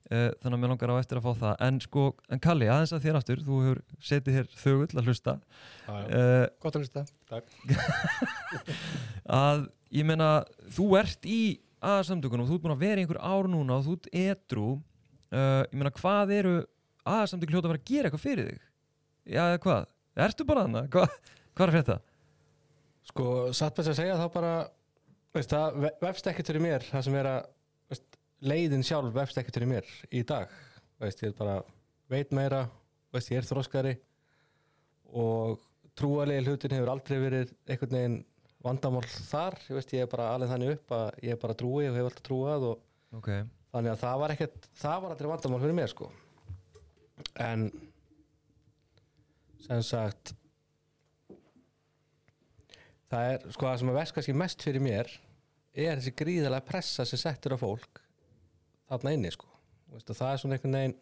þannig 0.10 0.56
að 0.56 0.62
mér 0.64 0.72
langar 0.74 0.92
á 0.94 1.02
eftir 1.02 1.20
að 1.20 1.26
fá 1.28 1.34
það. 1.44 1.56
En 1.68 1.80
sko, 1.84 2.04
en 2.34 2.42
Kalli, 2.42 2.70
aðeins 2.72 2.94
að 2.98 3.04
þér 3.06 3.18
aftur 3.20 3.44
þú 3.46 3.60
hefur 3.66 3.82
setið 4.10 4.38
hér 4.40 4.48
þögull 4.58 5.00
að 5.02 5.10
hlusta. 5.12 5.36
Uh, 5.90 6.46
Gott 6.64 6.80
að 6.80 6.86
hlusta. 6.86 7.06
að 9.44 9.66
ég 9.94 10.08
meina 10.10 10.30
þú 10.76 10.88
ert 11.00 11.30
í 11.30 11.42
aðsamtökunum 11.80 12.46
og 12.46 12.50
þú 12.50 12.58
ert 12.58 12.66
búin 12.66 12.76
að 12.76 12.84
vera 12.84 13.00
í 13.02 13.06
einhver 13.06 13.22
ár 13.24 13.50
núna 13.52 13.78
og 13.80 13.86
þú 13.86 13.96
ert 13.98 14.10
edru 14.26 14.66
uh, 14.74 15.62
ég 15.64 15.78
meina 15.78 15.94
hvað 15.96 16.34
eru 16.36 16.56
aðsamtökun 17.10 17.56
hljóta 17.56 17.70
að 17.70 17.74
vera 17.74 17.82
að 17.84 17.92
gera 17.94 18.10
eitthvað 18.10 18.26
fyrir 18.26 18.50
þig? 18.50 18.66
Já 19.30 19.42
eða 19.46 19.62
hvað, 19.64 19.88
ertu 20.26 20.48
bara 20.50 20.66
hana 20.66 20.84
hvað, 20.92 21.16
hvað 21.56 21.70
er 21.70 21.78
þetta? 21.80 21.98
Sko, 23.10 23.26
satt 23.58 23.78
best 23.80 23.94
að 23.94 24.00
segja 24.02 24.18
þá 24.20 24.26
bara 24.34 24.54
veist, 25.38 25.54
það 25.54 25.80
ve- 25.86 25.96
vefst 26.04 26.30
ekkert 26.30 26.52
fyrir 26.52 26.66
mér 26.66 26.86
það 26.90 27.06
sem 27.08 27.18
er 27.22 27.30
að 27.32 27.40
veist, 27.94 28.19
leiðin 28.46 28.86
sjálf 28.86 29.14
vefst 29.16 29.40
ekkert 29.40 29.60
fyrir 29.60 29.72
mér 29.72 29.90
í 30.16 30.24
dag. 30.28 30.52
Veist, 31.00 31.22
ég 31.24 31.32
er 31.32 31.38
bara 31.38 31.60
veit 32.12 32.32
meira 32.36 32.66
veist, 33.14 33.32
ég 33.34 33.42
er 33.42 33.48
þroskari 33.48 33.96
og 35.20 35.60
trúalegi 35.98 36.46
hlutin 36.48 36.76
hefur 36.78 36.92
aldrei 36.94 37.20
verið 37.22 37.54
einhvern 37.68 37.96
veginn 37.98 38.18
vandamál 38.64 39.06
þar. 39.08 39.60
Ég, 39.68 39.78
veist, 39.78 39.94
ég 39.96 40.06
er 40.06 40.12
bara 40.12 40.32
alveg 40.36 40.52
þannig 40.54 40.74
upp 40.78 40.96
að 40.98 41.08
ég 41.26 41.36
er 41.36 41.42
bara 41.44 41.58
trúi 41.60 41.86
og 41.90 41.96
hef 41.98 42.10
alltaf 42.10 42.26
trúað 42.28 42.68
og 42.72 43.20
ok, 43.20 43.30
þannig 43.74 43.94
að 43.94 44.04
það 44.04 44.20
var 44.24 44.36
ekkert 44.36 44.68
það 44.82 45.06
var 45.06 45.16
aldrei 45.16 45.32
vandamál 45.34 45.64
fyrir 45.64 45.80
mér 45.80 45.94
sko. 45.94 46.12
En 47.44 47.70
sem 49.66 49.82
sagt 49.86 50.34
það 53.10 53.34
er 53.34 53.50
sko 53.54 53.68
það 53.68 53.82
sem 53.82 53.92
að 53.92 54.00
verðs 54.00 54.14
kannski 54.16 54.38
mest 54.38 54.64
fyrir 54.66 54.84
mér 54.84 55.10
er 55.74 56.00
þessi 56.00 56.14
gríðalega 56.18 56.68
pressa 56.68 57.06
sem 57.08 57.20
settur 57.20 57.56
á 57.56 57.58
fólk 57.60 58.02
þarna 58.90 59.14
inni 59.16 59.32
sko. 59.34 59.48
Veistu, 59.94 60.16
það 60.18 60.34
er 60.34 60.42
svona 60.42 60.58
einhvern 60.58 60.78
veginn 60.80 60.98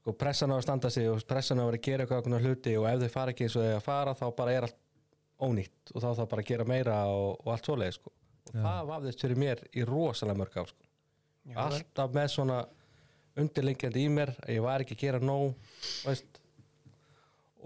sko 0.00 0.14
pressan 0.14 0.54
á 0.54 0.56
að 0.56 0.64
standa 0.66 0.90
sig 0.94 1.08
og 1.10 1.22
pressan 1.26 1.60
á 1.60 1.64
að 1.64 1.70
vera 1.72 1.80
að 1.80 1.86
gera 1.86 2.06
eitthvað 2.06 2.46
hluti 2.46 2.74
og 2.78 2.88
ef 2.90 3.00
þau 3.02 3.14
fara 3.14 3.34
ekki 3.34 3.46
eins 3.46 3.56
og 3.58 3.64
þau 3.66 3.76
að 3.76 3.86
fara 3.86 4.16
þá 4.18 4.26
bara 4.38 4.54
er 4.54 4.66
allt 4.68 4.82
ónýtt 5.42 5.92
og 5.92 6.02
þá 6.02 6.08
þá 6.20 6.24
bara 6.30 6.44
að 6.44 6.50
gera 6.50 6.66
meira 6.68 6.96
og, 7.12 7.30
og 7.42 7.52
allt 7.52 7.68
svoleið 7.68 7.96
sko. 7.98 8.12
Og 8.46 8.54
Já. 8.54 8.62
það 8.62 8.90
vafðist 8.92 9.24
fyrir 9.24 9.40
mér 9.42 9.62
í 9.74 9.86
rosalega 9.86 10.40
mörg 10.40 10.58
á 10.58 10.64
sko. 10.70 10.90
Já, 11.46 11.56
alltaf 11.62 12.14
með 12.14 12.28
svona 12.34 12.60
undirlengjandi 13.36 14.04
í 14.06 14.12
mér 14.12 14.32
að 14.42 14.54
ég 14.54 14.64
var 14.64 14.82
ekki 14.82 14.96
að 14.96 15.02
gera 15.02 15.22
nóg 15.22 15.74
veist. 16.06 16.40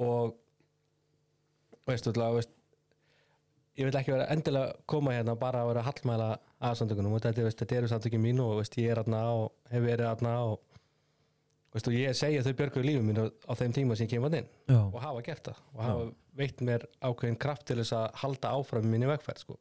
Og 0.00 0.34
veist, 1.88 2.08
veist 2.08 2.56
ég 3.80 3.88
vil 3.88 3.96
ekki 3.96 4.12
vera 4.12 4.28
endilega 4.32 4.72
koma 4.90 5.14
hérna 5.14 5.36
bara 5.40 5.62
að 5.62 5.70
vera 5.70 5.82
að 5.82 5.88
hallmæla 5.88 6.30
aðsamtökunum 6.70 7.14
og 7.16 7.22
þetta, 7.24 7.44
veist, 7.46 7.60
þetta 7.62 7.78
eru 7.78 7.90
samtökin 7.90 8.22
mín 8.22 8.42
og 8.44 8.58
veist, 8.58 8.76
ég 8.80 8.92
er 8.92 9.00
aðna 9.00 9.22
og 9.32 9.46
hef 9.72 9.84
verið 9.84 10.08
aðna 10.10 10.34
og, 10.50 10.80
og 11.80 11.94
ég 11.96 12.18
segja 12.18 12.42
þau 12.44 12.52
björguðu 12.58 12.86
lífum 12.88 13.08
mínu 13.10 13.26
á 13.48 13.52
þeim 13.56 13.76
tíma 13.78 13.96
sem 13.96 14.08
ég 14.08 14.12
kemur 14.14 14.36
inn 14.36 14.50
já, 14.68 14.80
og 14.80 14.98
hafa 15.00 15.24
gert 15.26 15.48
það 15.48 15.62
og 15.72 15.82
hafa 15.86 16.10
veitt 16.40 16.62
mér 16.66 16.86
ákveðin 17.00 17.40
kraft 17.40 17.66
til 17.70 17.78
þess 17.80 17.96
að 17.96 18.20
halda 18.22 18.52
áfram 18.58 18.90
minni 18.90 19.08
vegferð 19.08 19.44
sko. 19.46 19.58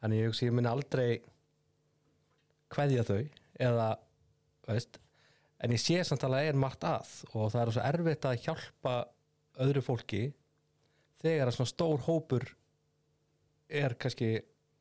þannig 0.00 0.24
ég 0.24 0.42
ég 0.46 0.56
muni 0.56 0.70
aldrei 0.70 1.10
kveðja 2.72 3.06
þau 3.08 3.20
eða 3.60 3.88
veist, 4.70 5.00
en 5.60 5.74
ég 5.76 5.82
sé 5.82 6.00
samt 6.06 6.24
alveg 6.24 6.46
að 6.46 6.52
er 6.54 6.60
margt 6.64 6.86
að 6.88 7.12
og 7.34 7.52
það 7.52 7.62
er 7.62 7.74
svo 7.76 7.86
erfitt 7.90 8.30
að 8.30 8.42
hjálpa 8.46 8.94
öðru 9.60 9.84
fólki 9.84 10.22
þegar 11.20 11.50
að 11.50 11.58
svona 11.58 11.74
stór 11.74 12.04
hópur 12.06 12.46
er 13.70 13.96
kannski 14.00 14.34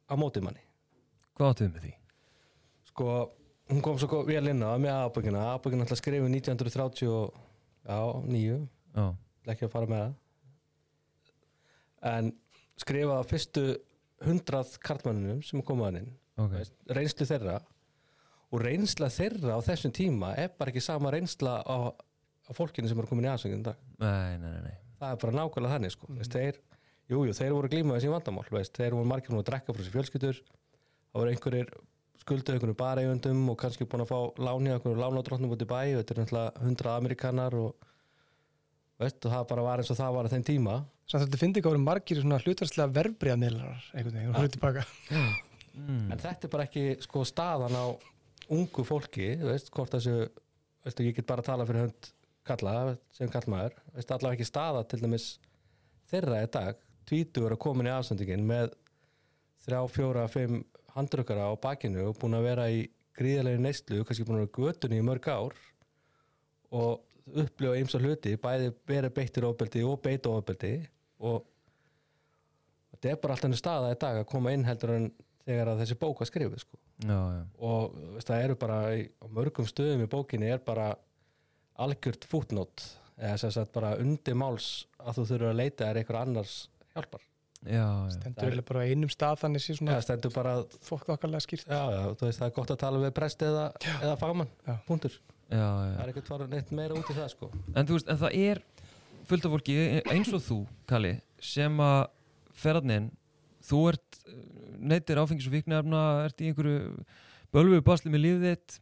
á 0.10 0.14
móti 0.20 0.42
manni. 0.44 0.66
Hvað 1.38 1.54
áttu 1.54 1.70
við 1.70 1.86
því? 1.86 1.96
sko, 3.00 3.32
hún 3.70 3.84
kom 3.86 4.00
svo 4.02 4.24
vel 4.28 4.52
inn 4.52 4.66
á 4.66 4.76
með 4.82 4.96
aðbökina, 4.96 5.46
aðbökina 5.54 5.86
alltaf 5.86 6.02
skrifið 6.02 6.28
1930 6.34 7.12
og, 7.14 7.38
já, 7.88 8.00
nýju 8.28 8.60
Já, 8.90 9.06
ætla 9.14 9.56
ekki 9.56 9.68
að 9.68 9.74
fara 9.76 9.90
með 9.90 10.02
það. 10.04 10.16
En 12.10 12.32
skrifaði 12.80 13.28
fyrstu 13.30 13.66
hundrað 14.26 14.72
kartmannunum 14.84 15.44
sem 15.46 15.64
koma 15.64 15.88
hann 15.88 16.00
inn. 16.02 16.14
Ok, 16.40 16.56
veist, 16.58 16.76
reynslu 16.96 17.28
þeirra. 17.30 17.60
Og 18.50 18.64
reynsla 18.64 19.12
þeirra 19.14 19.60
á 19.60 19.60
þessum 19.62 19.94
tíma 19.94 20.34
er 20.42 20.50
bara 20.58 20.74
ekki 20.74 20.84
sama 20.84 21.12
reynsla 21.14 21.60
á, 21.62 21.78
á 21.94 22.52
fólkinu 22.58 22.90
sem 22.90 23.00
er 23.00 23.08
komin 23.08 23.28
í 23.28 23.32
aðsöngin 23.32 23.64
dag. 23.68 23.80
Nei, 24.02 24.40
nei, 24.42 24.50
nei, 24.50 24.62
nei. 24.66 24.78
það 24.98 25.14
er 25.14 25.22
bara 25.24 25.38
nákvæmlega 25.38 25.76
þannig 25.76 25.96
sko. 25.96 26.10
mm. 26.10 26.24
þeir, 26.34 26.60
jú, 27.10 27.24
jú, 27.26 27.36
þeir 27.36 27.56
voru 27.56 27.72
glímaði 27.72 28.06
sín 28.06 28.14
vandamál 28.14 28.46
veist, 28.54 28.76
þeir 28.78 28.96
voru 28.98 29.10
margir 29.10 29.34
nú 29.34 29.42
að 29.42 29.50
drekka 29.50 29.76
frá 29.76 29.86
sér 29.86 29.96
fjölskyldur. 29.96 30.42
Það 31.10 31.22
voru 31.22 31.34
einhverjir 31.34 31.74
skuldu 32.20 32.54
einhverjum 32.54 32.80
bareigundum 32.80 33.44
og 33.54 33.60
kannski 33.60 33.88
búin 33.90 34.06
að 34.06 34.12
fá 34.12 34.20
láni 34.46 34.74
einhverjum 34.74 35.02
lánadrótnum 35.02 35.56
út 35.56 35.66
í 35.66 35.70
bæ 35.70 35.80
og 35.82 36.02
þetta 36.02 36.16
er 36.16 36.22
náttúrulega 36.22 36.66
hundrað 36.66 37.02
amerikanar 37.02 37.58
og, 37.58 37.90
veist, 39.02 39.20
og 39.24 39.34
það 39.34 39.48
bara 39.54 39.66
var 39.66 39.84
eins 39.84 39.94
og 39.94 40.00
það 40.00 40.16
var 40.18 40.30
á 40.30 40.34
þeim 40.36 40.48
tíma. 40.52 40.78
Samt 41.10 41.24
að 41.24 41.28
þetta 41.28 41.42
fyndi 41.42 41.62
ekki 41.62 41.70
að 41.70 41.74
voru 41.74 41.86
margir 41.88 42.22
svona 42.22 42.42
hlutvarslega 42.44 42.96
verfbriðamiðlar 43.00 43.88
einhvern 43.96 44.20
veginn, 44.20 44.34
og 44.36 44.44
hluti 44.44 44.60
tilbaka. 44.60 44.86
Mm. 45.80 46.12
en 46.12 46.20
þetta 46.20 46.48
er 46.48 46.52
bara 46.52 46.66
ekki 46.68 46.86
sko 47.06 47.24
staðan 47.28 47.78
á 47.78 47.86
ungu 48.52 48.84
fólki 48.88 49.36
þú 49.40 49.52
veist, 49.52 49.70
hvort 49.74 49.94
þessu 49.96 50.16
veist, 50.84 51.02
ég 51.06 51.16
get 51.16 51.28
bara 51.30 51.44
að 51.44 51.52
tala 51.52 51.68
fyrir 51.70 51.86
hönd 51.86 52.10
kalla 52.50 52.74
sem 53.16 53.30
kallmaður, 53.32 53.78
veist, 53.94 54.12
allavega 54.12 54.40
ekki 54.40 54.50
staða 54.50 54.84
til 54.90 55.02
dæmis 55.04 55.28
þeirra 56.10 56.42
í 56.44 56.50
dag 56.52 56.82
tvítur 57.10 57.56
að 57.56 57.62
komin 57.66 57.90
í 57.90 57.94
afsendingin 57.94 58.46
með 58.48 58.74
þrjá, 59.66 59.82
fjóra, 59.92 60.28
fimm 60.32 60.64
handrökkara 60.96 61.50
á 61.50 61.54
bakinu 61.62 62.10
og 62.10 62.18
búin 62.22 62.38
að 62.38 62.48
vera 62.50 62.70
í 62.72 62.86
gríðarlega 63.20 63.62
neyslu, 63.62 64.04
kannski 64.06 64.26
búin 64.28 64.40
að 64.40 64.46
vera 64.46 64.52
í 64.52 64.58
götunni 64.60 65.00
í 65.00 65.06
mörg 65.06 65.30
ár 65.30 65.56
og 66.76 67.40
upplifa 67.40 67.78
ymsa 67.78 68.02
hluti, 68.02 68.36
bæði 68.42 68.72
verið 68.90 69.16
beittir 69.18 69.48
ofbeldi 69.50 69.84
og 69.86 70.00
beita 70.06 70.32
ofbeldi 70.34 70.74
og 71.20 71.44
þetta 72.94 73.12
er 73.12 73.20
bara 73.22 73.36
alltaf 73.36 73.50
enn 73.50 73.60
staða 73.60 73.92
í 73.94 74.00
dag 74.02 74.22
að 74.22 74.30
koma 74.32 74.54
inn 74.56 74.66
heldur 74.68 74.96
en 74.96 75.10
þegar 75.50 75.74
að 75.74 75.84
þessi 75.84 76.00
bók 76.00 76.22
var 76.22 76.30
skrifið 76.30 76.64
sko. 76.64 76.80
já, 77.04 77.20
já, 77.36 77.44
og 77.66 78.00
veist, 78.16 78.30
það 78.30 78.46
eru 78.46 78.58
bara 78.64 78.80
í, 78.96 79.06
á 79.08 79.26
mörgum 79.34 79.70
stöðum 79.70 80.06
í 80.06 80.10
bókinni 80.12 80.50
er 80.52 80.64
bara 80.66 80.90
algjört 81.80 82.28
fútnót 82.30 82.86
eða 83.20 83.38
sem 83.42 83.54
sagt 83.56 83.74
bara 83.76 83.96
undir 84.02 84.38
máls 84.38 84.88
að 85.00 85.20
þú 85.20 85.26
þurfur 85.32 85.52
að 85.52 85.62
leita 85.62 85.88
er 85.90 86.02
einhver 86.02 86.20
annars 86.22 86.58
hjálpar 87.00 87.24
já, 87.66 87.84
já. 87.84 88.12
Stendur 88.16 88.46
eiginlega 88.48 88.68
bara 88.70 88.84
á 88.84 88.88
einum 88.92 89.12
stað 89.12 89.42
þannig 89.42 89.64
sé 89.66 89.76
svona 89.80 89.98
stendur 90.06 90.32
bara, 90.36 90.54
fólk 90.88 91.10
okkarlega 91.16 91.44
skýrt. 91.44 91.66
já, 91.68 91.82
já, 91.96 92.02
þú 92.20 92.28
veist 92.30 92.40
það 92.44 92.48
er 92.52 92.56
gott 92.60 92.74
að 92.76 92.82
tala 92.86 93.02
við 93.04 93.16
prest 93.18 93.44
eða, 93.48 93.66
eða 94.00 94.16
fagmann, 94.22 94.52
Já. 94.68 94.76
punktur 94.88 95.16
já, 95.50 95.58
það 95.66 95.88
já. 95.90 95.96
er 96.06 96.12
ekkert 96.14 96.30
fara 96.32 96.48
neitt 96.54 96.72
meira 96.78 96.96
út 97.00 97.10
í 97.12 97.18
það 97.18 97.32
sko 97.34 97.50
En 97.76 97.90
þú 97.90 97.98
veist, 97.98 98.12
en 98.14 98.22
það 98.22 98.38
er 98.46 98.62
fullt 99.30 99.46
af 99.50 99.56
fólki 99.58 99.76
eins 100.14 100.32
og 100.34 100.46
þú, 100.46 100.60
Kalli, 100.90 101.12
sem 101.44 101.82
að 101.84 102.00
ferðarnin, 102.60 103.10
þú 103.70 103.82
ert 103.92 104.22
eh, 104.28 104.38
neytir 104.94 105.20
áfengis 105.22 105.48
og 105.50 105.54
fíknefna, 105.58 106.00
ert 106.26 106.42
í 106.42 106.48
einhverju 106.50 107.04
bölvu 107.54 107.82
basli 107.86 108.12
með 108.14 108.24
lífið 108.24 108.48
þitt, 108.48 108.80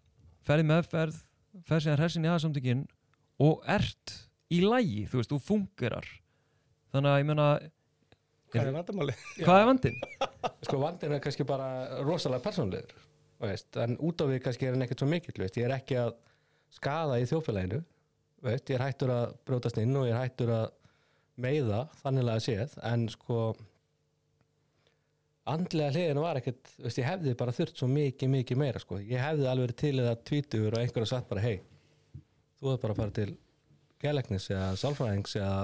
ferði 0.47 0.67
meðferð, 0.69 1.17
ferð 1.67 1.83
síðan 1.87 1.99
hressin 1.99 2.25
í 2.27 2.31
aðsamtökin 2.31 2.85
og 3.43 3.65
ert 3.69 4.13
í 4.53 4.61
lægi, 4.63 5.03
þú 5.11 5.19
veist, 5.19 5.33
þú 5.33 5.39
fungerar. 5.43 6.07
Þannig 6.93 7.11
að 7.11 7.19
ég 7.21 7.27
meina, 7.27 7.47
Hvað 8.53 8.69
er 8.69 8.75
vandamáli? 8.77 9.17
hvað 9.45 9.61
er 9.61 9.67
vandinn? 9.71 9.99
sko 10.63 10.79
vandinn 10.81 11.15
er 11.17 11.23
kannski 11.23 11.45
bara 11.47 11.67
rosalega 12.05 12.43
persónlegur 12.45 12.95
veist, 13.43 13.69
en 13.77 13.97
út 14.01 14.23
á 14.23 14.25
við 14.29 14.41
kannski 14.45 14.67
er 14.67 14.75
hann 14.75 14.85
ekkert 14.85 15.03
svo 15.03 15.09
mikill 15.11 15.43
veist. 15.43 15.59
ég 15.59 15.67
er 15.67 15.75
ekki 15.77 15.99
að 16.01 16.13
skada 16.73 17.19
í 17.21 17.27
þjófélaginu 17.29 17.81
veist, 18.45 18.69
ég 18.69 18.77
er 18.77 18.85
hættur 18.85 19.13
að 19.13 19.33
brjótast 19.47 19.79
inn 19.81 19.95
og 19.97 20.07
ég 20.07 20.15
er 20.15 20.23
hættur 20.23 20.53
að 20.55 20.67
meiða 21.37 21.83
þannig 22.01 22.31
að 22.33 22.45
séð 22.47 22.77
en 22.89 23.07
sko 23.13 23.41
andlega 25.47 25.93
hliðin 25.93 26.21
var 26.23 26.39
ekkert 26.41 26.71
veist, 26.81 26.99
ég 26.99 27.07
hefði 27.07 27.35
bara 27.39 27.55
þurft 27.55 27.81
svo 27.81 27.89
mikið, 27.91 28.31
mikið 28.33 28.61
meira 28.63 28.81
sko. 28.83 28.99
ég 28.99 29.21
hefði 29.21 29.49
alveg 29.51 29.67
verið 29.67 29.81
til 29.83 29.95
eða 30.01 30.15
tvítur 30.29 30.71
og 30.73 30.79
einhverja 30.81 31.11
satt 31.13 31.29
bara 31.29 31.43
hei 31.45 31.59
þú 32.57 32.71
hefði 32.71 32.81
bara 32.83 32.95
að 32.95 33.03
fara 33.03 33.17
til 33.19 33.29
gelegnis 34.01 34.49
eða 34.53 34.71
sálfræðings 34.81 35.37
eða 35.39 35.61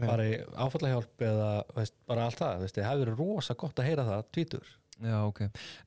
bara 0.00 0.24
í 0.28 0.36
áfallahjálp 0.56 1.24
eða 1.28 1.48
veist, 1.76 1.96
bara 2.08 2.28
allt 2.28 2.40
það, 2.40 2.64
ég 2.68 2.86
hefði 2.86 3.04
verið 3.04 3.20
rosa 3.20 3.56
gott 3.58 3.82
að 3.82 3.88
heyra 3.90 4.06
það 4.08 4.24
tvítur 4.32 4.70
Já, 5.02 5.16
ok. 5.26 5.40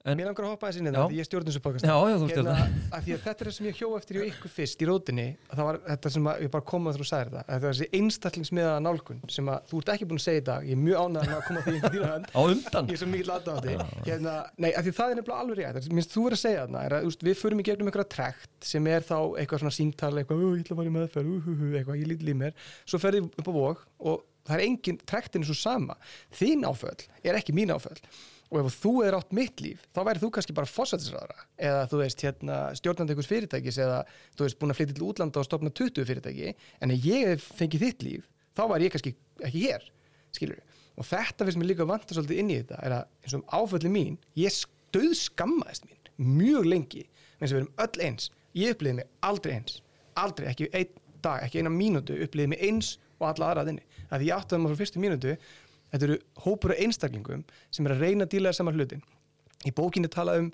En, 0.04 0.18
Mér 0.20 0.28
langar 0.28 0.44
að 0.46 0.50
hoppa 0.52 0.68
þessi 0.68 0.82
inn 0.84 0.90
Já. 0.92 0.96
það, 0.98 1.10
því 1.12 1.20
ég 1.22 1.28
stjórnum 1.30 1.48
þessu 1.52 1.62
podcast. 1.64 1.86
já, 1.88 1.96
já, 1.96 2.16
þú 2.20 2.26
Hérna, 2.26 2.34
stjórnar. 2.36 2.58
að 2.92 2.96
að 2.96 3.22
þetta 3.26 3.42
er 3.46 3.48
það 3.50 3.56
sem 3.56 3.68
ég 3.70 3.78
hjó 3.80 3.88
eftir 3.96 4.18
í 4.20 4.24
ykkur 4.30 4.52
fyrst 4.56 4.82
í 4.84 4.88
rótinni 4.90 5.26
að 5.50 5.56
það 5.56 5.66
var 5.70 5.78
þetta 5.86 6.12
sem 6.16 6.28
að, 6.32 6.42
ég 6.46 6.52
bara 6.56 6.66
kom 6.72 6.90
að 6.92 6.98
þú 7.00 7.08
sagðir 7.10 7.32
það 7.32 7.44
að 7.46 7.48
það 7.56 7.70
er 7.70 7.76
þessi 7.76 7.88
einstaklingsmiða 8.00 8.74
nálgun 8.84 9.22
sem 9.32 9.52
að 9.56 9.70
þú 9.72 9.80
ert 9.80 9.92
ekki 9.96 10.08
búin 10.12 10.20
að 10.20 10.26
segja 10.26 10.42
í 10.42 10.46
dag, 10.50 10.68
ég 10.68 10.76
er 10.76 10.82
mjög 10.84 11.00
ánægð 11.06 11.32
að 11.38 11.46
koma 11.48 11.64
því 11.66 11.72
inn 11.72 11.80
í 11.80 11.94
þína 11.96 12.12
hönd 12.12 12.28
Á 12.36 12.42
undan. 12.44 12.86
ég 12.92 12.92
er 12.92 13.02
svo 13.02 13.10
mikið 13.16 13.30
lata 13.32 13.56
á 13.56 13.58
því 13.64 13.78
hérna, 14.10 14.36
nei, 14.60 14.72
af 14.76 14.84
því 14.86 14.96
það 15.00 15.10
er 15.10 15.16
nefnilega 15.22 15.40
alveg 15.46 15.58
rétt 15.64 15.90
minnst 15.96 16.12
þú 16.16 16.26
verður 16.28 16.38
að 16.38 16.44
segja 16.44 16.62
þarna, 16.66 16.84
er 16.90 16.98
að 17.00 17.08
úst, 17.10 17.24
við 17.26 17.40
förum 17.40 17.60
í 17.64 17.68
gegnum 17.72 17.88
einhverja 17.92 18.12
trekt 18.16 18.70
sem 18.76 18.88
er 18.92 19.02
þá 19.08 19.18
eitthvað 19.40 19.64
svona 19.64 19.76
símtal 19.80 20.14
eitthvað, 20.20 20.44
"Ú, 20.44 20.54
ég 20.60 20.66
ætla 20.66 20.76
að 20.76 20.80
fara 20.82 20.92
í 20.92 20.96
meðferð, 21.00 21.32
eitthvað, 21.80 22.00
ég 22.04 22.08
lítið 22.12 22.30
í 22.30 22.38
mér 22.44 22.54
svo 22.86 23.00
ferði 23.00 23.24
upp 23.26 23.48
á 23.48 23.54
vog 23.56 23.78
og 24.00 24.24
það 24.46 24.56
er 24.60 24.66
engin 24.68 24.98
trektin 25.06 25.42
er 25.42 25.48
svo 25.50 25.56
sama, 25.58 25.96
þín 26.34 26.66
áföll 26.68 27.08
er 27.24 27.34
ekki 27.40 27.54
mín 27.54 27.72
áföll 27.74 27.98
og 28.52 28.60
ef 28.62 28.78
þú 28.84 28.94
er 29.08 29.18
átt 29.18 29.34
mitt 29.36 29.64
líf, 29.64 29.82
þá 29.96 30.02
væri 30.08 30.22
þú 30.22 30.30
kannski 30.36 30.56
bara 30.56 30.70
fósættisræðara 30.70 31.48
eða 31.70 31.82
þú 31.92 32.00
veist 32.04 32.24
hérna 32.26 32.60
stjórnandi 32.78 33.16
einhvers 33.16 33.32
fyrirtækis 33.32 33.82
eða 33.82 33.98
þú 34.38 34.46
veist 34.46 34.60
búin 34.62 34.74
að 34.74 34.80
flytja 34.80 34.98
til 35.00 35.08
útlanda 35.10 35.42
og 35.42 35.48
stopna 35.48 35.74
20 35.74 36.08
fyrirtæki. 36.08 36.54
En 36.82 36.94
ef 36.94 37.10
ég 37.10 37.34
hef 37.34 37.50
fengið 37.58 37.88
þitt 37.88 38.06
líf 38.06 38.30
þá 38.56 38.64
væri 38.72 38.88
ég 38.88 38.96
kannski 38.96 39.16
ekki 39.42 39.66
hér 39.66 39.90
skilur 40.36 40.62
og 40.96 41.10
þetta 41.10 41.48
finnst 41.48 41.60
mér 41.60 41.72
líka 41.74 41.90
vanta 41.90 42.16
svolítið 42.16 42.42
inn 42.44 42.54
í 42.54 42.60
þetta 42.62 42.80
er 42.86 42.98
að 43.00 43.26
eins 43.26 43.36
og 43.36 43.42
um 43.42 43.48
áfölli 43.58 43.92
mín 43.92 44.20
ég 44.40 44.54
stöð 44.56 45.16
skammaðist 45.20 45.90
mín 45.90 45.96
mjög 46.18 46.66
lengi. 46.66 47.06
Eins 47.40 47.52
og 47.52 47.58
við 47.58 47.64
erum 47.64 47.74
öll 47.86 48.06
eins. 48.08 48.30
Ég 48.56 48.76
upplýði 48.76 49.00
mig 49.02 49.10
aldrei 49.26 49.56
eins. 49.58 49.82
Aldrei, 50.16 50.48
ekki 50.52 50.70
einn 50.72 51.02
dag, 51.26 51.44
ekki 51.44 51.62
eina 51.62 51.74
mínútu 51.74 52.16
upplýði 52.24 52.54
mig 52.54 52.64
eins 52.64 52.96
og 53.20 53.30
alla 53.30 53.52
aðra 53.52 53.66
að 53.66 53.82
að 54.14 54.26
ég 54.28 54.36
áttaði 54.36 54.62
maður 54.62 54.76
frá 54.76 54.82
fyrstu 54.84 55.02
mínútu 55.02 55.34
þetta 55.96 56.10
eru 56.12 56.22
hópur 56.46 56.76
af 56.76 56.82
einstaklingum 56.86 57.46
sem 57.72 57.88
er 57.88 57.96
að 57.96 58.06
reyna 58.06 58.28
að 58.28 58.36
díla 58.36 58.52
þér 58.52 58.60
saman 58.60 58.78
hlutin 58.78 59.06
í 59.66 59.74
bókinni 59.74 60.10
talað 60.12 60.44
um 60.44 60.50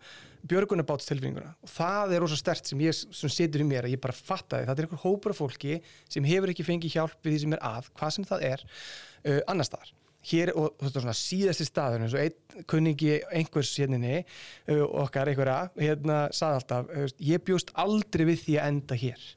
björgunarbátstilfinninguna 0.50 1.54
og 1.62 1.72
það 1.72 2.16
er 2.16 2.24
rosa 2.24 2.38
stert 2.40 2.70
sem 2.70 2.82
sem 2.92 3.32
setur 3.32 3.64
í 3.64 3.68
mér 3.68 3.88
að 3.88 3.96
ég 3.96 4.02
bara 4.02 4.16
fatta 4.16 4.60
því. 4.60 4.68
Þetta 4.70 4.82
er 4.82 4.88
einhver 4.88 5.04
hópur 5.04 5.34
af 5.34 5.42
fólki 5.42 5.80
sem 6.10 6.28
hefur 6.28 6.54
ekki 6.54 6.66
fengið 6.66 6.96
hjálp 6.96 7.18
við 7.26 7.36
því 7.36 7.42
sem 7.44 7.58
er 7.58 7.66
að, 7.72 7.90
hvað 7.98 8.14
sem 8.16 8.30
það 8.30 8.46
er 8.50 8.64
uh, 8.64 9.42
annar 9.52 9.70
staðar. 9.70 9.94
Hér 10.32 10.52
og 10.54 10.76
þetta 10.78 11.00
er 11.00 11.06
svona 11.06 11.18
síðasti 11.18 11.66
staður 11.66 12.06
eins 12.06 12.16
og 12.16 12.24
einn 12.24 12.66
kunningi 12.70 13.14
einhvers 13.34 13.74
hérninni 13.82 14.20
uh, 14.22 14.84
okkar 15.04 15.32
einhverja 15.32 15.60
hérna 15.78 16.20
sagði 16.38 16.62
alltaf, 16.62 16.92
uh, 16.94 17.16
ég 17.32 17.46
bjóst 17.46 17.74
aldrei 17.82 18.28
við 18.32 18.46
því 18.46 18.58
að 18.58 18.74
enda 18.74 19.00
hér 19.02 19.28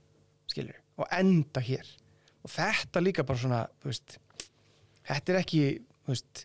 skilur, 0.52 0.80
og 1.00 1.09
enda 1.12 1.64
hér. 1.64 1.88
Og 2.44 2.52
þetta 2.52 3.00
líka 3.00 3.24
bara 3.26 3.40
svona 3.40 3.64
þú 3.80 3.92
veist, 3.92 4.18
þetta 5.09 5.34
er 5.34 5.40
ekki 5.40 5.64
veist, 6.12 6.44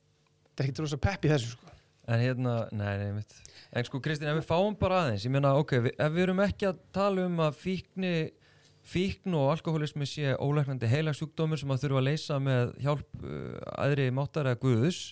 þetta 0.49 0.63
er 0.63 0.69
ekki 0.69 0.85
rosa 0.85 1.01
pepp 1.01 1.27
í 1.27 1.33
þessu 1.33 1.53
sko. 1.55 1.75
En 2.09 2.23
hérna, 2.23 2.53
nei, 2.73 2.93
nei, 2.97 3.09
mitt. 3.19 3.35
En 3.69 3.85
sko, 3.85 3.99
Kristín, 4.01 4.31
ef 4.31 4.39
við 4.39 4.47
fáum 4.49 4.77
bara 4.79 5.03
aðeins, 5.03 5.27
ég 5.27 5.33
meina, 5.33 5.53
ok, 5.61 5.75
við, 5.85 5.93
ef 6.01 6.15
við 6.15 6.25
erum 6.25 6.41
ekki 6.41 6.69
að 6.71 6.79
tala 6.95 7.27
um 7.29 7.43
að 7.45 7.59
fíkni, 7.59 8.13
fíkn 8.89 9.35
og 9.37 9.51
alkoholismi 9.53 10.07
sé 10.09 10.33
ólæknandi 10.41 10.89
heilagsjúkdómur 10.89 11.61
sem 11.61 11.69
að 11.75 11.83
þurfa 11.83 12.01
að 12.01 12.07
leysa 12.07 12.39
með 12.41 12.73
hjálp 12.81 13.21
uh, 13.21 13.59
aðri 13.85 14.09
máttar 14.15 14.49
eða 14.49 14.61
guðus, 14.63 15.03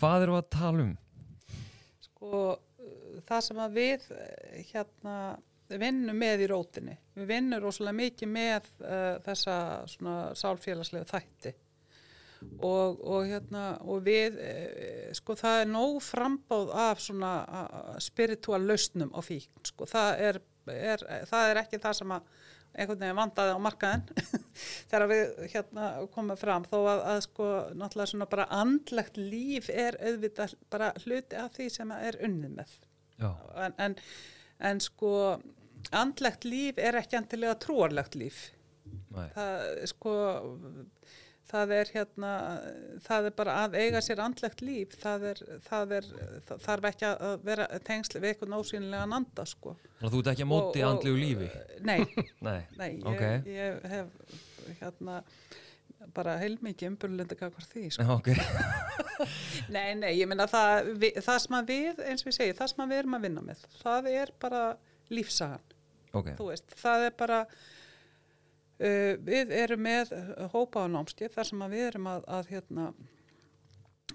hvað 0.00 0.26
erum 0.26 0.38
við 0.38 0.42
að 0.42 0.52
tala 0.56 0.86
um? 0.88 0.92
sko 2.22 2.42
það 3.26 3.46
sem 3.46 3.62
að 3.62 3.78
við 3.78 4.04
uh, 4.14 4.20
hérna 4.72 5.16
vinnum 5.72 6.18
með 6.18 6.44
í 6.44 6.48
rótinni 6.50 6.94
við 7.16 7.28
vinnum 7.30 7.62
rosalega 7.62 7.98
mikið 7.98 8.30
með 8.30 8.70
uh, 8.84 9.18
þessa 9.24 9.56
svona 9.88 10.16
sálfélagslega 10.38 11.08
þætti 11.08 11.54
og, 12.62 13.00
og 13.00 13.26
hérna 13.28 13.64
og 13.82 14.04
við 14.06 14.38
uh, 14.38 15.10
sko 15.16 15.36
það 15.38 15.64
er 15.64 15.70
nóg 15.72 15.98
frambáð 16.04 16.72
af 16.86 17.02
svona 17.02 17.32
spiritual 18.02 18.62
lausnum 18.66 19.12
á 19.14 19.20
fíkn 19.24 19.68
sko. 19.68 19.88
Það 19.90 20.24
er, 20.28 20.40
er, 20.72 21.06
það 21.30 21.50
er 21.50 21.62
ekki 21.64 21.82
það 21.82 22.00
sem 22.00 22.16
að 22.16 22.32
einhvern 22.72 23.02
veginn 23.02 23.18
vandaði 23.18 23.56
á 23.56 23.58
markaðin 23.60 24.04
þegar 24.90 25.08
við 25.10 25.24
hérna 25.52 25.88
komum 26.14 26.38
fram. 26.40 26.66
Þó 26.68 26.78
að, 26.80 27.02
að 27.14 27.18
sko 27.26 27.48
náttúrulega 27.76 28.12
svona 28.12 28.28
bara 28.32 28.48
andlegt 28.62 29.18
líf 29.20 29.68
er 29.72 29.98
auðvitað 30.00 30.56
bara 30.72 30.92
hluti 31.04 31.40
af 31.40 31.52
því 31.56 31.68
sem 31.74 31.92
er 31.98 32.20
unnið 32.24 32.56
með. 32.60 32.78
En, 33.22 33.76
en, 33.78 33.98
en 34.70 34.80
sko 34.82 35.12
andlegt 35.94 36.46
líf 36.48 36.80
er 36.80 36.98
ekki 37.02 37.20
endilega 37.20 37.58
trúarlegt 37.60 38.16
líf. 38.18 38.48
Nei, 39.12 39.28
það 39.34 39.66
sko 39.92 40.14
það 41.50 41.72
er 41.76 41.88
hérna 41.94 42.30
það 43.04 43.26
er 43.28 43.34
bara 43.36 43.54
að 43.64 43.74
eiga 43.82 44.00
sér 44.04 44.20
andlegt 44.24 44.62
líf 44.64 44.94
það 45.02 45.24
er, 45.32 45.40
það 45.66 45.94
er 45.98 46.06
það 46.48 46.62
þarf 46.66 46.86
ekki 46.92 47.08
að 47.10 47.42
vera 47.48 47.66
tengsli 47.88 48.22
við 48.22 48.30
eitthvað 48.34 48.52
nósýnilega 48.54 49.08
nanda 49.10 49.44
sko 49.50 49.74
að 50.00 50.14
þú 50.14 50.20
ert 50.22 50.30
ekki 50.32 50.46
að 50.46 50.52
móti 50.52 50.80
Og- 50.80 50.86
og- 50.86 50.92
andlegu 50.92 51.18
lífi. 51.18 51.50
nei, 51.82 51.98
Nei, 52.48 52.60
nei 52.78 52.90
ég, 52.94 53.04
ok. 53.10 53.26
ég 53.50 53.90
hef 53.92 54.78
hérna 54.80 55.18
bara 56.14 56.32
heilmikið 56.40 56.88
umbyrlunda 56.92 57.36
kakvar 57.38 57.62
því 57.70 57.82
sko. 57.94 58.02
Já, 58.02 58.10
ok. 58.16 58.30
Nei, 59.74 59.92
nei, 59.94 60.08
ég 60.18 60.26
meina 60.26 60.48
það, 60.50 60.88
það 61.22 61.36
sem 61.44 61.54
að 61.58 61.68
við, 61.70 62.00
eins 62.10 62.24
og 62.24 62.28
við 62.30 62.34
segjum, 62.36 62.56
það 62.58 62.70
sem 62.72 62.82
að 62.82 62.90
við 62.92 63.00
erum 63.02 63.14
að 63.18 63.22
vinna 63.28 63.44
með, 63.46 63.60
það 63.84 64.08
er 64.10 64.32
bara 64.42 64.62
lífsagan, 65.14 65.62
Ok, 66.12 66.32
þú 66.40 66.48
veist, 66.50 66.74
það 66.82 67.06
er 67.06 67.14
bara, 67.22 67.38
uh, 68.80 69.14
við 69.22 69.54
erum 69.56 69.82
með 69.86 70.14
hópa 70.54 70.86
á 70.86 70.92
námskið 70.92 71.34
þar 71.34 71.50
sem 71.50 71.64
við 71.72 71.86
erum 71.88 72.08
að, 72.12 72.28
að 72.38 72.52
hérna, 72.52 72.86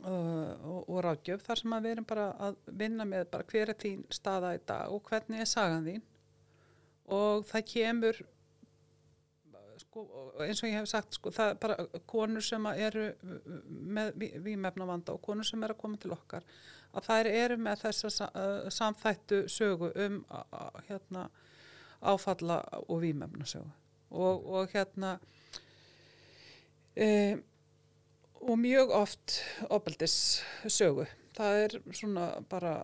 uh, 0.03 0.53
og, 0.83 0.95
ráðgjöf, 1.05 1.43
þar 1.47 1.61
sem 1.63 1.75
við 1.77 1.91
erum 1.95 2.07
bara 2.13 2.29
að 2.47 2.61
vinna 2.83 3.09
með 3.09 3.27
bara 3.35 3.49
hver 3.51 3.73
er 3.73 3.81
þín 3.83 4.07
staða 4.13 4.55
í 4.57 4.63
dag 4.67 4.93
og 4.93 5.05
hvernig 5.09 5.43
er 5.43 5.51
sagan 5.51 5.87
þín. 5.87 6.01
Og 7.17 7.45
það 7.47 7.69
kemur 7.71 8.23
sko, 9.81 10.03
eins 10.43 10.61
og 10.63 10.69
ég 10.69 10.79
hef 10.79 10.89
sagt 10.89 11.17
sko, 11.17 11.31
það 11.33 11.51
er 11.53 11.59
bara 11.61 12.01
konur 12.09 12.43
sem 12.45 12.65
eru 12.73 13.07
með 13.67 14.25
výmefna 14.45 14.87
vanda 14.89 15.15
og 15.15 15.21
konur 15.23 15.47
sem 15.47 15.63
eru 15.63 15.77
að 15.77 15.81
koma 15.83 16.01
til 16.01 16.13
okkar 16.15 16.47
að 16.97 17.07
þær 17.07 17.29
eru 17.31 17.57
með 17.61 17.83
þessa 17.85 18.11
sa- 18.13 18.31
uh, 18.33 18.69
samþættu 18.73 19.43
sögu 19.51 19.91
um 20.05 20.21
hérna, 20.87 21.27
áfalla 22.01 22.61
og 22.87 23.01
výmefna 23.03 23.45
sögu 23.45 23.69
og, 24.11 24.47
og 24.47 24.71
hérna 24.73 25.17
e, 26.95 27.37
og 28.41 28.59
mjög 28.61 28.93
oft 28.95 29.39
opeldis 29.73 30.43
sögu. 30.69 31.07
Það 31.37 31.63
er 31.63 31.77
svona 31.93 32.27
bara 32.49 32.75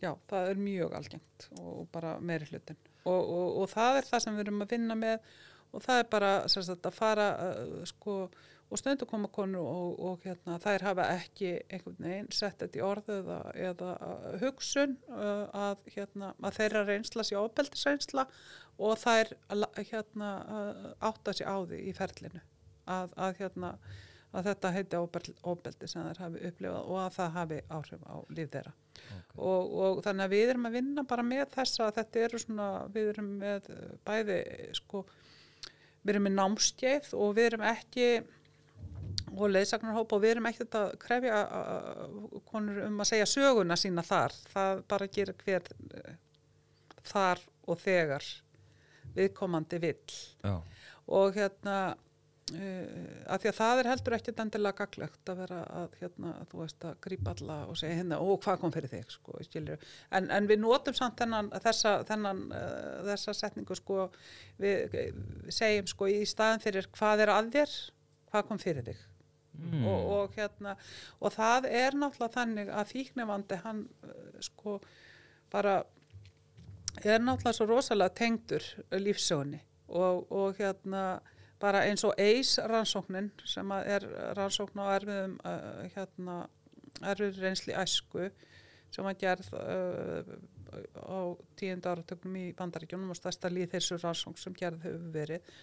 já, 0.00 0.12
það 0.30 0.50
er 0.50 0.60
mjög 0.60 0.94
algengt 0.98 1.48
og 1.60 1.88
bara 1.92 2.18
meiri 2.20 2.48
hlutin 2.50 2.78
og, 3.04 3.20
og, 3.20 3.48
og 3.62 3.68
það 3.72 3.98
er 3.98 4.08
það 4.08 4.24
sem 4.24 4.36
við 4.36 4.46
erum 4.46 4.64
að 4.64 4.74
vinna 4.74 4.96
með 4.98 5.30
og 5.74 5.82
það 5.84 6.00
er 6.00 6.10
bara 6.12 6.32
sagt, 6.48 6.86
að 6.86 6.96
fara 6.96 7.28
uh, 7.34 7.78
sko, 7.88 8.16
og 8.74 8.80
stundu 8.80 9.06
koma 9.06 9.28
konur 9.30 9.66
og, 9.70 9.98
og 10.02 10.24
hérna, 10.26 10.56
þær 10.62 10.82
hafa 10.88 11.06
ekki 11.14 11.50
einhvern 11.70 12.00
veginn 12.02 12.30
sett 12.34 12.58
þetta 12.58 12.80
í 12.80 12.82
orðu 12.82 13.18
eða, 13.20 13.36
eða 13.68 13.90
uh, 14.02 14.24
hugsun 14.42 14.96
uh, 15.12 15.44
að, 15.54 15.84
hérna, 15.94 16.32
að 16.42 16.58
þeirra 16.58 16.82
reynsla 16.88 17.26
sé 17.26 17.38
ábeldisreynsla 17.38 18.26
og 18.82 18.98
þær 18.98 19.30
hérna, 19.78 20.32
uh, 20.42 20.90
átta 21.06 21.36
sér 21.36 21.54
á 21.54 21.56
því 21.62 21.80
í 21.86 21.94
ferlinu 21.94 22.42
að, 22.90 23.14
að, 23.14 23.38
hérna, 23.38 23.72
að 24.34 24.50
þetta 24.50 24.74
heiti 24.74 25.02
óbeldi 25.46 25.90
sem 25.92 26.10
þær 26.10 26.24
hafi 26.26 26.46
upplifað 26.50 26.90
og 26.90 27.02
að 27.04 27.18
það 27.20 27.34
hafi 27.38 27.62
áhrif 27.78 28.06
á 28.10 28.16
líf 28.34 28.54
þeirra 28.56 28.74
ok. 28.74 29.34
og, 29.38 29.74
og 29.86 30.04
þannig 30.08 30.26
að 30.26 30.34
við 30.34 30.48
erum 30.50 30.70
að 30.70 30.80
vinna 30.80 31.08
bara 31.14 31.30
með 31.30 31.44
þessa, 31.54 31.92
þetta 32.00 32.26
eru 32.26 32.42
svona, 32.42 32.70
við 32.96 33.12
erum 33.14 33.34
með 33.38 33.74
bæði, 34.02 34.40
sko, 34.82 35.06
við 36.02 36.16
erum 36.16 36.26
með 36.26 36.40
námskeið 36.40 37.14
og 37.14 37.38
við 37.38 37.52
erum 37.52 37.70
ekki, 37.70 38.08
og 39.34 39.50
leiðsagnarhópa 39.50 40.16
og 40.16 40.22
við 40.22 40.34
erum 40.34 40.48
ekkert 40.50 40.76
að 40.78 40.94
krefja 41.02 41.40
konur 42.50 42.84
um 42.86 43.02
að 43.02 43.10
segja 43.10 43.28
söguna 43.30 43.78
sína 43.78 44.04
þar, 44.06 44.36
það 44.52 44.86
bara 44.90 45.10
gerir 45.10 45.36
hver 45.42 45.68
uh, 45.72 46.14
þar 47.04 47.42
og 47.68 47.80
þegar 47.82 48.30
viðkomandi 49.14 49.80
vill. 49.82 50.16
Já, 50.44 50.56
og 51.14 51.36
hérna 51.36 51.76
uh, 51.94 53.14
að 53.34 53.42
því 53.42 53.50
að 53.50 53.58
það 53.58 53.80
er 53.80 53.90
heldur 53.90 54.16
ekkert 54.18 54.42
endilega 54.44 54.84
gaglegt 54.84 55.32
að 55.32 55.40
vera 55.42 55.62
að 55.82 55.96
hérna, 56.00 56.34
þú 56.50 56.60
veist 56.62 56.86
að 56.88 57.00
grípa 57.06 57.34
alla 57.34 57.58
og 57.70 57.80
segja 57.80 57.98
hérna, 58.00 58.20
ó 58.20 58.28
hvað 58.44 58.60
kom 58.62 58.74
fyrir 58.74 58.92
þig? 58.92 59.16
sko, 59.16 59.40
en, 60.18 60.30
en 60.30 60.50
við 60.50 60.62
notum 60.62 60.96
samt 60.96 61.18
þennan, 61.22 61.50
þessa, 61.64 61.96
þennan, 62.10 62.44
uh, 62.52 63.00
þessa 63.10 63.36
setningu 63.40 63.78
sko, 63.80 64.06
við, 64.62 64.94
við 64.94 65.58
segjum 65.58 65.90
sko 65.90 66.12
í 66.12 66.22
staðin 66.28 66.64
fyrir 66.64 66.88
hvað 66.94 67.26
er 67.26 67.34
að 67.34 67.52
þér, 67.58 67.76
hvað 68.30 68.48
kom 68.52 68.62
fyrir 68.62 68.88
þig 68.92 69.02
mm. 69.58 69.84
og, 69.86 70.06
og 70.16 70.38
hérna 70.38 70.76
og 71.20 71.34
það 71.34 71.68
er 71.70 71.98
náttúrulega 71.98 72.34
þannig 72.38 72.72
að 72.72 72.90
fíknefandi 72.92 73.60
hann 73.64 73.84
uh, 74.06 74.40
sko 74.44 74.78
bara 75.52 75.82
er 77.02 77.22
náttúrulega 77.22 77.56
svo 77.58 77.68
rosalega 77.70 78.14
tengdur 78.18 78.66
lífsögunni 78.92 79.60
og, 79.88 80.26
og 80.32 80.58
hérna 80.58 81.04
bara 81.60 81.84
eins 81.88 82.04
og 82.04 82.18
eis 82.20 82.56
rannsóknin 82.58 83.30
sem 83.48 83.70
er 83.78 84.06
rannsókn 84.36 84.82
á 84.82 84.86
erfiðum 84.96 85.38
uh, 85.44 85.84
hérna 85.94 86.40
erfið 87.02 87.40
reynsli 87.42 87.76
æsku 87.78 88.28
sem 88.94 89.06
að 89.10 89.20
gerð 89.22 89.54
uh, 89.58 90.34
á 90.98 91.20
tíunda 91.58 91.94
áratögnum 91.94 92.36
í 92.40 92.48
bandaríkjunum 92.58 93.12
og 93.14 93.18
stærsta 93.18 93.50
líðheilsu 93.52 93.98
rannsókn 94.02 94.40
sem 94.40 94.56
gerð 94.58 94.86
hefur 94.86 95.08
verið 95.14 95.54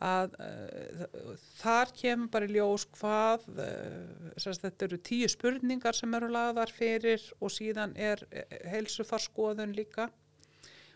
að 0.00 0.36
uh, 0.40 1.32
þar 1.60 1.92
kemur 1.96 2.30
bara 2.32 2.48
í 2.48 2.54
ljós 2.54 2.86
hvað 2.96 3.48
uh, 3.52 4.30
sagt, 4.40 4.62
þetta 4.64 4.86
eru 4.86 4.98
tíu 5.04 5.28
spurningar 5.28 5.96
sem 5.96 6.14
eru 6.16 6.30
lagðar 6.32 6.72
fyrir 6.72 7.24
og 7.40 7.52
síðan 7.52 7.92
er 7.96 8.22
heilsufarskoðun 8.70 9.76
líka. 9.76 10.08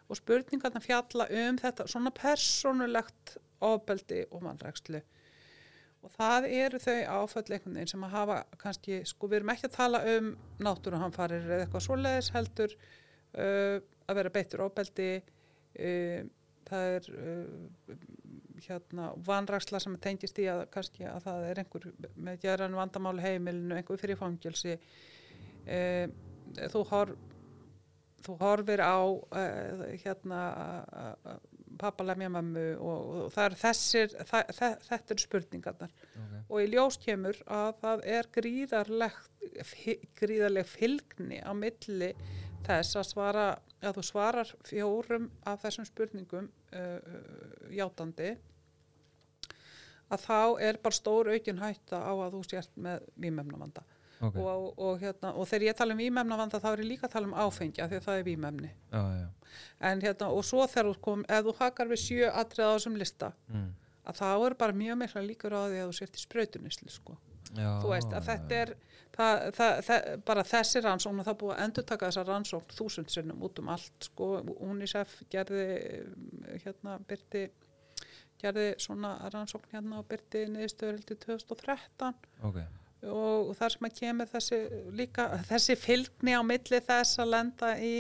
Og 0.08 0.18
spurningarna 0.20 0.82
fjalla 0.84 1.26
um 1.32 1.58
þetta 1.60 1.88
svona 1.88 2.12
persónulegt 2.14 3.38
ofbeldi 3.64 4.24
og 4.30 4.42
mannrækslu 4.44 5.00
og 6.04 6.12
það 6.12 6.46
eru 6.52 6.78
þau 6.82 6.96
veginn 7.48 7.88
sem 7.88 8.02
að 8.04 8.12
hafa 8.12 8.34
kannski, 8.60 8.98
sko 9.08 9.28
við 9.30 9.38
erum 9.38 9.52
ekki 9.54 9.70
að 9.70 9.76
tala 9.78 10.00
um 10.12 10.26
náttúruhamfarir 10.60 11.46
eða 11.46 11.64
eitthvað 11.64 11.86
svoleiðis 11.86 12.28
heldur 12.34 12.74
uh, 12.76 13.78
að 14.04 14.18
vera 14.20 14.32
beittur 14.34 14.66
ofbeldi. 14.66 15.08
Það 16.68 16.90
er 16.96 17.06
hérna 18.68 19.10
vanræksla 19.26 19.80
sem 19.82 19.96
tengist 20.02 20.38
í 20.42 20.48
að 20.50 20.64
kannski 20.74 21.06
að 21.08 21.26
það 21.28 21.48
er 21.50 21.62
einhver 21.62 21.88
með 22.16 22.40
geran 22.46 22.78
vandamál 22.78 23.18
heimilinu, 23.22 23.76
einhver 23.78 24.00
fyrir 24.00 24.20
fangilsi 24.20 24.76
uh, 24.76 26.06
þú 26.72 26.84
horf 26.92 27.30
þú 28.24 28.38
horfir 28.40 28.80
á 28.80 29.04
uh, 29.04 29.82
hérna 30.00 30.40
pappalemja 31.80 32.30
mömmu 32.32 32.64
og, 32.78 33.10
og 33.24 33.32
það 33.34 33.46
er 33.46 33.56
þessir 33.60 34.14
það, 34.28 34.52
það, 34.58 34.74
þetta 34.88 35.14
eru 35.14 35.24
spurningarnar. 35.24 35.92
Ok. 36.14 36.32
og 36.44 36.62
í 36.62 36.70
ljós 36.72 36.96
kemur 37.02 37.36
að 37.50 37.70
það 37.82 37.98
er 38.16 38.24
gríðarleg 40.20 40.66
fylgni 40.70 41.38
á 41.42 41.52
milli 41.58 42.10
þess 42.64 42.96
að 43.00 43.08
svara 43.10 43.46
að 43.84 43.98
þú 43.98 44.04
svarar 44.08 44.48
fjórum 44.64 45.28
af 45.48 45.62
þessum 45.64 45.88
spurningum 45.88 46.46
uh, 46.48 46.98
játandi 47.74 48.30
að 50.12 50.24
þá 50.28 50.60
er 50.68 50.78
bara 50.84 50.98
stór 50.98 51.30
aukin 51.32 51.58
hætta 51.62 52.00
á 52.04 52.12
að 52.12 52.34
þú 52.36 52.42
sért 52.50 52.72
með 52.76 53.06
vímefnavanda 53.24 53.84
ok. 54.20 54.36
og, 54.36 54.66
og, 54.78 54.98
hérna, 55.00 55.32
og 55.34 55.48
þegar 55.48 55.66
ég 55.68 55.78
tala 55.78 55.94
um 55.96 56.02
vímefnavanda 56.02 56.60
þá 56.62 56.68
er 56.72 56.82
ég 56.84 56.90
líka 56.92 57.08
að 57.08 57.14
tala 57.16 57.30
um 57.30 57.36
áfengi 57.44 57.82
af 57.82 57.90
því 57.90 58.00
að 58.00 58.08
það 58.08 58.20
er 58.20 58.70
Já, 58.92 59.02
já. 59.20 59.28
en 59.80 60.00
hérna 60.04 60.28
og 60.30 60.44
svo 60.44 60.66
þegar 60.66 60.90
þú 60.90 61.00
kom 61.00 61.24
ef 61.28 61.44
þú 61.44 61.56
hakar 61.60 61.88
við 61.88 62.02
sjö 62.04 62.30
atrið 62.32 62.66
á 62.68 62.74
þessum 62.76 62.98
lista 63.00 63.32
Mm. 63.48 63.70
að 64.04 64.18
þá 64.20 64.46
er 64.46 64.54
bara 64.54 64.72
mjög 64.72 64.98
mikla 65.00 65.22
líkur 65.24 65.52
á 65.56 65.60
því 65.64 65.78
að 65.80 65.88
þú 65.88 65.94
sért 65.98 66.16
í 66.18 66.24
sprautunislu 66.26 66.90
sko 66.90 67.16
já 67.54 67.70
þú 67.80 67.88
veist 67.92 68.12
að 68.12 68.26
þetta 68.28 68.54
er 68.54 68.74
það, 69.14 69.42
það, 69.54 69.72
það, 69.86 70.06
bara 70.26 70.42
þessi 70.42 70.80
rannsókn 70.84 71.20
og 71.22 71.26
það 71.28 71.38
búið 71.42 71.54
að 71.54 71.64
endur 71.64 71.84
taka 71.88 72.08
þessa 72.10 72.24
rannsókn 72.28 72.76
þúsund 72.78 73.12
sinnum 73.14 73.42
út 73.46 73.58
um 73.62 73.68
allt 73.74 74.08
sko 74.08 74.28
UNICEF 74.58 75.14
gerði 75.30 75.66
hérna 76.64 76.98
byrti 77.08 77.44
gerði 78.44 78.68
svona 78.84 79.14
rannsókn 79.32 79.72
hérna 79.74 80.00
og 80.02 80.08
byrti 80.10 80.44
niðurstöður 80.52 81.02
til 81.08 81.18
2013 81.26 82.14
ok, 82.48 82.60
og 83.14 83.54
þar 83.58 83.74
sem 83.76 83.88
að 83.88 83.98
kemur 84.00 84.30
þessi 84.32 84.60
líka 85.00 85.28
þessi 85.50 85.76
fylgni 85.80 86.36
á 86.36 86.42
milli 86.46 86.80
þess 86.86 87.20
að 87.24 87.32
lenda 87.34 87.74
í 87.80 87.94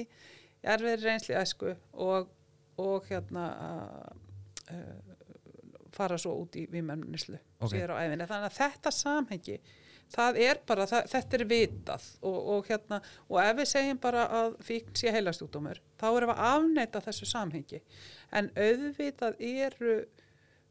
erfiðri 0.64 1.10
reynsli 1.10 1.36
æsku 1.36 1.74
og, 2.00 2.30
og 2.80 3.08
hérna 3.10 3.48
uh, 4.72 5.14
fara 5.94 6.18
svo 6.18 6.36
út 6.42 6.56
í 6.58 6.66
vímennislu 6.72 7.38
Ok. 7.64 7.70
síður 7.70 7.94
á 7.96 8.02
æfinni. 8.04 8.26
Þannig 8.28 8.48
að 8.50 8.56
þetta 8.58 8.90
samhengi 8.92 9.58
það 10.14 10.38
er 10.44 10.60
bara, 10.68 10.86
það, 10.90 11.06
þetta 11.12 11.38
er 11.38 11.44
vitað 11.50 12.08
og, 12.28 12.36
og 12.54 12.66
hérna, 12.68 12.98
og 13.30 13.38
ef 13.42 13.56
við 13.60 13.70
segjum 13.70 14.00
bara 14.02 14.26
að 14.40 14.58
fíkn 14.66 14.98
sé 15.00 15.12
heilastjúkdómur 15.14 15.80
þá 16.00 16.06
erum 16.10 16.30
við 16.30 16.34
að 16.34 16.50
afneita 16.50 17.02
þessu 17.06 17.28
samhengi 17.30 17.80
en 18.36 18.50
auðvitað 18.52 19.40
eru 19.48 19.96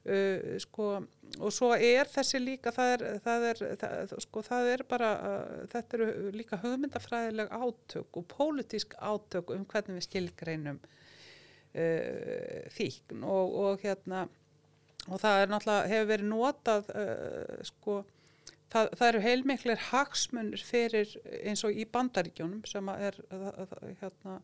uh, 0.10 0.56
sko, 0.64 0.88
og 1.39 1.54
svo 1.54 1.72
er 1.76 2.10
þessi 2.12 2.41
líka 2.43 2.74
það 2.76 2.93
er, 2.95 3.06
það 3.26 3.47
er, 3.49 3.64
það, 3.82 4.16
sko, 4.26 4.43
það 4.45 4.70
er 4.74 4.86
bara 4.89 5.12
uh, 5.18 5.64
þetta 5.74 5.99
eru 5.99 6.34
líka 6.36 6.60
hugmyndafræðileg 6.64 7.54
átök 7.54 8.22
og 8.22 8.28
pólitísk 8.32 8.95
átök 8.99 9.54
um 9.56 9.66
hvernig 9.70 9.99
við 9.99 10.08
skilgreinum 10.08 10.80
uh, 10.84 12.64
fíkn 12.74 13.24
og, 13.24 13.60
og 13.66 13.86
hérna 13.86 14.28
og 15.12 15.20
það 15.20 15.41
er 15.41 15.51
náttúrulega 15.51 15.91
hefur 15.91 16.12
verið 16.14 16.30
notað 16.32 16.91
uh, 16.95 17.64
sko 17.68 18.01
það, 18.74 18.89
það 18.97 19.08
eru 19.10 19.24
heilmiklir 19.28 19.86
hagsmunir 19.89 20.66
fyrir 20.66 21.16
eins 21.43 21.64
og 21.68 21.76
í 21.76 21.86
bandaríkjónum 21.89 22.64
sem 22.70 22.91
er 22.95 23.18
uh, 23.30 23.49
uh, 23.66 23.80
hérna 24.01 24.39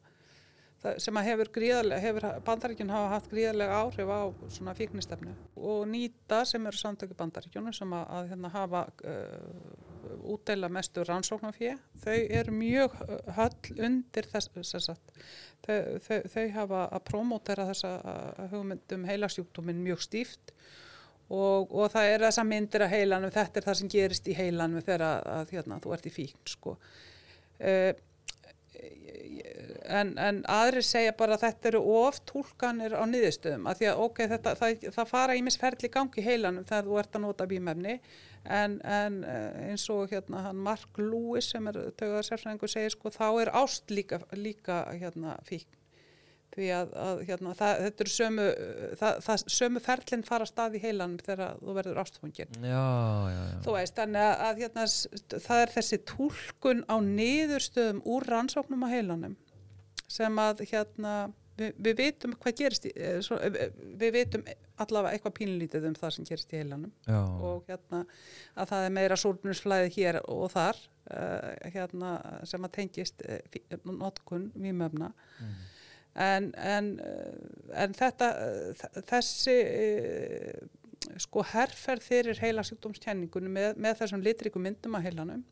sem 0.80 1.18
að 1.20 1.28
hefur 1.28 1.50
gríðarlega, 1.58 2.00
hefur 2.04 2.26
bandaríkjun 2.48 2.92
hafa 2.94 3.12
haft 3.12 3.30
gríðarlega 3.34 3.80
áhrif 3.82 4.12
á 4.16 4.22
svona 4.56 4.76
fíknistefnu 4.78 5.34
og 5.60 5.82
nýta 5.92 6.46
sem 6.48 6.68
eru 6.70 6.80
samtöku 6.80 7.18
bandaríkjunum 7.20 7.76
sem 7.76 7.96
að, 7.98 8.06
að 8.16 8.30
hérna 8.32 8.52
hafa 8.54 8.84
uh, 8.88 10.24
útdeila 10.32 10.70
mestu 10.72 11.04
rannsóknarfé, 11.04 11.76
þau 12.00 12.16
eru 12.16 12.56
mjög 12.56 12.96
uh, 13.04 13.20
höll 13.36 13.84
undir 13.90 14.32
þess, 14.32 14.52
sagt, 14.72 15.14
þau, 15.68 16.00
þau, 16.08 16.18
þau 16.36 16.48
hafa 16.56 16.86
að 16.88 17.06
promótera 17.12 17.68
þessa 17.74 17.96
uh, 18.00 18.48
hugmyndum 18.54 19.08
heilasjúkdóminn 19.10 19.84
mjög 19.84 20.08
stíft 20.08 20.56
og, 21.28 21.68
og 21.68 21.92
það 21.92 22.14
er 22.14 22.30
þessa 22.30 22.48
myndir 22.48 22.88
að 22.88 22.96
heilanum, 22.96 23.36
þetta 23.36 23.60
er 23.60 23.68
það 23.68 23.82
sem 23.82 23.92
gerist 23.92 24.32
í 24.32 24.38
heilanum 24.38 24.86
þegar 24.86 25.10
að, 25.12 25.32
að 25.36 25.58
hérna, 25.58 25.84
þú 25.84 25.98
ert 25.98 26.08
í 26.08 26.20
fíkn 26.22 26.54
sko. 26.56 26.80
Uh, 27.60 27.92
en, 29.90 30.14
en 30.22 30.42
aðri 30.50 30.84
segja 30.86 31.14
bara 31.18 31.38
að 31.38 31.46
þetta 31.48 31.70
eru 31.72 31.82
of 32.00 32.20
tólkanir 32.30 32.96
á 32.96 33.04
niðurstöðum. 33.10 33.68
Að 33.70 33.82
því 33.82 33.90
að 33.92 34.04
ok, 34.06 34.22
þetta, 34.34 34.54
það, 34.60 34.86
það 34.98 35.12
fara 35.14 35.38
í 35.38 35.44
misferðli 35.46 35.92
gangi 35.94 36.26
heilanum 36.26 36.68
þegar 36.70 36.90
þú 36.90 37.00
ert 37.02 37.18
að 37.18 37.26
nota 37.26 37.50
bímefni 37.50 37.98
en, 38.46 38.78
en 38.86 39.20
eh, 39.28 39.72
eins 39.72 39.88
og 39.94 40.14
hérna 40.14 40.46
hann 40.48 40.62
Mark 40.70 41.02
Lewis 41.02 41.52
sem 41.54 41.68
er 41.72 41.82
tögðar 42.00 42.28
sérfræðingur 42.28 42.72
segir 42.72 42.96
sko 42.96 43.12
þá 43.14 43.28
er 43.44 43.54
ást 43.64 43.92
líka, 43.94 44.22
líka 44.38 44.84
hérna 44.94 45.38
fíkn 45.48 45.79
því 46.56 46.70
að, 46.74 46.94
að 47.04 47.20
hérna, 47.28 47.54
það, 47.58 47.82
þetta 47.86 48.04
eru 48.06 48.14
sömu, 48.14 48.46
það, 49.00 49.20
það, 49.26 49.44
sömu 49.56 49.82
ferlinn 49.86 50.24
fara 50.28 50.48
stað 50.50 50.78
í 50.80 50.84
heilanum 50.84 51.20
þegar 51.22 51.60
þú 51.60 51.76
verður 51.78 52.00
já. 53.52 53.60
Þú 53.66 53.76
veist, 53.76 53.98
þannig 54.00 54.26
að, 54.26 54.46
að 54.48 54.64
hérna, 54.64 54.88
það 55.50 55.66
er 55.66 55.76
þessi 55.76 56.02
túlkun 56.14 56.82
á 56.90 56.96
niðurstöðum 57.06 58.02
úr 58.16 58.28
rannsóknum 58.34 58.88
á 58.88 58.90
heilanum 58.94 59.38
sem 60.10 60.42
að 60.42 60.66
hérna, 60.72 61.16
við, 61.60 61.74
við 61.86 62.00
vitum 62.02 62.36
hvað 62.42 62.60
gerist, 62.64 62.90
í, 62.90 62.94
eh, 62.98 63.20
svo, 63.26 63.38
eh, 63.46 63.70
við 64.02 64.16
vitum 64.18 64.46
allavega 64.82 65.14
eitthvað 65.14 65.38
pínlítið 65.38 65.90
um 65.90 65.98
það 66.00 66.16
sem 66.16 66.30
gerist 66.32 66.54
í 66.56 66.62
heilanum 66.64 66.94
já. 67.06 67.20
og 67.20 67.68
hérna 67.70 68.06
að 68.56 68.72
það 68.72 68.86
er 68.88 68.96
meira 68.96 69.18
súrnusflæði 69.20 69.92
hér 69.98 70.22
og 70.24 70.48
þar 70.54 70.80
uh, 71.12 71.50
hérna 71.76 72.14
sem 72.48 72.64
að 72.66 72.76
tengist 72.80 73.26
uh, 73.28 73.78
notkun 73.86 74.50
vímöfna 74.58 75.14
Mm. 75.40 75.52
En, 76.16 76.50
en, 76.56 76.94
uh, 77.04 77.74
en 77.84 77.96
þetta 77.98 78.30
uh, 78.46 78.86
þessi 79.10 79.58
uh, 79.66 80.64
sko 81.22 81.44
herferð 81.54 82.06
fyrir 82.06 82.42
heila 82.44 82.64
sjúkdómskenningunum 82.68 83.54
með, 83.56 83.78
með 83.80 84.02
þessum 84.02 84.24
litriku 84.26 84.62
myndum 84.62 84.98
að 85.00 85.10
heilanum 85.10 85.46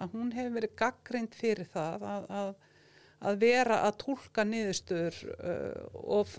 að 0.00 0.16
hún 0.16 0.32
hefur 0.36 0.56
verið 0.56 0.74
gaggreind 0.80 1.36
fyrir 1.36 1.68
það 1.72 2.04
að, 2.08 2.26
að, 2.40 2.50
að 3.30 3.40
vera 3.44 3.80
að 3.88 3.98
tólka 4.04 4.44
niðurstöður 4.48 5.22
uh, 5.36 6.02
of 6.20 6.36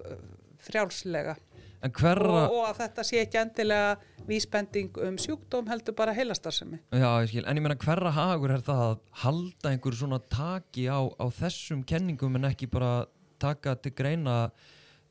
frjálslega 0.62 1.38
En 1.82 1.94
hverra, 1.98 2.44
og, 2.46 2.60
og 2.60 2.66
að 2.68 2.80
þetta 2.84 3.04
sé 3.08 3.22
ekki 3.24 3.40
endilega 3.42 4.26
vísbending 4.28 4.98
um 5.02 5.16
sjúkdóm 5.18 5.70
heldur 5.72 5.96
bara 5.98 6.14
heilastarsemi. 6.14 6.78
já, 6.94 7.08
ég 7.24 7.32
skil, 7.32 7.42
en 7.50 7.58
ég 7.58 7.66
meina 7.66 7.78
hverra 7.82 8.12
hagur 8.14 8.54
er 8.54 8.62
það 8.66 8.84
að 8.86 9.00
halda 9.24 9.72
einhver 9.72 9.98
svona 9.98 10.20
taki 10.30 10.86
á, 10.86 11.02
á 11.10 11.26
þessum 11.34 11.82
kenningum 11.90 12.38
en 12.38 12.46
ekki 12.52 12.70
bara 12.70 13.08
taka 13.42 13.76
til 13.82 13.96
greina 13.98 14.38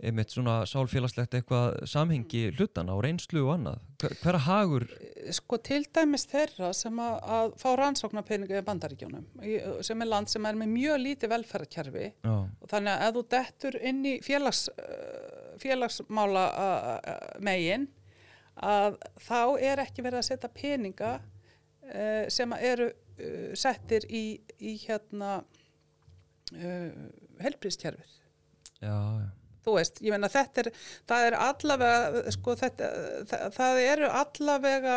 einmitt 0.00 0.32
svona 0.32 0.62
sálfélagslegt 0.68 1.34
eitthvað 1.36 1.82
samhengi 1.88 2.46
hlutana 2.56 2.94
og 2.96 3.02
reynslu 3.04 3.42
og 3.44 3.52
annað. 3.56 3.80
Hver, 4.00 4.14
hverra 4.22 4.42
hagur, 4.46 4.86
Sko 5.36 5.58
til 5.60 5.82
dæmis 5.92 6.24
þeirra 6.30 6.70
sem 6.76 6.96
að, 7.04 7.16
að 7.36 7.50
fá 7.60 7.68
rannsóknarpeningu 7.76 8.56
í 8.56 8.62
bandaríkjónum 8.64 9.26
sem 9.84 10.00
er 10.00 10.08
land 10.08 10.30
sem 10.32 10.46
er 10.48 10.56
með 10.56 10.72
mjög 10.72 11.02
lítið 11.04 11.32
velferðarkerfi 11.34 12.06
og 12.30 12.70
þannig 12.70 12.94
að 12.94 13.04
ef 13.04 13.16
þú 13.16 13.24
dettur 13.34 13.76
inn 13.90 14.00
í 14.08 14.14
félags, 14.24 14.62
uh, 14.72 15.52
félagsmála 15.60 16.46
uh, 16.48 17.18
megin 17.44 17.86
að 18.56 18.96
þá 19.20 19.42
er 19.68 19.84
ekki 19.84 20.04
verið 20.04 20.22
að 20.22 20.28
setja 20.30 20.52
peninga 20.52 21.12
sem 22.30 22.52
að 22.54 22.64
eru 22.68 22.88
settir 23.58 24.04
í, 24.14 24.38
í 24.62 24.74
hérna 24.84 25.40
helbriðskerfið. 27.40 28.19
Já, 28.80 28.96
já. 29.20 29.28
Þú 29.60 29.74
veist, 29.76 29.98
ég 30.00 30.14
meina 30.14 30.30
þetta 30.32 30.62
er, 30.62 30.70
það 31.10 31.26
er 31.26 31.34
allavega, 31.36 32.22
sko 32.32 32.54
þetta, 32.56 32.86
það, 33.28 33.42
það 33.58 33.80
eru 33.84 34.06
allavega 34.22 34.96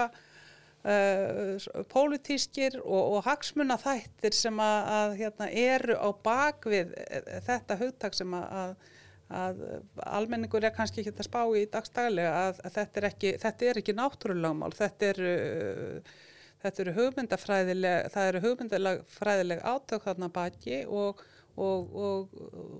uh, 0.87 1.67
pólitískir 1.91 2.79
og, 2.79 3.17
og 3.17 3.27
hagsmuna 3.27 3.75
þættir 3.81 4.37
sem 4.37 4.63
að, 4.63 4.91
að 4.97 5.15
hérna, 5.19 5.49
eru 5.65 5.99
á 5.99 6.09
bakvið 6.29 6.95
eh, 7.03 7.31
þetta 7.43 7.79
hugtak 7.83 8.15
sem 8.17 8.39
að, 8.39 8.49
að 8.63 8.91
að 9.33 9.61
almenningur 10.03 10.61
er 10.61 10.73
kannski 10.75 11.01
ekki 11.01 11.13
að 11.15 11.25
spá 11.25 11.39
í 11.57 11.63
dagstaglega 11.71 12.33
að, 12.49 12.59
þetta 12.75 12.99
er 12.99 13.07
ekki, 13.07 13.31
ekki 13.71 13.95
náttúrulagmál, 13.97 14.73
þetta 14.77 15.07
er 15.09 15.21
uh, 15.25 16.11
þetta 16.63 16.83
eru 16.83 16.95
hugmyndafræðileg 16.97 18.09
það 18.13 18.29
eru 18.31 18.41
hugmyndafræðileg 18.47 19.63
átök 19.67 20.05
þarna 20.07 20.29
baki 20.33 20.83
og, 20.87 21.23
og, 21.55 21.95
og, 21.95 22.37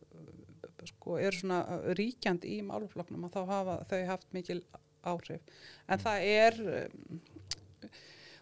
sko, 0.86 1.18
eru 1.18 1.40
svona 1.40 1.62
ríkjandi 1.98 2.58
í 2.58 2.60
málufloknum 2.66 3.26
og 3.26 3.34
þá 3.34 3.40
hafa 3.50 3.78
þau 3.90 4.02
haft 4.12 4.28
mikil 4.36 4.60
áhrif. 5.06 5.42
En 5.90 6.02
það 6.02 6.28
er 6.30 6.60
um, 6.62 7.20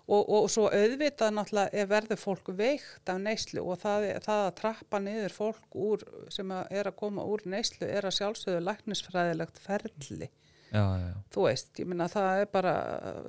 og, 0.04 0.22
og 0.28 0.46
svo 0.52 0.66
auðvitað 0.68 1.32
náttúrulega 1.32 1.80
er 1.80 1.88
verður 1.88 2.20
fólk 2.20 2.50
veikt 2.58 3.08
af 3.08 3.20
neyslu 3.22 3.62
og 3.64 3.80
það, 3.80 4.08
það 4.24 4.42
að 4.44 4.56
trappa 4.60 5.00
niður 5.00 5.36
fólk 5.36 5.78
úr, 5.80 6.04
sem 6.32 6.50
að 6.52 6.74
er 6.76 6.90
að 6.90 6.98
koma 7.00 7.24
úr 7.24 7.44
neyslu 7.48 7.88
er 7.88 8.04
að 8.04 8.18
sjálfsögðu 8.18 8.64
læknisfræðilegt 8.66 9.60
ferli. 9.64 10.28
Já, 10.28 10.43
já, 10.70 10.84
já. 11.00 11.12
þú 11.34 11.46
veist, 11.48 11.72
ég 11.80 11.88
minna 11.90 12.08
það 12.12 12.42
er 12.42 12.52
bara 12.52 12.74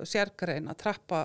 sérgrein 0.08 0.70
að 0.72 0.80
trappa 0.84 1.22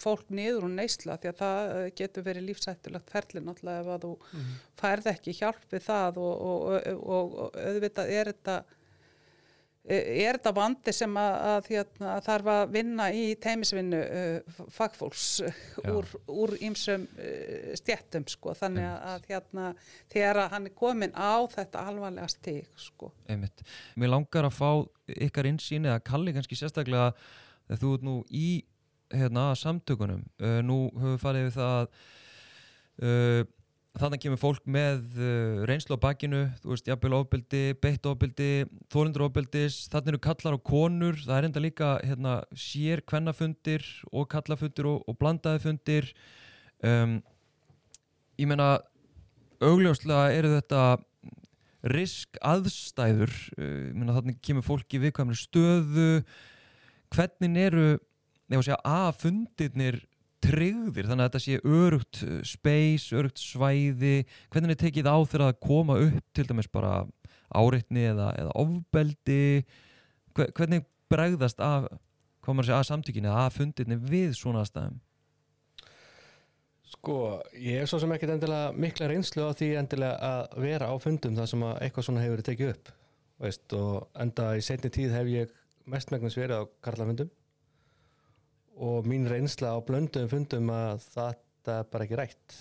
fólk 0.00 0.30
niður 0.32 0.68
úr 0.68 0.74
neysla 0.78 1.18
því 1.20 1.30
að 1.30 1.40
það 1.40 1.74
getur 1.98 2.24
verið 2.24 2.48
lífsættulegt 2.48 3.12
ferli 3.12 3.42
náttúrulega 3.44 3.82
ef 3.82 3.90
að 3.94 4.06
þú 4.06 4.44
færð 4.80 5.10
ekki 5.12 5.36
hjálp 5.40 5.66
við 5.74 5.84
það 5.88 6.20
og, 6.22 6.46
og, 6.48 6.64
og, 6.70 7.04
og, 7.18 7.36
og 7.44 7.58
auðvitað 7.68 8.14
er 8.14 8.32
þetta 8.32 8.56
er 9.84 10.38
þetta 10.38 10.52
vandi 10.56 10.92
sem 10.96 11.16
að, 11.20 11.34
að 11.50 11.66
hérna, 11.74 12.12
þarf 12.24 12.50
að 12.54 12.62
vinna 12.72 13.08
í 13.12 13.24
teimisvinnu 13.40 14.00
uh, 14.00 14.60
fagfólks 14.72 15.26
uh, 15.44 15.58
Já. 15.84 15.90
úr, 15.92 16.08
úr 16.32 16.54
ýmsum 16.64 17.04
uh, 17.04 17.72
stjettum 17.76 18.24
sko, 18.32 18.54
þannig 18.56 18.86
að, 18.88 19.02
að 19.10 19.28
hérna, 19.32 19.66
þegar 20.14 20.40
að 20.44 20.54
hann 20.54 20.68
er 20.70 20.76
komin 20.78 21.12
á 21.12 21.34
þetta 21.52 21.84
alvarlega 21.90 22.28
stig 22.32 22.70
sko. 22.80 23.12
einmitt. 23.28 23.64
Mér 24.00 24.14
langar 24.14 24.48
að 24.48 24.56
fá 24.56 24.70
ykkar 25.28 25.50
insýn 25.50 25.90
eða 25.90 26.00
kalli 26.06 26.32
kannski 26.36 26.56
sérstaklega 26.58 27.12
þegar 27.66 27.82
þú 27.82 27.92
ert 27.98 28.08
nú 28.08 28.16
í 28.32 28.48
hérna, 29.12 29.50
samtökunum. 29.58 30.24
Uh, 30.40 30.62
nú 30.64 30.78
höfum 30.96 31.12
við 31.12 31.22
farið 31.26 31.46
við 31.50 31.58
það 31.58 31.76
að 31.76 31.92
uh, 33.04 33.52
þannig 33.94 34.24
kemur 34.24 34.40
fólk 34.42 34.64
með 34.66 35.02
uh, 35.22 35.62
reynslu 35.68 35.94
á 35.94 36.02
bakinu, 36.02 36.40
þú 36.62 36.72
veist, 36.72 36.88
jafnvel 36.90 37.14
ofbeldi, 37.20 37.62
beitt 37.78 38.06
ofbeldi, 38.10 38.48
þólendur 38.90 39.26
ofbeldis, 39.28 39.84
þannig 39.92 40.14
eru 40.14 40.22
kallar 40.24 40.56
og 40.56 40.64
konur, 40.66 41.20
það 41.22 41.36
er 41.36 41.48
enda 41.48 41.62
líka 41.62 41.90
hérna, 42.02 42.34
sér 42.58 43.04
kvennafundir 43.06 43.86
og 44.10 44.26
kallafundir 44.34 44.88
og, 44.90 45.04
og 45.06 45.18
blandaði 45.20 45.62
fundir. 45.62 46.10
Um, 46.84 47.20
ég 48.40 48.50
meina, 48.50 48.72
augljóslega 49.62 50.32
eru 50.34 50.56
þetta 50.56 50.82
risk 51.94 52.40
aðstæður 52.42 53.30
uh, 53.30 53.92
meina, 53.94 54.16
þannig 54.16 54.42
kemur 54.42 54.66
fólk 54.66 54.98
í 54.98 55.04
viðkvæmri 55.04 55.38
stöðu 55.38 56.08
hvernig 57.14 57.62
eru 57.68 57.86
ef 57.94 58.58
að 58.58 58.66
segja 58.66 58.80
að 58.88 59.08
fundirnir 59.22 60.02
tryggðir 60.44 61.08
þannig 61.10 61.24
að 61.24 61.30
þetta 61.30 61.42
sé 61.44 61.58
örugt 61.64 62.22
uh, 62.26 62.38
space, 62.46 63.10
örugt 63.16 63.42
svæði. 63.42 64.16
Hvernig 64.52 64.74
er 64.76 64.82
tekið 64.84 65.10
á 65.10 65.16
þegar 65.24 65.46
að 65.48 65.60
koma 65.64 65.98
upp 66.04 66.24
til 66.36 66.46
dæmis 66.48 66.70
bara 66.72 66.94
áreitni 67.54 68.06
eða, 68.12 68.30
eða 68.40 68.54
ofbeldi? 68.64 69.44
Hve- 70.34 70.50
hvernig 70.56 70.86
bregðast 71.12 71.62
af 71.62 71.88
segja 72.44 72.78
að 72.78 72.88
samtökinni 72.90 73.30
eða 73.30 73.46
að 73.46 73.54
fundirni 73.58 73.96
við 73.96 74.34
svona 74.36 74.64
aðstæðum? 74.64 74.98
Sko, 76.94 77.14
ég 77.56 77.80
hef 77.80 77.90
svo 77.90 77.98
sem 78.02 78.12
ekkert 78.14 78.34
endilega 78.36 78.74
mikla 78.76 79.08
reynslu 79.10 79.46
á 79.48 79.56
því 79.56 79.70
endilega 79.80 80.28
að 80.28 80.58
vera 80.62 80.90
á 80.92 80.94
fundum 81.02 81.36
þar 81.38 81.48
sem 81.50 81.64
að 81.66 81.80
eitthvað 81.86 82.06
svona 82.06 82.22
hefur 82.22 82.36
verið 82.36 82.48
tekið 82.50 82.72
upp 82.74 82.92
veist, 83.44 83.64
og 83.76 84.20
enda 84.24 84.50
í 84.54 84.62
setni 84.64 84.90
tíð 84.94 85.16
hef 85.16 85.30
ég 85.32 85.56
mestmægnast 85.90 86.38
verið 86.38 86.62
á 86.62 86.70
karlafundum 86.84 87.32
og 88.76 89.06
mín 89.06 89.26
reynsla 89.30 89.74
á 89.74 89.78
blönduðum 89.86 90.30
fundum 90.32 90.70
að 90.74 91.02
þetta 91.14 91.78
er 91.80 91.90
bara 91.92 92.06
ekki 92.06 92.18
rætt. 92.18 92.56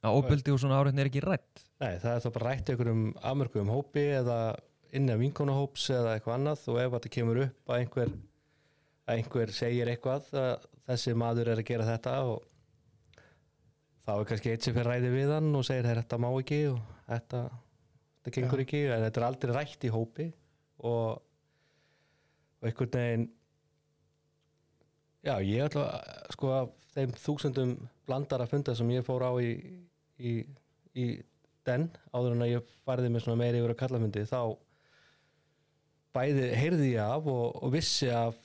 Að 0.00 0.16
ofbeldi 0.20 0.52
og 0.54 0.60
svona 0.62 0.78
áreitni 0.80 1.02
er 1.02 1.10
ekki 1.10 1.22
rætt? 1.24 1.64
Nei, 1.80 1.94
það 2.00 2.12
er 2.14 2.22
þá 2.24 2.30
bara 2.36 2.50
rætt 2.50 2.70
ykkur 2.74 2.90
um 2.92 3.02
afmörkuðum 3.20 3.72
hópi 3.74 4.04
eða 4.20 4.36
inni 4.96 5.12
af 5.14 5.20
vinkonahóps 5.20 5.88
eða 5.94 6.14
eitthvað 6.16 6.36
annað. 6.38 6.62
Og 6.72 6.78
ef 6.82 6.94
þetta 6.96 7.12
kemur 7.16 7.40
upp 7.44 7.72
að 7.74 7.80
einhver, 7.82 8.12
að 9.06 9.16
einhver 9.18 9.52
segir 9.54 9.90
eitthvað 9.92 10.30
að 10.40 10.68
þessi 10.90 11.16
maður 11.20 11.52
er 11.52 11.60
að 11.62 11.68
gera 11.70 11.88
þetta 11.90 12.14
og 12.30 12.46
þá 14.06 14.12
er 14.16 14.28
kannski 14.30 14.54
eitt 14.54 14.64
sem 14.66 14.74
fyrir 14.76 14.88
ræði 14.90 15.10
við 15.14 15.34
hann 15.36 15.50
og 15.54 15.66
segir 15.68 15.86
"Hey, 15.86 15.98
þetta 16.00 16.18
má 16.24 16.28
ekki 16.32 16.60
og 16.72 16.80
þetta, 17.10 17.42
þetta 18.20 18.34
gengur 18.38 18.62
Já. 18.62 18.64
ekki. 18.64 18.80
En 18.94 19.04
þetta 19.04 19.20
er 19.20 19.26
aldrei 19.28 19.52
rætt 19.58 19.84
í 19.84 19.92
hópi 19.94 20.32
og, 20.80 21.20
og 22.60 22.70
einhvern 22.70 22.96
veginn 22.96 23.28
já, 25.26 25.34
ég 25.44 25.66
ætla 25.66 25.86
að 25.98 26.34
sko 26.36 26.52
af 26.56 26.72
þeim 26.94 27.14
þúsundum 27.22 27.76
blandara 28.08 28.48
funda 28.50 28.74
sem 28.76 28.90
ég 28.94 29.06
fór 29.06 29.24
á 29.26 29.32
í, 29.42 29.52
í, 30.18 30.32
í 30.98 31.06
den 31.68 31.86
áður 32.10 32.34
en 32.34 32.44
að 32.46 32.52
ég 32.54 32.74
farði 32.86 33.12
með 33.12 33.24
svona 33.26 33.40
meiri 33.42 33.60
yfir 33.60 33.74
að 33.74 33.80
kallafundi 33.82 34.26
þá 34.28 34.42
bæði 36.16 36.50
heyrði 36.58 36.92
ég 36.96 37.04
af 37.04 37.28
og, 37.30 37.60
og 37.62 37.72
vissi 37.74 38.10
af 38.10 38.38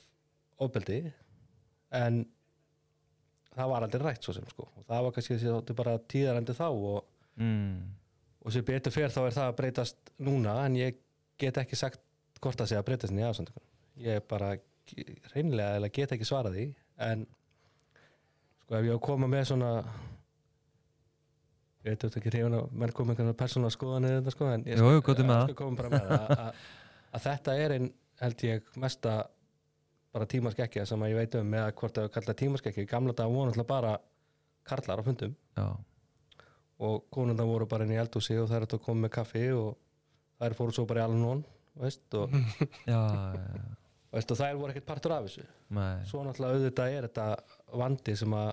ofbeldi 0.62 1.00
en 1.96 2.22
það 3.56 3.72
var 3.72 3.86
aldrei 3.86 4.04
rætt 4.04 4.26
svo 4.26 4.36
sem 4.36 4.46
sko 4.50 4.68
og 4.68 4.86
það 4.86 5.06
var 5.06 5.16
kannski 5.16 5.38
þessi 5.40 5.76
bara 5.78 5.96
tíðarendi 6.12 6.56
þá 6.56 6.66
og, 6.68 7.00
mm. 7.40 7.76
og 8.44 8.54
sem 8.54 8.66
betur 8.66 8.94
fer 8.94 9.12
þá 9.12 9.22
er 9.24 9.36
það 9.38 9.50
að 9.50 9.58
breytast 9.60 10.14
núna 10.22 10.58
en 10.66 10.78
ég 10.78 11.00
get 11.40 11.58
ekki 11.60 11.78
sagt 11.78 12.02
hvort 12.42 12.60
það 12.60 12.70
sé 12.70 12.78
að 12.78 12.88
breytast 12.90 13.14
inn 13.14 13.22
í 13.22 13.26
aðsöndukun 13.26 13.66
ég 14.06 14.26
bara 14.30 14.54
reynilega 15.34 15.80
eða 15.80 15.92
get 15.98 16.14
ekki 16.16 16.28
svarað 16.28 16.58
því 16.58 16.66
en 17.06 17.26
sko 18.62 18.78
ef 18.78 18.86
ég 18.86 18.94
á 18.94 18.98
að 18.98 19.06
koma 19.08 19.30
með 19.30 19.44
svona 19.50 19.70
ég 21.86 21.92
veit 21.92 22.02
þetta 22.06 22.20
ekki 22.22 22.42
að 22.46 22.58
menn 22.72 22.94
koma 22.96 23.14
einhvern 23.14 23.38
persónulega 23.38 23.76
skoðanir 23.76 24.18
þetta 24.18 24.34
sko 24.34 24.50
en 24.52 24.66
ég 24.66 24.80
Jú, 24.80 24.90
er 24.90 25.06
ég 25.06 25.46
skal 25.46 25.60
koma 25.60 25.80
bara 25.82 25.92
með 25.94 26.10
það 26.10 26.36
að, 26.36 26.60
að 27.12 27.26
þetta 27.28 27.56
er 27.62 27.76
einn 27.76 27.88
held 28.20 28.46
ég 28.46 28.76
mesta 28.80 29.16
bara 30.16 30.28
tímaskekkja 30.30 30.86
sem 30.88 31.02
að 31.04 31.12
ég 31.12 31.18
veit 31.20 31.34
um 31.36 31.50
með 31.52 31.66
að 31.66 31.74
hvort 31.80 31.98
að 32.00 32.12
kalla 32.14 32.34
tímaskekkja. 32.40 32.84
Í 32.86 32.88
gamla 32.88 33.12
dag 33.16 33.32
voru 33.32 33.50
náttúrulega 33.50 33.68
bara 33.68 33.96
karlar 34.66 35.02
á 35.02 35.06
fundum 35.06 35.34
já, 35.56 35.66
og 36.86 37.04
konundar 37.12 37.48
voru 37.48 37.68
bara 37.68 37.84
inn 37.86 37.94
í 37.94 38.00
eldhúsi 38.00 38.38
og 38.40 38.48
þær 38.50 38.66
ættu 38.66 38.80
að 38.80 38.86
koma 38.86 39.06
með 39.06 39.12
kaffi 39.18 39.44
og 39.54 39.76
þær 40.40 40.56
fóru 40.58 40.76
svo 40.76 40.86
bara 40.88 41.02
í 41.02 41.06
alveg 41.06 41.20
nón 41.20 41.42
veist, 41.76 42.06
og, 42.16 42.32
já, 42.90 42.96
já, 42.96 43.34
veist, 43.36 43.85
og 44.16 44.38
þær 44.38 44.58
voru 44.60 44.72
ekkert 44.72 44.88
partur 44.88 45.14
af 45.16 45.26
þessu. 45.26 45.44
Nei, 45.76 46.00
svo 46.08 46.22
náttúrulega 46.24 46.56
auðvitað 46.56 46.94
er 46.94 47.06
þetta 47.08 47.26
vandi 47.82 48.16
sem 48.16 48.36
að 48.36 48.50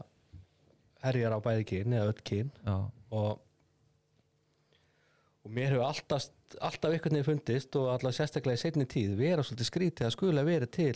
herjar 1.04 1.36
á 1.36 1.40
bæði 1.44 1.66
kyn 1.70 1.98
eða 1.98 2.12
öll 2.12 2.22
kyn. 2.28 2.52
Og, 3.14 3.42
og 5.44 5.54
mér 5.56 5.76
hefur 5.76 5.86
alltaf, 5.88 6.30
alltaf 6.60 6.96
einhvern 6.96 7.20
veginn 7.20 7.28
fundist 7.28 7.80
og 7.80 7.90
alltaf 7.94 8.16
sérstaklega 8.18 8.60
í 8.60 8.64
setni 8.64 8.88
tíð 8.90 9.18
vera 9.20 9.46
svolítið 9.46 9.70
skrítið 9.70 10.10
að 10.10 10.16
skula 10.18 10.46
verið 10.48 10.74
til 10.78 10.96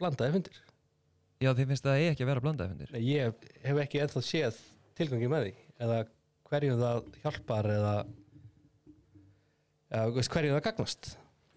blandaði 0.00 0.38
fundir. 0.38 0.60
Já, 1.42 1.50
þið 1.50 1.72
finnst 1.72 1.86
það 1.86 2.04
ekki 2.08 2.24
að 2.24 2.30
vera 2.32 2.44
blandaði 2.44 2.74
fundir? 2.74 2.94
Nei, 2.94 3.02
ég 3.08 3.48
hef 3.66 3.82
ekki 3.84 4.04
ennþá 4.04 4.24
séð 4.24 4.60
tilgangi 4.98 5.30
með 5.30 5.48
því. 5.48 5.56
Eða 5.84 5.98
hverjum 6.50 6.80
það 6.80 7.10
hjálpar 7.24 7.70
eða, 7.74 7.96
eða 9.90 10.24
hverjum 10.30 10.56
það 10.56 10.64
gagnast. 10.70 11.12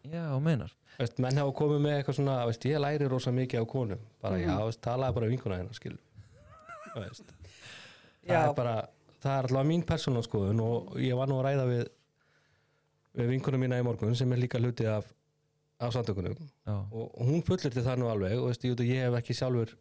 Já, 0.07 0.25
meinar 0.41 0.76
veist, 0.99 1.19
menn 1.21 1.37
hafa 1.37 1.53
komið 1.59 1.81
með 1.83 1.95
eitthvað 1.99 2.17
svona 2.19 2.37
veist, 2.49 2.65
ég 2.65 2.79
læri 2.81 3.07
rosa 3.11 3.31
mikið 3.31 3.61
á 3.61 3.65
konum 3.69 3.99
bara 4.21 4.37
Mhm. 4.37 4.49
já, 4.49 4.57
veist, 4.65 4.81
talaði 4.81 5.13
bara 5.19 5.27
vinkuna 5.31 5.57
hennar 5.61 5.73
skil 5.77 5.97
veist. 6.95 7.23
það 8.25 8.33
Já. 8.33 8.49
er 8.49 8.53
bara 8.57 8.75
það 9.21 9.37
er 9.37 9.43
alltaf 9.47 9.65
mín 9.67 9.83
persónalskoðun 9.85 10.61
og 10.61 10.95
ég 11.01 11.15
var 11.17 11.27
nú 11.27 11.37
að 11.41 11.45
ræða 11.49 11.67
við 11.71 11.87
við 13.17 13.29
vinkunum 13.33 13.59
mína 13.65 13.79
í 13.81 13.83
morgun 13.85 14.15
sem 14.15 14.31
er 14.33 14.37
líka 14.37 14.59
hluti 14.59 14.85
af, 14.85 15.05
af 15.79 15.93
samtökunum 15.93 16.35
og 16.67 17.13
hún 17.17 17.41
fullir 17.43 17.71
til 17.73 17.83
það 17.83 17.97
nú 18.01 18.09
alveg 18.11 18.37
og 18.37 18.47
veist, 18.51 18.63
ég, 18.65 18.75
ég 18.85 19.05
hef 19.07 19.13
ekki 19.21 19.33
sjálfur 19.33 19.73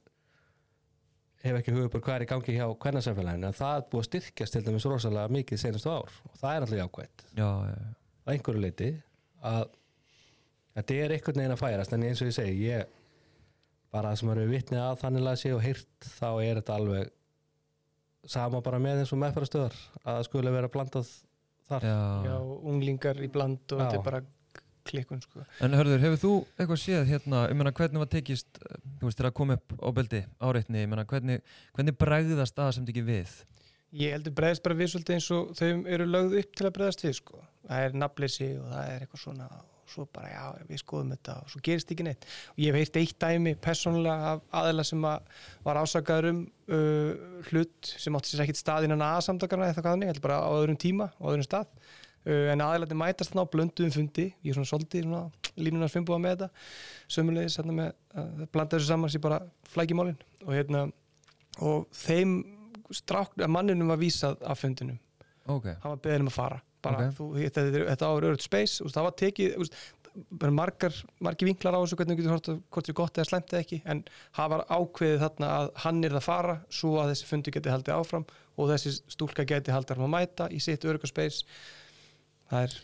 hef 1.44 1.58
ekki 1.60 1.72
hugupur 1.76 2.00
hvað 2.00 2.16
er 2.16 2.24
í 2.24 2.28
gangi 2.30 2.54
hjá 2.56 2.66
hvernarsamfélaginu 2.80 3.46
en 3.50 3.56
það 3.56 3.76
er 3.76 3.84
búið 3.92 4.02
að 4.02 4.08
styrkjast 4.08 4.52
til 4.56 4.62
dæmis 4.66 4.86
rosalega 4.88 5.28
mikið 5.36 5.60
senastu 5.62 5.90
ár 5.92 6.08
og 6.30 6.38
það 6.40 6.54
er 6.56 6.64
alltaf 6.64 6.80
jákvætt 6.80 7.26
já, 7.36 7.48
já, 7.68 7.76
að 8.26 8.32
einhverju 8.34 8.60
leiti 8.64 8.88
að 9.44 9.66
þetta 10.76 11.00
er 11.00 11.16
einhvern 11.16 11.42
veginn 11.42 11.56
að 11.56 11.62
færast 11.62 11.96
en 11.96 12.06
eins 12.06 12.22
og 12.22 12.30
ég 12.30 12.36
segi 12.36 12.70
ég 12.70 12.94
bara 13.94 14.12
það 14.12 14.20
sem 14.20 14.32
eru 14.34 14.46
vitnið 14.50 14.82
að 14.82 15.02
þannig 15.02 15.30
að 15.30 15.38
sé 15.42 15.52
og 15.56 15.62
heyrt 15.64 16.08
þá 16.18 16.28
er 16.44 16.60
þetta 16.60 16.78
alveg 16.80 17.12
sama 18.26 18.60
bara 18.64 18.80
með 18.82 19.02
eins 19.02 19.12
og 19.14 19.22
meðfærastöðar 19.22 19.76
að 20.02 20.08
það 20.10 20.24
skulle 20.28 20.54
vera 20.54 20.70
blandað 20.72 21.12
þar 21.66 21.86
já. 21.86 21.98
Já, 22.26 22.36
unglingar 22.72 23.20
í 23.22 23.28
bland 23.32 23.74
og 23.74 23.80
Já. 23.80 23.84
þetta 23.86 24.00
er 24.00 24.06
bara 24.06 24.22
klikkun 24.86 25.22
sko. 25.22 25.42
En 25.64 25.74
hörður, 25.74 26.02
hefur 26.04 26.20
þú 26.22 26.32
eitthvað 26.54 26.78
séð 26.78 27.08
hérna, 27.10 27.42
ég 27.50 27.58
meina 27.58 27.72
hvernig 27.74 28.02
var 28.02 28.10
tekist, 28.12 28.60
þú 29.00 29.08
veist, 29.08 29.18
þegar 29.18 29.30
að 29.32 29.36
koma 29.40 29.56
upp 29.58 29.74
ábeldi, 29.82 30.20
áreitni, 30.38 30.82
ég 30.84 30.90
meina 30.92 31.06
hvernig, 31.10 31.42
hvernig 31.74 31.96
bregðast 31.98 32.54
það 32.58 32.72
sem 32.76 32.86
ekki 32.92 33.02
við? 33.06 33.32
Ég 33.94 34.16
heldur 34.16 34.34
bregðast 34.34 34.64
bara 34.64 34.76
við 34.76 34.92
svolítið 34.92 35.16
eins 35.16 35.30
og 35.34 35.54
þau 35.56 35.68
eru 35.94 36.06
lögð 36.10 36.36
upp 36.40 36.58
til 36.58 36.66
að 36.66 36.76
bregðast 36.78 37.04
við 37.06 37.16
sko. 37.20 37.40
Það 37.66 37.84
er 37.86 37.98
nafnleysi 38.02 38.48
og 38.58 38.68
það 38.72 38.92
er 38.92 39.04
eitthvað 39.04 39.22
svona 39.22 39.48
og 39.86 39.92
svo 39.92 40.06
bara 40.10 40.30
já, 40.32 40.64
við 40.66 40.80
skoðum 40.82 41.12
þetta 41.14 41.34
og 41.42 41.52
svo 41.52 41.60
gerist 41.64 41.92
ekki 41.94 42.06
neitt. 42.06 42.24
Og 42.56 42.64
ég 42.64 42.74
heyrt 42.74 42.98
eitt 42.98 43.20
dæmi 43.22 43.52
persónulega 43.62 44.32
af 44.32 44.42
aðeila 44.60 44.86
sem 44.86 45.06
að 45.06 45.44
var 45.66 45.78
ásakaður 45.78 46.30
um 46.32 46.40
uh, 46.74 47.12
hlut 47.50 47.92
sem 47.92 48.18
átti 48.18 48.32
sér 48.32 48.42
ekkit 48.46 48.60
stað 48.60 48.88
innan 48.88 49.04
aðsamdakarna 49.06 49.68
eða 49.68 49.76
eitthvað 49.76 49.88
þannig, 49.92 50.10
heldur 50.10 50.26
bara 50.26 50.40
á 50.42 50.50
öðrum 50.50 50.80
tíma 50.82 51.08
og 51.20 51.30
öðrum 51.30 51.46
stað. 51.46 51.70
Uh, 52.26 52.50
en 52.50 52.64
aðeilarnir 52.66 52.98
mætast 52.98 53.30
þarna 53.30 53.46
á 53.46 53.52
blönduðum 53.54 53.94
fundi, 53.94 54.26
ég 54.42 54.50
er 54.50 54.58
svona 54.58 54.72
svolítið 54.72 55.06
línunars 55.62 55.94
fimmbúa 55.94 56.18
með 56.18 56.34
þetta, 56.34 56.66
sömulegis 57.14 57.60
hérna 57.60 57.78
með 57.78 57.92
að 58.18 58.46
blanda 58.50 58.74
þessu 58.74 58.90
saman 58.90 59.14
sér 59.14 59.22
bara 59.24 59.38
flækimálin 59.70 60.18
og 60.42 60.50
hérna 60.56 60.88
og 61.62 61.86
þeim 61.94 62.40
manninum 63.48 63.88
var 63.92 64.00
vísað 64.00 64.42
af 64.46 64.62
fundinum. 64.62 64.98
Ok, 65.46 65.66
hann 65.82 65.92
var 65.92 66.00
beðin 66.02 66.26
um 66.26 66.32
að 66.32 66.38
fara. 66.38 66.62
Bara, 66.82 67.06
Ok. 67.08 67.14
þú, 67.18 67.26
þetta, 67.40 67.62
þetta, 67.90 68.08
áður 68.10 68.26
öðruð 68.30 68.42
space 68.46 68.84
úst, 68.84 68.94
það 68.94 69.06
var 69.06 69.14
tekið 69.20 69.56
úst, 69.62 69.78
margar, 70.54 70.94
margir 71.20 71.48
vinklar 71.50 71.76
á 71.76 71.82
þessu 71.82 71.96
hvernig 71.98 72.16
þú 72.16 72.22
getur 72.22 72.34
hort 72.34 72.50
hvort 72.72 72.88
þið 72.88 72.96
gott 73.00 73.18
eða 73.18 73.28
slæmt 73.28 73.52
eða 73.52 73.64
ekki 73.64 73.78
en 73.84 74.02
það 74.36 74.52
var 74.52 74.64
ákveðið 74.70 75.22
þarna 75.24 75.50
að 75.56 75.70
hann 75.84 76.04
er 76.04 76.16
að 76.16 76.24
fara 76.24 76.54
svo 76.72 76.92
að 77.02 77.10
þessi 77.12 77.28
fundi 77.30 77.54
geti 77.56 77.72
haldið 77.74 77.96
áfram 77.98 78.26
og 78.56 78.70
þessi 78.70 78.94
stúlka 79.12 79.44
geti 79.44 79.74
haldið 79.74 80.00
að 80.00 80.12
mæta 80.14 80.48
í 80.48 80.60
sitt 80.62 80.86
örygga 80.88 81.10
space. 81.10 81.44
Það 82.48 82.62
er 82.68 82.78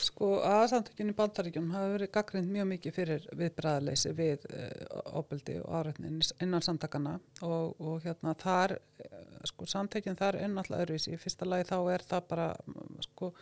Sko 0.00 0.28
aðsamtökjun 0.46 1.12
í 1.12 1.16
bandaríkjunum 1.16 1.72
hafa 1.74 1.88
verið 1.94 2.10
gaggrind 2.14 2.52
mjög 2.52 2.68
mikið 2.70 2.94
fyrir 2.96 3.24
viðbræðaleysi 3.36 4.12
við 4.16 4.46
uh, 4.48 5.18
óbeldi 5.20 5.56
og 5.60 5.74
árætnin 5.76 6.20
innan 6.40 6.64
samtakana 6.64 7.18
og, 7.44 7.74
og 7.76 8.04
hérna 8.06 8.32
þar, 8.40 8.76
uh, 9.04 9.24
sko 9.50 9.68
samtökjun 9.68 10.18
þar 10.20 10.40
er 10.40 10.52
náttúrulega 10.52 10.86
öðruvísi. 10.86 11.16
Í 11.16 11.20
fyrsta 11.20 11.48
lagi 11.48 11.68
þá 11.68 11.76
er 11.92 12.06
það 12.12 12.28
bara, 12.32 12.46
sko, 13.04 13.32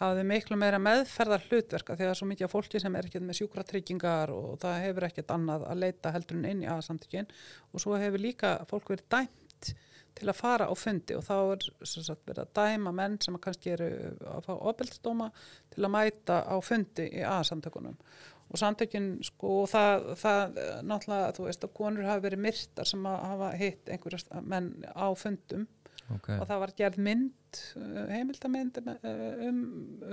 hafaði 0.00 0.26
miklu 0.30 0.60
meira 0.60 0.80
meðferðar 0.82 1.44
hlutverka 1.50 1.96
að 1.96 2.14
svo 2.20 2.30
mikið 2.30 2.48
af 2.48 2.54
fólki 2.54 2.80
sem 2.80 2.96
er 2.96 3.08
ekkert 3.08 3.26
með 3.26 3.40
sjúkratryggingar 3.40 4.32
og 4.32 4.56
það 4.62 4.80
hefur 4.86 5.08
ekkert 5.10 5.34
annað 5.36 5.66
að 5.68 5.82
leita 5.84 6.14
heldur 6.16 6.40
en 6.40 6.48
inn 6.52 6.64
í 6.64 6.70
aðsamtökjun 6.72 7.28
og 7.72 7.84
svo 7.84 8.00
hefur 8.00 8.24
líka 8.24 8.56
fólk 8.70 8.94
verið 8.94 9.08
dæmt 9.12 9.74
til 10.16 10.30
að 10.30 10.38
fara 10.38 10.68
á 10.70 10.74
fundi 10.78 11.16
og 11.16 11.24
þá 11.26 11.34
er 11.38 11.66
sagt, 11.84 12.22
verið 12.24 12.44
að 12.44 12.54
dæma 12.56 12.92
menn 12.96 13.18
sem 13.22 13.36
kannski 13.42 13.74
eru 13.74 13.90
að 14.32 14.46
fá 14.48 14.54
ofbeldisdóma 14.54 15.28
til 15.74 15.84
að 15.84 15.92
mæta 15.92 16.40
á 16.48 16.56
fundi 16.64 17.08
í 17.10 17.24
aðsamtökunum 17.26 17.98
og 18.46 18.60
samtökin 18.60 19.08
sko 19.26 19.62
og 19.62 19.70
það, 19.72 20.10
það 20.20 20.60
eh, 20.62 20.74
náttúrulega 20.86 21.32
þú 21.36 21.46
veist 21.48 21.66
að 21.66 21.74
konur 21.80 22.06
hafa 22.06 22.24
verið 22.28 22.44
myrtar 22.44 22.88
sem 22.88 23.08
hafa 23.10 23.50
hitt 23.58 23.90
einhverja 23.90 24.42
menn 24.46 24.70
á 24.86 25.06
fundum 25.18 25.66
ok, 26.14 26.28
og 26.36 26.44
það 26.44 26.62
var 26.62 26.74
gerð 26.78 27.00
mynd 27.08 27.62
eh, 27.80 28.12
heimildamynd 28.14 28.78
eh, 28.84 29.08
um, 29.48 29.64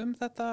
um 0.06 0.16
þetta 0.20 0.47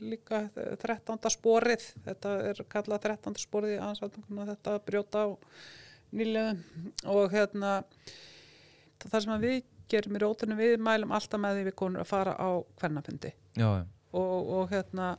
líka 0.00 0.42
13. 0.56 1.20
sporið 1.36 1.86
þetta 2.08 2.34
er 2.50 2.64
kallað 2.72 3.06
13. 3.06 3.38
sporið 3.44 3.76
í 3.76 3.84
aðsamtökunum 3.86 4.50
þetta 4.50 4.80
brjóta 4.88 5.24
á 5.24 5.28
nýlega 6.10 6.56
og 7.14 7.30
hérna 7.30 7.76
það 9.06 9.24
sem 9.24 9.40
við 9.44 9.62
gerum 9.90 10.16
í 10.16 10.22
rótunum 10.22 10.60
við 10.60 10.76
mælum 10.82 11.14
alltaf 11.16 11.40
með 11.40 11.58
því 11.58 11.64
við 11.70 11.78
konur 11.80 12.04
að 12.04 12.10
fara 12.10 12.34
á 12.38 12.50
hvernafundi 12.80 13.32
og, 14.12 14.50
og 14.58 14.70
hérna 14.70 15.14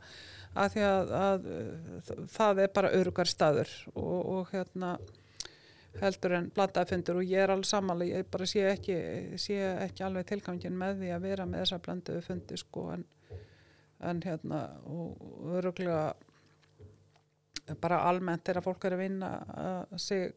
að 0.52 0.74
því 0.74 0.84
að, 0.86 1.12
að 1.16 1.48
uh, 1.48 2.22
það 2.32 2.62
er 2.64 2.72
bara 2.76 2.92
örugar 2.98 3.30
staður 3.30 3.72
og, 3.94 4.20
og 4.36 4.52
hérna 4.52 4.96
heldur 6.00 6.36
en 6.38 6.50
blandaði 6.54 6.94
fundur 6.94 7.20
og 7.20 7.28
ég 7.28 7.44
er 7.44 7.52
alveg 7.52 7.68
samanlega, 7.68 8.20
ég 8.22 8.28
bara 8.32 8.48
sé 8.48 8.62
ekki 8.70 8.94
sé 9.40 9.58
ekki 9.84 10.04
alveg 10.06 10.28
tilgangin 10.30 10.76
með 10.78 11.02
því 11.02 11.10
að 11.12 11.26
vera 11.26 11.48
með 11.48 11.64
þessa 11.64 11.80
blandaði 11.84 12.22
fundi 12.26 12.60
sko 12.60 12.86
en, 12.94 13.04
en 14.08 14.22
hérna 14.24 14.62
og 14.88 15.50
öruglega 15.58 16.06
bara 17.80 18.00
almennt 18.08 18.48
er 18.48 18.58
að 18.58 18.66
fólk 18.66 18.88
er 18.88 18.96
að 18.96 19.04
vinna 19.04 19.34
að 19.52 20.00
sig 20.02 20.32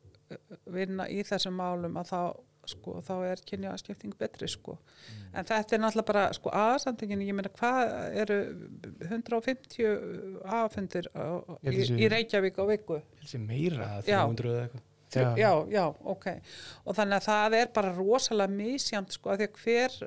vinna 0.73 1.07
í 1.09 1.21
þessum 1.25 1.55
málum 1.57 1.97
að 2.01 2.11
þá 2.11 2.19
sko, 2.69 2.97
þá 3.05 3.13
er 3.29 3.43
kynjaskipting 3.49 4.15
betri 4.19 4.49
sko. 4.51 4.77
en 5.33 5.45
þetta 5.47 5.77
er 5.77 5.83
náttúrulega 5.83 6.09
bara 6.09 6.25
sko, 6.37 6.51
aðsamtingin, 6.55 7.23
ég 7.25 7.37
meina 7.37 7.51
hvað 7.53 7.93
eru 8.23 8.39
150 9.09 9.87
aðfundir 10.59 11.09
í, 11.69 11.77
í 11.95 12.11
Reykjavík 12.11 12.59
á 12.61 12.63
viku 12.71 12.99
meira 13.45 13.95
Já. 14.05 14.21
300 14.25 14.51
eða 14.51 14.67
eitthvað 14.67 14.91
já. 15.15 15.31
Já. 15.39 15.51
já, 15.71 15.85
ok 16.03 16.27
og 16.83 16.97
þannig 16.97 17.17
að 17.17 17.27
það 17.29 17.57
er 17.61 17.73
bara 17.75 17.95
rosalega 17.95 18.51
misjamt 18.51 19.15
sko, 19.15 19.35
því 19.35 19.49
að 19.49 19.59
hver 19.63 19.99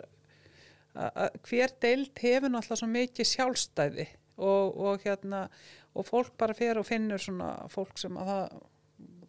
hver 1.47 1.75
deild 1.83 2.19
hefur 2.19 2.51
náttúrulega 2.51 2.81
svo 2.81 2.89
mikið 2.91 3.31
sjálfstæði 3.33 4.09
og, 4.39 4.79
og 4.79 5.05
hérna 5.05 5.45
og 5.99 6.07
fólk 6.07 6.35
bara 6.39 6.57
fer 6.57 6.79
og 6.81 6.87
finnur 6.87 7.23
svona 7.23 7.53
fólk 7.73 7.99
sem 8.01 8.17
að 8.19 8.33
það 8.33 8.59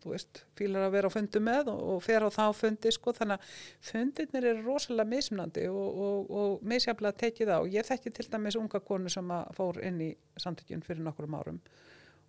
þú 0.04 0.14
veist, 0.14 0.42
fílar 0.58 0.86
að 0.88 0.94
vera 0.96 1.10
á 1.12 1.16
fundi 1.16 1.42
með 1.44 1.70
og, 1.74 1.82
og 1.96 2.00
fer 2.06 2.24
á 2.24 2.30
þá 2.32 2.44
fundi 2.56 2.92
sko, 2.96 3.14
þannig 3.18 3.38
að 3.40 3.54
fundirnir 3.92 4.48
eru 4.54 4.64
rosalega 4.68 5.10
mismunandi 5.12 5.66
og, 5.72 6.00
og, 6.08 6.32
og 6.42 6.66
misjaflega 6.72 7.18
tekið 7.26 7.52
á. 7.56 7.60
Ég 7.74 7.88
þekki 7.90 8.14
til 8.16 8.28
dæmis 8.32 8.58
unga 8.60 8.80
konu 8.80 9.12
sem 9.12 9.32
að 9.36 9.54
fór 9.60 9.82
inn 9.90 10.02
í 10.06 10.10
samtökjun 10.40 10.86
fyrir 10.88 11.04
nokkrum 11.06 11.38
árum 11.40 11.62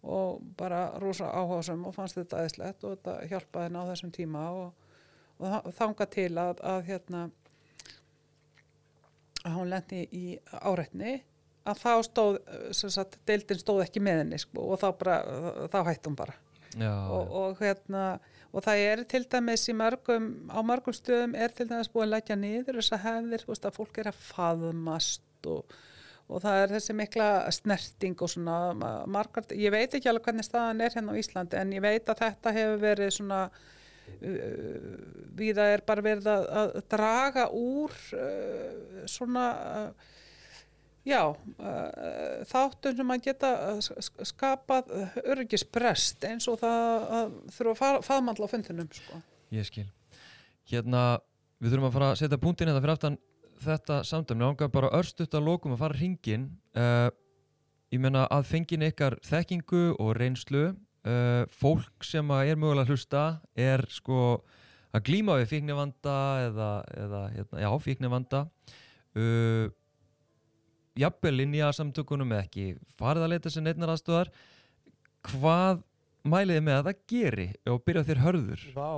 og 0.01 0.39
bara 0.57 0.87
rosa 1.03 1.27
áhásum 1.29 1.83
og 1.85 1.93
fannst 1.93 2.17
þetta 2.17 2.39
aðeinslegt 2.41 2.85
og 2.89 2.95
þetta 2.97 3.17
hjálpaði 3.29 3.67
henni 3.69 3.83
á 3.85 3.91
þessum 3.91 4.13
tíma 4.17 4.45
og, 4.57 4.87
og 5.37 5.51
þa- 5.53 5.75
þangað 5.77 6.13
til 6.15 6.31
að, 6.41 6.63
að 6.65 6.87
hérna 6.89 7.27
að 9.45 9.57
hún 9.59 9.71
lendi 9.73 10.01
í 10.17 10.25
áreitni 10.65 11.19
að 11.69 11.83
þá 11.83 11.93
stóð, 12.09 12.39
sem 12.77 12.93
sagt, 12.93 13.19
deildin 13.29 13.61
stóð 13.61 13.83
ekki 13.85 14.01
með 14.05 14.23
henni 14.23 14.39
sko, 14.41 14.65
og 14.73 14.81
þá 14.81 14.87
bara, 15.01 15.17
þá 15.73 15.79
hætti 15.91 16.09
hún 16.09 16.17
bara 16.19 16.35
já, 16.79 16.93
og, 17.11 17.33
og 17.43 17.59
hérna 17.63 18.05
og 18.51 18.65
það 18.67 18.81
er 18.83 19.03
til 19.11 19.23
dæmis 19.31 19.69
mörgum 19.79 20.27
á 20.51 20.59
mörgum 20.67 20.95
stöðum 20.97 21.37
er 21.39 21.53
til 21.55 21.69
dæmis 21.71 21.91
búið 21.93 22.07
að 22.09 22.13
leggja 22.17 22.37
niður 22.39 22.81
þess 22.81 22.95
að 22.97 23.05
hefðir, 23.07 23.45
þú 23.47 23.53
veist 23.53 23.69
að 23.71 23.77
fólk 23.79 24.01
er 24.03 24.11
að 24.11 24.21
faðmast 24.27 25.49
og, 25.51 25.75
og 26.31 26.43
það 26.45 26.63
er 26.65 26.75
þessi 26.77 26.97
mikla 26.99 27.29
snerting 27.55 28.23
og 28.27 28.33
svona 28.35 28.57
ma- 28.79 29.07
margar, 29.07 29.47
ég 29.55 29.71
veit 29.75 29.95
ekki 29.95 30.11
alveg 30.11 30.27
hvernig 30.29 30.47
staðan 30.49 30.83
er 30.83 30.95
hérna 30.97 31.15
á 31.15 31.21
Íslandi 31.23 31.61
en 31.61 31.77
ég 31.79 31.85
veit 31.85 32.11
að 32.11 32.25
þetta 32.25 32.55
hefur 32.59 32.83
verið 32.85 33.15
svona 33.21 33.41
uh, 33.47 34.95
viða 35.39 35.69
er 35.75 35.85
bara 35.87 36.05
verið 36.05 36.31
að, 36.35 36.47
að 36.63 36.73
draga 36.93 37.47
úr 37.55 37.95
uh, 38.19 39.05
svona 39.11 39.47
uh, 39.71 40.09
Já, 41.09 41.23
uh, 41.33 42.43
þáttum 42.51 42.97
sem 42.99 43.13
að 43.15 43.23
geta 43.25 43.51
sk- 43.81 44.27
skapað 44.29 44.91
örgisbrest 45.25 46.27
eins 46.29 46.45
og 46.53 46.59
það 46.61 47.07
að 47.21 47.31
þurfa 47.57 47.89
að 47.97 48.05
faðmandla 48.05 48.49
á 48.49 48.53
fundinum 48.53 48.91
sko. 48.93 49.23
ég 49.57 49.65
skil. 49.65 49.87
Hérna, 50.71 51.19
við 51.61 51.73
þurfum 51.73 51.89
að 51.89 51.97
fara 51.97 52.11
að 52.13 52.21
setja 52.21 52.39
punktin 52.43 52.69
þetta 52.71 52.83
fyrir 52.85 52.95
aftan 52.99 53.19
þetta 53.65 53.97
samtöfni 54.09 54.47
ángar 54.51 54.71
bara 54.73 54.93
örstuðt 55.01 55.35
að 55.37 55.49
lokum 55.49 55.73
að 55.75 55.83
fara 55.83 55.99
hringin 55.99 56.47
uh, 56.77 57.09
ég 57.91 58.01
meina 58.01 58.27
að 58.33 58.47
fengin 58.53 58.85
ykkar 58.87 59.17
þekkingu 59.27 59.83
og 60.01 60.15
reynslu 60.21 60.63
uh, 60.71 61.43
fólk 61.49 62.05
sem 62.07 62.31
er 62.37 62.57
mögulega 62.61 62.93
hlusta 62.93 63.25
er 63.57 63.85
sko 63.93 64.43
að 64.93 65.05
glíma 65.09 65.37
við 65.41 65.51
fíknivanda 65.57 66.15
eða, 66.49 66.71
eða 66.99 67.21
hérna, 67.35 67.61
já, 67.63 67.69
fíknivanda. 67.85 68.41
Uh, 69.17 69.69
jafnvel 70.99 71.37
inn 71.45 71.55
í 71.55 71.63
að 71.65 71.77
samtökunum 71.79 72.35
eða 72.35 72.47
ekki 72.49 72.67
farið 72.99 73.27
að 73.27 73.33
leita 73.35 73.53
sér 73.53 73.67
neittnar 73.67 73.95
aðstöðar 73.95 74.33
hvað 75.31 75.83
mæliði 76.31 76.63
með 76.67 76.79
að 76.81 76.87
það 76.91 77.03
geri 77.15 77.49
og 77.71 77.83
byrja 77.87 78.07
þér 78.11 78.23
hörður 78.27 78.65
Vá, 78.75 78.91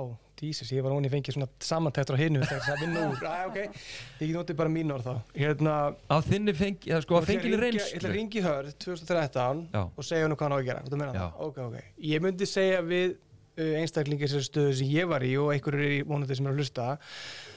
Jesus, 0.43 0.71
ég 0.75 0.83
var 0.83 0.91
onni 0.95 1.07
fengið 1.11 1.37
svona 1.37 1.47
samantættur 1.63 2.17
á 2.17 2.23
hinu 2.23 2.41
þegar 2.43 2.63
það 2.65 2.81
vinna 2.83 3.03
úr. 3.07 3.21
Æ, 3.23 3.35
ok, 3.47 3.59
ég 4.19 4.23
get 4.25 4.33
notið 4.35 4.57
bara 4.59 4.71
mín 4.73 4.91
orð 4.91 5.05
þá. 5.07 5.35
Hérna, 5.37 5.75
að 6.11 6.25
þinni 6.31 6.55
fengi, 6.57 6.89
eða 6.91 7.03
sko 7.05 7.19
að 7.19 7.29
fenginni 7.29 7.53
Ég 7.53 7.61
ætla 7.61 7.69
reynslu 7.69 8.09
að 8.09 8.15
ringi 8.17 8.43
hörð 8.43 8.73
2013 8.83 9.61
Já. 9.71 9.81
og 9.85 10.07
segja 10.07 10.25
hennu 10.25 10.39
hvað 10.39 10.49
hann 10.49 10.55
á 10.55 10.59
að 10.59 10.67
gera. 10.67 10.83
Þú 10.89 10.99
meina 10.99 11.13
Já. 11.13 11.21
það? 11.21 11.39
Ok, 11.47 11.61
ok. 11.69 11.93
Ég 12.09 12.25
myndi 12.25 12.49
segja 12.49 12.81
við 12.89 13.15
uh, 13.15 13.71
einstaklingi 13.79 14.25
þessari 14.27 14.49
stöðu 14.49 14.75
sem 14.81 14.91
ég 14.97 15.09
var 15.13 15.23
í 15.23 15.31
og 15.39 15.53
einhverjur 15.55 15.85
er 15.87 15.95
í 15.95 16.03
vonandi 16.11 16.39
sem 16.39 16.49
er 16.49 16.55
að 16.55 16.59
hlusta 16.63 16.89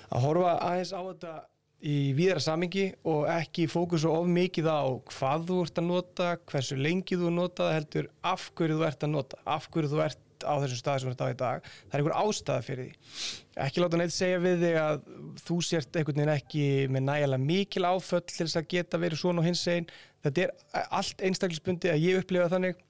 að 0.06 0.26
horfa 0.28 0.54
aðeins 0.68 0.94
á 0.94 1.00
þetta 1.00 1.34
í 1.84 2.12
víðara 2.16 2.40
samingi 2.40 2.86
og 3.04 3.26
ekki 3.28 3.66
fókusa 3.68 4.08
of 4.08 4.28
mikið 4.32 4.68
á 4.72 4.84
hvað 5.12 5.48
þú 5.50 5.58
ert 5.64 5.80
að 5.80 5.88
nota, 5.90 6.28
hversu 6.48 6.78
lengi 6.80 7.18
þú 7.20 7.32
nota 7.34 7.72
heldur 7.74 8.08
af 8.24 8.48
hverju 8.56 8.78
þú 8.78 8.86
ert 8.88 9.04
að 9.04 9.12
nota, 9.12 9.40
af 9.44 9.68
hverju 9.72 9.92
þú 9.92 10.00
ert 10.06 10.22
á 10.44 10.54
þessum 10.60 10.80
stað 10.80 10.98
sem 11.00 11.10
þú 11.10 11.14
ert 11.14 11.24
á 11.24 11.28
í 11.28 11.36
dag. 11.40 11.68
Það 11.86 11.94
er 11.94 12.02
einhver 12.02 12.16
ástæða 12.20 12.64
fyrir 12.64 12.88
því. 12.88 13.12
Ekki 13.66 13.82
láta 13.82 14.00
neitt 14.00 14.16
segja 14.16 14.40
við 14.42 14.64
þig 14.64 14.80
að 14.80 15.06
þú 15.44 15.56
sért 15.68 15.96
einhvern 15.96 16.20
veginn 16.20 16.34
ekki 16.34 16.66
með 16.92 17.06
nægilega 17.06 17.46
mikil 17.46 17.86
áföll 17.88 18.24
til 18.24 18.42
þess 18.42 18.60
að 18.60 18.68
geta 18.74 19.00
verið 19.00 19.22
svona 19.22 19.42
og 19.42 19.48
hins 19.48 19.64
einn. 19.72 19.88
Þetta 20.26 20.44
er 20.44 20.84
allt 21.00 21.24
einstaklisbundi 21.28 21.92
að 21.92 22.04
ég 22.04 22.20
upplifa 22.20 22.50
þannig 22.52 22.84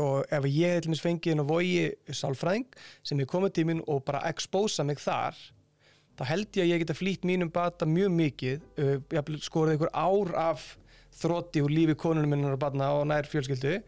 og 0.00 0.26
ef 0.30 0.46
ég 0.50 0.76
hef 0.76 0.84
til 0.84 0.92
mér 0.92 1.02
fengið 1.02 1.34
inn 1.34 1.42
á 1.42 1.50
vogi 1.50 1.86
sálfræðing 2.14 2.66
sem 3.06 3.20
er 3.20 3.30
komið 3.30 3.56
til 3.56 3.66
mín 3.70 3.82
og 3.90 4.04
bara 4.06 4.22
expósa 4.30 4.86
mig 4.86 5.02
þar 5.02 5.38
þá 6.20 6.24
held 6.28 6.60
ég 6.60 6.66
að 6.66 6.72
ég 6.74 6.82
geta 6.84 6.98
flýtt 6.98 7.26
mínum 7.28 7.50
bata 7.52 7.88
mjög 7.88 8.14
mikið 8.20 8.64
uh, 8.84 8.96
ég 9.16 9.34
skorið 9.42 9.76
einhver 9.76 9.92
ár 9.96 10.34
af 10.36 10.66
þrótti 11.20 11.64
úr 11.64 11.72
lífi 11.72 11.96
konunum 11.98 12.30
minnar 12.36 12.54
og 12.54 12.62
batna 12.62 12.92
og 12.96 13.06
nær 13.10 13.28
fjölskyldu 13.28 13.80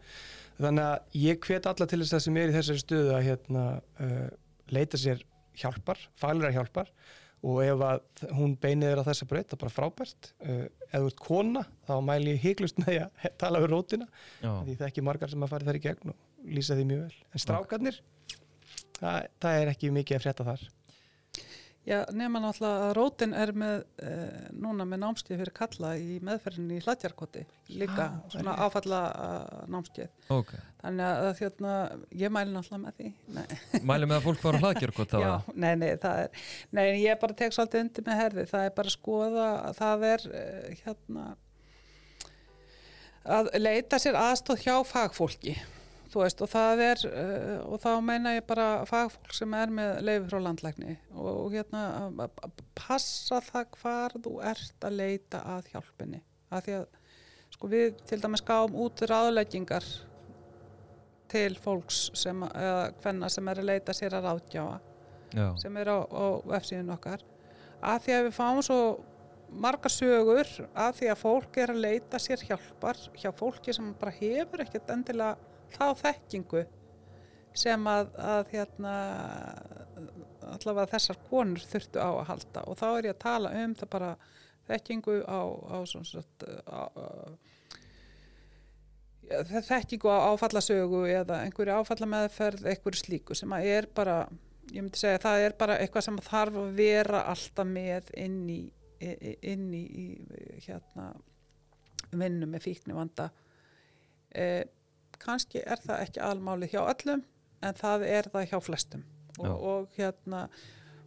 þannig 0.59 0.85
að 0.85 1.19
ég 1.23 1.43
hvet 1.47 1.67
alla 1.69 1.87
til 1.89 2.01
þess 2.03 2.17
að 2.17 2.23
sem 2.27 2.39
er 2.39 2.51
í 2.51 2.55
þessari 2.55 2.83
stöðu 2.83 3.13
að 3.17 3.27
hérna, 3.27 3.65
uh, 4.03 4.25
leita 4.73 4.99
sér 4.99 5.23
hjálpar, 5.59 5.99
faglæra 6.19 6.53
hjálpar. 6.55 6.91
Og 7.43 7.57
ef 7.59 7.81
að 7.83 8.21
hún 8.37 8.53
beinir 8.55 9.01
á 9.01 9.03
þessa 9.03 9.25
er 9.27 9.57
bara 9.59 9.73
frábært. 9.73 10.29
Uh, 10.39 10.69
ef 10.87 10.93
þú 10.93 11.09
ert 11.09 11.23
kona, 11.25 11.65
þá 11.87 11.93
mæli 12.05 12.37
ég 12.37 12.45
hygglust 12.45 12.79
með 12.79 13.01
að 13.03 13.25
tala 13.41 13.59
við 13.63 13.73
rótina. 13.73 14.07
Því 14.39 14.77
það 14.77 14.85
er 14.85 14.91
ekki 14.91 15.03
margar 15.03 15.33
sem 15.33 15.43
að 15.43 15.51
fara 15.51 15.67
þær 15.67 15.79
í 15.79 15.83
gegn 15.83 16.13
og 16.13 16.47
lýsa 16.55 16.77
því 16.77 16.87
mjög 16.91 17.03
vel. 17.03 17.19
En 17.33 17.43
strákarnir, 17.43 17.99
það, 19.01 19.27
það 19.43 19.59
er 19.59 19.73
ekki 19.73 19.91
mikið 19.97 20.19
að 20.19 20.25
frétta 20.27 20.47
þar. 20.47 20.65
Já, 21.83 21.97
nema 22.15 22.39
náttúrulega 22.39 22.85
að 22.87 22.93
rótin 22.95 23.33
er 23.35 23.51
með 23.59 23.81
uh, 23.99 24.43
núna 24.55 24.85
með 24.87 25.01
námskeið 25.01 25.41
fyrir 25.41 25.53
kalla 25.57 25.89
í 25.99 26.13
meðferðinni 26.23 26.77
í 26.79 26.83
hlætjarkoti 26.85 27.41
líka, 27.75 28.05
Já, 28.07 28.29
svona 28.31 28.53
áfalla 28.63 29.01
uh, 29.11 29.57
námskeið. 29.73 30.13
ok 30.31 30.53
Þannig 30.83 31.09
að 31.09 31.27
þérna, 31.41 31.73
ég 32.19 32.31
mæli 32.35 32.51
náttúrulega 32.55 32.81
með 32.85 32.95
því. 32.99 33.11
Nei. 33.35 33.59
Mæli 33.89 34.07
með 34.07 34.17
að 34.17 34.25
fólk 34.29 34.41
fara 34.43 34.61
það 34.63 35.13
Já, 35.23 35.33
nei, 35.55 35.73
nei, 35.79 35.89
það 35.99 36.23
er, 36.23 36.41
nei, 36.75 36.85
ég 37.03 37.19
bara 37.21 37.37
tek 37.43 37.55
svolítið 37.55 37.85
undir 37.85 38.07
með 38.07 38.19
herði, 38.21 38.45
það 38.53 38.67
er 38.69 38.75
bara 38.79 38.91
að 38.93 38.97
skoða, 38.97 39.49
að 39.67 39.79
það 39.83 40.07
er 40.13 40.27
uh, 40.31 40.83
hérna 40.85 41.27
að 43.23 43.51
leita 43.59 43.99
sér 44.01 44.17
aðstóð 44.19 44.65
hjá 44.65 44.75
fagfólki, 44.87 45.53
þú 46.13 46.23
veist, 46.23 46.41
og 46.45 46.51
það 46.51 46.83
er, 46.85 47.03
uh, 47.09 47.59
og 47.73 47.81
þá 47.81 47.91
meina 48.05 48.35
ég 48.35 48.45
bara 48.47 48.67
fagfólk 48.89 49.33
sem 49.35 49.53
er 49.57 49.73
með 49.73 50.01
leifi 50.05 50.29
frá 50.29 50.39
landlækni 50.47 50.97
og, 51.15 51.53
hérna 51.53 52.27
passa 52.77 53.41
það 53.43 53.77
hvar 53.79 54.17
þú 54.23 54.35
ert 54.53 54.87
að 54.87 54.99
leita 54.99 55.43
að 55.55 55.71
hjálpinni, 55.73 56.23
að 56.53 56.67
því 56.67 56.77
að 56.79 56.87
sko 57.53 57.69
við 57.69 58.01
til 58.09 58.19
dæmis 58.21 58.43
gáum 58.45 58.75
út 58.85 59.03
ráðleggingar 59.09 59.85
til 61.33 61.53
fólks 61.61 62.07
sem, 62.17 62.43
eða 62.53 62.91
hvenna 63.01 63.29
sem 63.31 63.47
er 63.49 63.61
að 63.61 63.69
leita 63.71 63.95
sér 63.95 64.17
að 64.17 64.27
ráðgjáfa 64.29 64.79
Já, 65.33 65.47
sem 65.57 65.77
er 65.81 65.89
á, 65.89 65.97
á 66.05 66.25
vefsíðun 66.45 66.93
okkar. 66.93 67.23
Að 67.81 68.03
því 68.05 68.13
að 68.15 68.27
við 68.27 68.35
fáum 68.37 68.61
svo 68.65 68.81
margar 69.63 69.93
sögur 69.93 70.49
að 70.73 70.99
því 70.99 71.09
að 71.13 71.21
fólk 71.21 71.57
er 71.61 71.73
að 71.73 71.81
leita 71.83 72.21
sér 72.21 72.43
hjálpar 72.47 72.99
hjá 73.17 73.29
fólki 73.37 73.73
sem 73.75 73.91
bara 73.99 74.13
hefur 74.17 74.63
ekkert 74.63 74.93
endilega 74.93 75.52
þá 75.75 75.85
þekkingu 76.01 76.63
sem 77.57 77.89
að, 77.89 78.13
að 78.17 78.53
hérna, 78.53 78.93
allavega 80.55 80.91
þessar 80.95 81.19
konur 81.29 81.65
þurftu 81.69 82.01
á 82.01 82.09
að 82.09 82.29
halda. 82.31 82.63
Og 82.69 82.79
þá 82.79 82.87
er 82.89 83.09
ég 83.09 83.15
að 83.15 83.23
tala 83.25 83.51
um 83.61 83.75
það 83.77 83.91
bara 83.93 84.13
þekkingu 84.69 85.19
á, 85.27 85.41
á, 85.43 85.77
svona, 85.89 86.23
á, 86.65 86.81
á 86.89 87.05
þekkingu 89.67 90.09
á 90.11 90.33
áfallasögu 90.33 91.03
eða 91.11 91.43
einhverju 91.45 91.77
áfallameðferð, 91.79 92.65
einhverju 92.71 92.99
slíku 92.99 93.37
sem 93.37 93.53
að 93.55 93.69
er 93.71 93.87
bara, 93.95 94.17
ég 94.71 94.81
myndi 94.81 94.99
segja 94.99 95.21
það 95.23 95.45
er 95.47 95.57
bara 95.59 95.77
eitthvað 95.81 96.07
sem 96.07 96.19
þarf 96.25 96.59
að 96.63 96.73
vera 96.79 97.23
alltaf 97.31 97.69
með 97.69 98.11
inn 98.19 98.41
í, 98.51 98.61
inn 99.53 99.69
í, 99.75 99.83
hérna 100.65 101.11
vinnu 102.13 102.47
með 102.49 102.67
fíkni 102.67 102.95
vanda 102.95 103.29
eh, 104.35 104.63
kannski 105.23 105.63
er 105.65 105.81
það 105.83 106.05
ekki 106.05 106.23
almáli 106.23 106.69
hjá 106.71 106.81
öllum 106.83 107.25
en 107.63 107.77
það 107.79 108.07
er 108.09 108.31
það 108.31 108.47
hjá 108.51 108.57
flestum. 108.63 109.03
Og, 109.39 109.53
og 109.53 109.93
hérna 109.97 110.47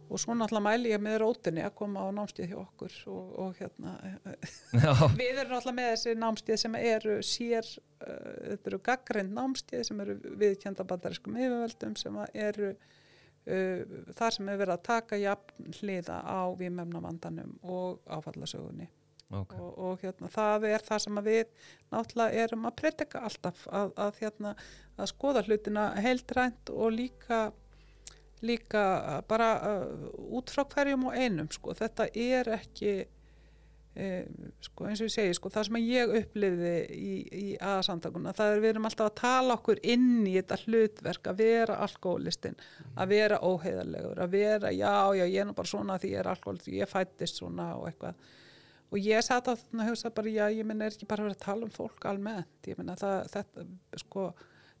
og 0.07 0.19
svo 0.19 0.35
náttúrulega 0.35 0.63
mæli 0.63 0.91
ég 0.93 1.01
með 1.03 1.17
rótinni 1.23 1.63
að 1.65 1.73
koma 1.81 2.05
á 2.07 2.07
námstíð 2.15 2.51
hjá 2.51 2.59
okkur 2.61 2.93
og, 3.11 3.31
og 3.43 3.57
hérna 3.59 3.95
Við 5.19 5.41
erum 5.41 5.51
náttúrulega 5.51 5.75
með 5.79 5.89
þessi 5.91 6.13
námstíð 6.21 6.61
sem 6.61 6.77
eru 6.79 7.17
sér, 7.27 7.71
uh, 8.03 8.35
þetta 8.53 8.71
eru 8.71 8.81
gaggrind 8.87 9.35
námstíð 9.35 9.83
sem 9.89 10.03
eru 10.05 10.17
viðkjönda 10.43 10.87
bandariskum 10.87 11.39
yfirvöldum 11.39 11.97
sem 11.99 12.21
eru 12.33 12.71
uh, 12.71 13.97
þar 14.15 14.37
sem 14.37 14.51
er 14.53 14.61
verið 14.63 14.75
að 14.77 14.85
taka 14.87 15.19
jafn 15.21 15.75
hliða 15.81 16.21
á 16.23 16.39
vímemnavandanum 16.59 17.57
og 17.67 17.99
áfallasögunni 18.07 18.87
ok. 19.29 19.55
Og, 19.59 19.71
og 19.77 20.03
hérna, 20.03 20.31
það 20.31 20.67
er 20.71 20.85
það 20.87 21.03
sem 21.05 21.21
við 21.27 21.45
náttúrulega 21.93 22.43
erum 22.45 22.67
að 22.69 22.77
predika 22.81 23.23
alltaf 23.27 23.67
að, 23.67 23.93
að, 24.07 24.19
hérna, 24.23 24.55
að 24.97 25.11
skoða 25.13 25.45
hlutina 25.47 25.89
heildrænt 26.01 26.73
og 26.73 26.93
líka 26.95 27.47
líka 28.45 29.23
bara 29.27 29.51
uh, 29.65 30.09
út 30.37 30.51
frá 30.53 30.61
hverjum 30.69 31.07
og 31.09 31.15
einum 31.17 31.47
sko. 31.49 31.73
þetta 31.73 32.05
er 32.13 32.51
ekki 32.53 32.91
e, 33.97 34.07
sko, 34.61 34.85
eins 34.85 35.01
og 35.01 35.09
ég 35.09 35.13
segi 35.13 35.35
sko, 35.37 35.49
það 35.53 35.67
sem 35.67 35.79
ég 35.81 36.13
upplifði 36.19 36.73
í, 36.93 37.13
í 37.33 37.45
aðsamtakuna 37.57 38.35
það 38.37 38.53
er 38.53 38.63
við 38.63 38.73
erum 38.75 38.89
alltaf 38.89 39.09
að 39.09 39.19
tala 39.21 39.57
okkur 39.57 39.81
inn 39.81 40.27
í 40.27 40.35
þetta 40.37 40.59
hlutverk 40.65 41.31
að 41.31 41.41
vera 41.41 41.79
alkoholistinn, 41.87 42.57
að 42.95 43.13
vera 43.15 43.41
óheðarlegur 43.41 44.21
að 44.21 44.35
vera, 44.37 44.73
já, 44.75 44.93
já, 45.17 45.25
ég 45.25 45.39
er 45.41 45.49
nú 45.49 45.57
bara 45.57 45.73
svona 45.73 45.97
því 46.01 46.13
ég 46.13 46.21
er 46.21 46.31
alkoholist, 46.33 46.69
ég 46.73 46.91
fættist 46.91 47.41
svona 47.41 47.71
og 47.79 47.89
eitthvað 47.89 48.21
og 48.91 48.99
ég 49.03 49.23
satt 49.25 49.49
á 49.51 49.53
þarna 49.53 49.83
og 49.83 49.91
hugsa 49.91 50.11
bara, 50.15 50.31
já, 50.31 50.45
ég 50.53 50.67
minn 50.67 50.83
er 50.83 50.93
ekki 50.93 51.07
bara 51.09 51.25
að 51.25 51.29
vera 51.29 51.37
að 51.37 51.45
tala 51.45 51.67
um 51.67 51.73
fólk 51.75 52.07
almennt, 52.07 52.69
ég 52.69 52.79
minna 52.79 52.95
það, 52.99 53.31
þetta, 53.33 53.65
sko, 54.03 54.27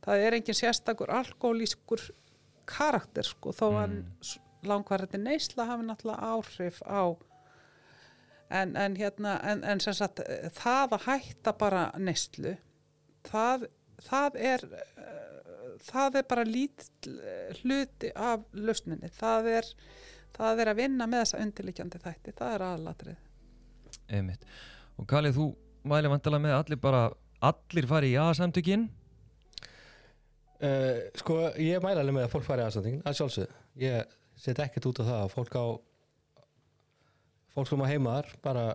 það 0.05 0.25
er 0.27 0.37
engin 0.37 0.59
sérstakur 0.61 1.13
alkoholískur 1.17 2.03
karakter, 2.67 3.27
sko, 3.27 3.53
þó 3.55 3.65
að 3.69 3.97
mm. 3.97 4.35
langvarandi 4.67 5.19
neysla 5.21 5.67
hafi 5.67 5.87
náttúrulega 5.87 6.31
áhrif 6.33 6.79
á 6.87 7.03
en, 8.49 8.75
en 8.79 8.95
hérna, 8.95 9.37
en, 9.43 9.63
en 9.67 9.83
sem 9.83 9.95
sagt 9.97 10.23
það 10.55 10.97
að 10.97 11.07
hætta 11.09 11.55
bara 11.59 11.89
neyslu 11.99 12.55
það, 13.27 13.67
það 14.07 14.39
er 14.53 14.67
það 15.83 16.21
er 16.21 16.27
bara 16.31 16.47
lít 16.47 16.87
hluti 17.61 18.11
af 18.15 18.47
lausninni, 18.55 19.11
það 19.19 19.51
er 19.59 19.71
það 20.37 20.61
er 20.61 20.71
að 20.71 20.79
vinna 20.81 21.07
með 21.09 21.25
þessa 21.25 21.41
undirlikjandi 21.43 22.03
þætti, 22.03 22.35
það 22.37 22.53
er 22.53 22.65
aðalatrið 22.71 23.23
Einmitt. 24.09 24.45
Og 24.97 25.07
Kali, 25.09 25.31
þú 25.35 25.49
mæli 25.87 26.09
vantala 26.11 26.39
með 26.41 26.55
allir 26.57 26.79
bara, 26.81 27.03
allir 27.43 27.87
fari 27.89 28.13
í 28.13 28.17
A-samtökin? 28.21 28.87
Uh, 30.57 31.03
sko, 31.19 31.35
ég 31.61 31.83
mæli 31.83 32.01
alveg 32.01 32.15
með 32.17 32.25
að 32.27 32.33
fólk 32.33 32.47
fari 32.47 32.63
í 32.63 32.67
A-samtökin, 32.67 33.03
að 33.05 33.17
sjálfsögðu. 33.19 33.59
Ég 33.83 34.15
set 34.41 34.61
ekkert 34.63 34.87
út 34.89 35.01
á 35.01 35.03
það 35.05 35.19
að 35.21 35.33
fólk 35.35 35.57
á, 35.57 35.65
fólk 37.53 37.69
sem 37.69 37.83
á 37.85 37.91
heimaðar, 37.91 38.31
bara 38.45 38.65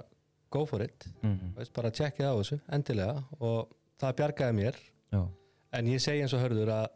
go 0.53 0.65
for 0.69 0.83
it, 0.85 1.07
Mm 1.23 1.39
-hmm. 1.39 1.55
veist, 1.57 1.73
bara 1.73 1.91
tjekkið 1.91 2.29
á 2.29 2.35
þessu, 2.39 2.61
endilega, 2.69 3.25
og 3.41 3.69
það 3.99 4.17
bjargaði 4.17 4.53
mér, 4.53 4.77
Já, 5.13 5.29
en 5.73 5.87
ég 5.87 6.01
segi 6.01 6.21
eins 6.21 6.33
og 6.35 6.41
hörður 6.41 6.69
að 6.69 6.89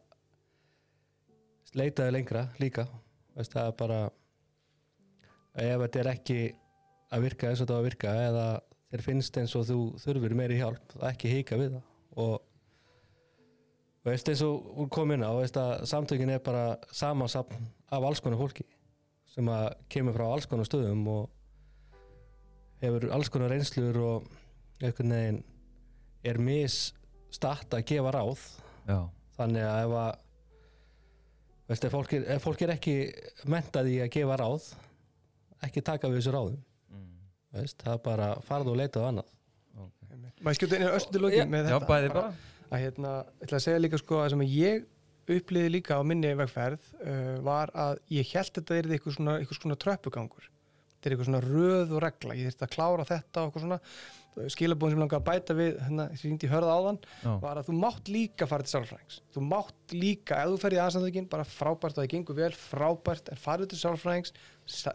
leitaði 1.74 2.12
lengra 2.12 2.48
líka, 2.58 2.86
veist, 3.34 3.52
það 3.52 3.66
er 3.66 3.72
bara, 3.72 4.10
ef 5.54 5.80
þetta 5.80 5.98
er 6.00 6.06
ekki 6.06 6.54
að 7.12 7.26
virka 7.26 7.50
eins 7.50 7.62
og 7.62 7.70
á 7.70 7.76
að 7.76 7.86
virka 7.86 8.12
eða 8.26 8.46
þér 8.90 9.04
finnst 9.04 9.38
eins 9.40 9.54
og 9.58 9.66
þú 9.68 9.78
þurfur 10.02 10.34
meiri 10.38 10.58
hjálp, 10.60 10.94
það 10.94 11.08
ekki 11.10 11.32
hika 11.32 11.58
við 11.60 11.76
það. 11.76 11.84
Og 12.16 12.34
veist 14.06 14.30
eins 14.30 14.42
og 14.46 14.68
hún 14.78 14.90
kom 14.92 15.12
inn 15.14 15.26
á 15.26 15.32
veist 15.36 15.58
að 15.60 15.86
samtökin 15.90 16.32
er 16.32 16.42
bara 16.44 16.76
samansapn 16.94 17.66
af 17.90 18.06
alls 18.06 18.22
konar 18.22 18.40
fólki 18.40 18.66
sem 19.30 19.48
að 19.52 19.66
kemur 19.92 20.16
frá 20.16 20.26
alls 20.28 20.46
konar 20.48 20.68
stöðum 20.68 21.02
og 21.10 21.24
hefur 22.82 23.08
alls 23.14 23.30
konar 23.32 23.52
reynslur 23.52 23.98
og 24.04 24.30
einhvern 24.80 25.16
veginn 25.16 25.42
er 26.26 26.38
misstatt 26.42 27.74
að 27.74 27.86
gefa 27.90 28.12
ráð. 28.14 28.46
Já, 28.86 28.98
þannig 29.36 29.66
að 29.66 29.82
ef 29.82 29.96
að 30.00 30.12
veist, 31.66 31.84
ef, 31.84 31.92
fólk 31.92 32.14
er, 32.16 32.26
ef 32.36 32.46
fólk 32.46 32.62
er 32.62 32.74
ekki 32.76 32.96
mentað 33.50 33.90
í 33.90 33.98
að 34.04 34.12
gefa 34.14 34.38
ráð 34.40 34.70
ekki 35.66 35.82
taka 35.84 36.10
við 36.10 36.20
þessu 36.20 36.34
ráðum. 36.36 36.62
Veist, 37.62 37.78
það 37.82 37.94
er 37.94 38.02
bara 38.04 38.28
farðu 38.46 38.74
og 38.74 38.78
leita 38.80 39.02
á 39.02 39.08
annað. 39.10 39.32
Má 40.42 40.52
ég 40.52 40.58
skjóta 40.58 40.78
einu 40.78 40.90
östu 40.96 41.14
til 41.14 41.22
loki 41.24 41.40
með 41.48 41.70
já 41.70 41.76
þetta? 41.76 41.88
bæði 41.88 42.12
bara. 42.14 42.34
Að 42.66 42.82
hérna, 42.82 43.14
ég 43.22 43.46
ætla 43.46 43.58
að 43.58 43.64
segja 43.66 43.82
líka 43.82 44.00
sko 44.00 44.20
að 44.20 44.28
sem 44.34 44.44
að 44.44 44.54
ég 44.56 44.84
uppliði 45.36 45.72
líka 45.74 45.98
á 45.98 46.02
minni 46.06 46.32
vegferð 46.38 46.90
uh, 47.00 47.38
var 47.46 47.72
að 47.74 47.98
ég 48.14 48.28
held 48.34 48.52
þetta 48.58 48.76
er 48.76 48.90
eitthvað 48.90 49.16
svona, 49.18 49.38
eitthvað 49.40 49.60
svona 49.62 49.78
tröppugangur. 49.82 50.50
Þetta 50.92 51.08
er 51.08 51.14
eitthvað 51.14 51.30
svona 51.30 51.42
röð 51.46 51.96
og 51.96 52.04
regla. 52.04 52.36
Ég 52.38 52.50
þurfti 52.50 52.66
að 52.66 52.74
klára 52.76 53.08
þetta 53.08 53.42
og 53.42 53.48
eitthvað 53.48 53.66
svona 53.66 53.80
skilabóðin 54.52 54.96
sem 54.96 55.02
langar 55.02 55.20
að 55.20 55.26
bæta 55.26 55.56
við 55.56 55.78
hérna, 55.84 56.06
sem 56.12 56.28
ég 56.28 56.34
hindi 56.34 56.50
hörða 56.50 56.74
áðan 56.76 56.98
Já. 57.22 57.30
var 57.44 57.60
að 57.60 57.68
þú 57.70 57.76
mátt 57.82 58.10
líka 58.12 58.48
fara 58.50 58.66
til 58.66 58.72
sálfræðings. 58.74 59.20
Þú 59.34 59.44
mátt 59.48 59.94
líka, 59.96 60.40
ef 60.42 60.52
þú 60.52 60.58
fer 60.64 60.76
í 60.76 60.80
aðstændökin 60.82 61.30
bara 61.32 61.46
frábært 61.48 61.96
og 61.96 62.02
það 62.02 62.10
gengur 62.12 62.38
vel, 62.40 62.50
frábært 62.56 63.30
en 63.32 63.40
farðu 63.40 63.70
til 63.72 63.80
sálfræðings, 63.80 64.34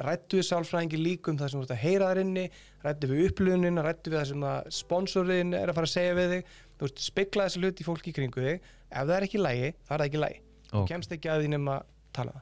rættu 0.05 0.41
við 0.41 0.47
sálfræðingi 0.51 1.01
líka 1.01 1.31
um 1.33 1.41
það 1.41 1.53
sem 1.53 1.61
þú 1.61 1.67
ert 1.67 1.75
að 1.77 1.83
heyra 1.85 2.11
þar 2.11 2.23
inni 2.25 2.45
rættu 2.85 3.11
við 3.11 3.25
upplöfunin, 3.31 3.81
rættu 3.87 4.13
við 4.13 4.19
það 4.19 4.29
sem 4.33 4.47
að 4.51 4.71
sponsorin 4.77 5.57
er 5.57 5.71
að 5.71 5.81
fara 5.81 5.89
að 5.89 5.95
segja 5.97 6.15
við 6.21 6.37
þig. 6.37 6.55
Þú 6.77 6.87
veist, 6.87 7.03
spegla 7.07 7.49
þessi 7.49 7.65
hluti 7.65 7.85
í 7.85 7.89
fólki 7.89 8.15
kringu 8.15 8.47
þig. 8.47 8.71
Ef 8.91 9.03
það 9.05 9.17
er 9.17 9.29
ekki 9.29 9.41
lægi, 9.41 9.75
það 9.85 9.95
er 9.95 10.01
það 10.01 10.09
ekki 10.11 10.25
lægi 10.25 10.41
þú 10.71 10.87
kemst 10.89 11.13
ekki 11.15 11.31
að 11.31 11.43
því 11.43 11.51
nema 11.55 11.77
að 11.79 11.87
tala 12.15 12.33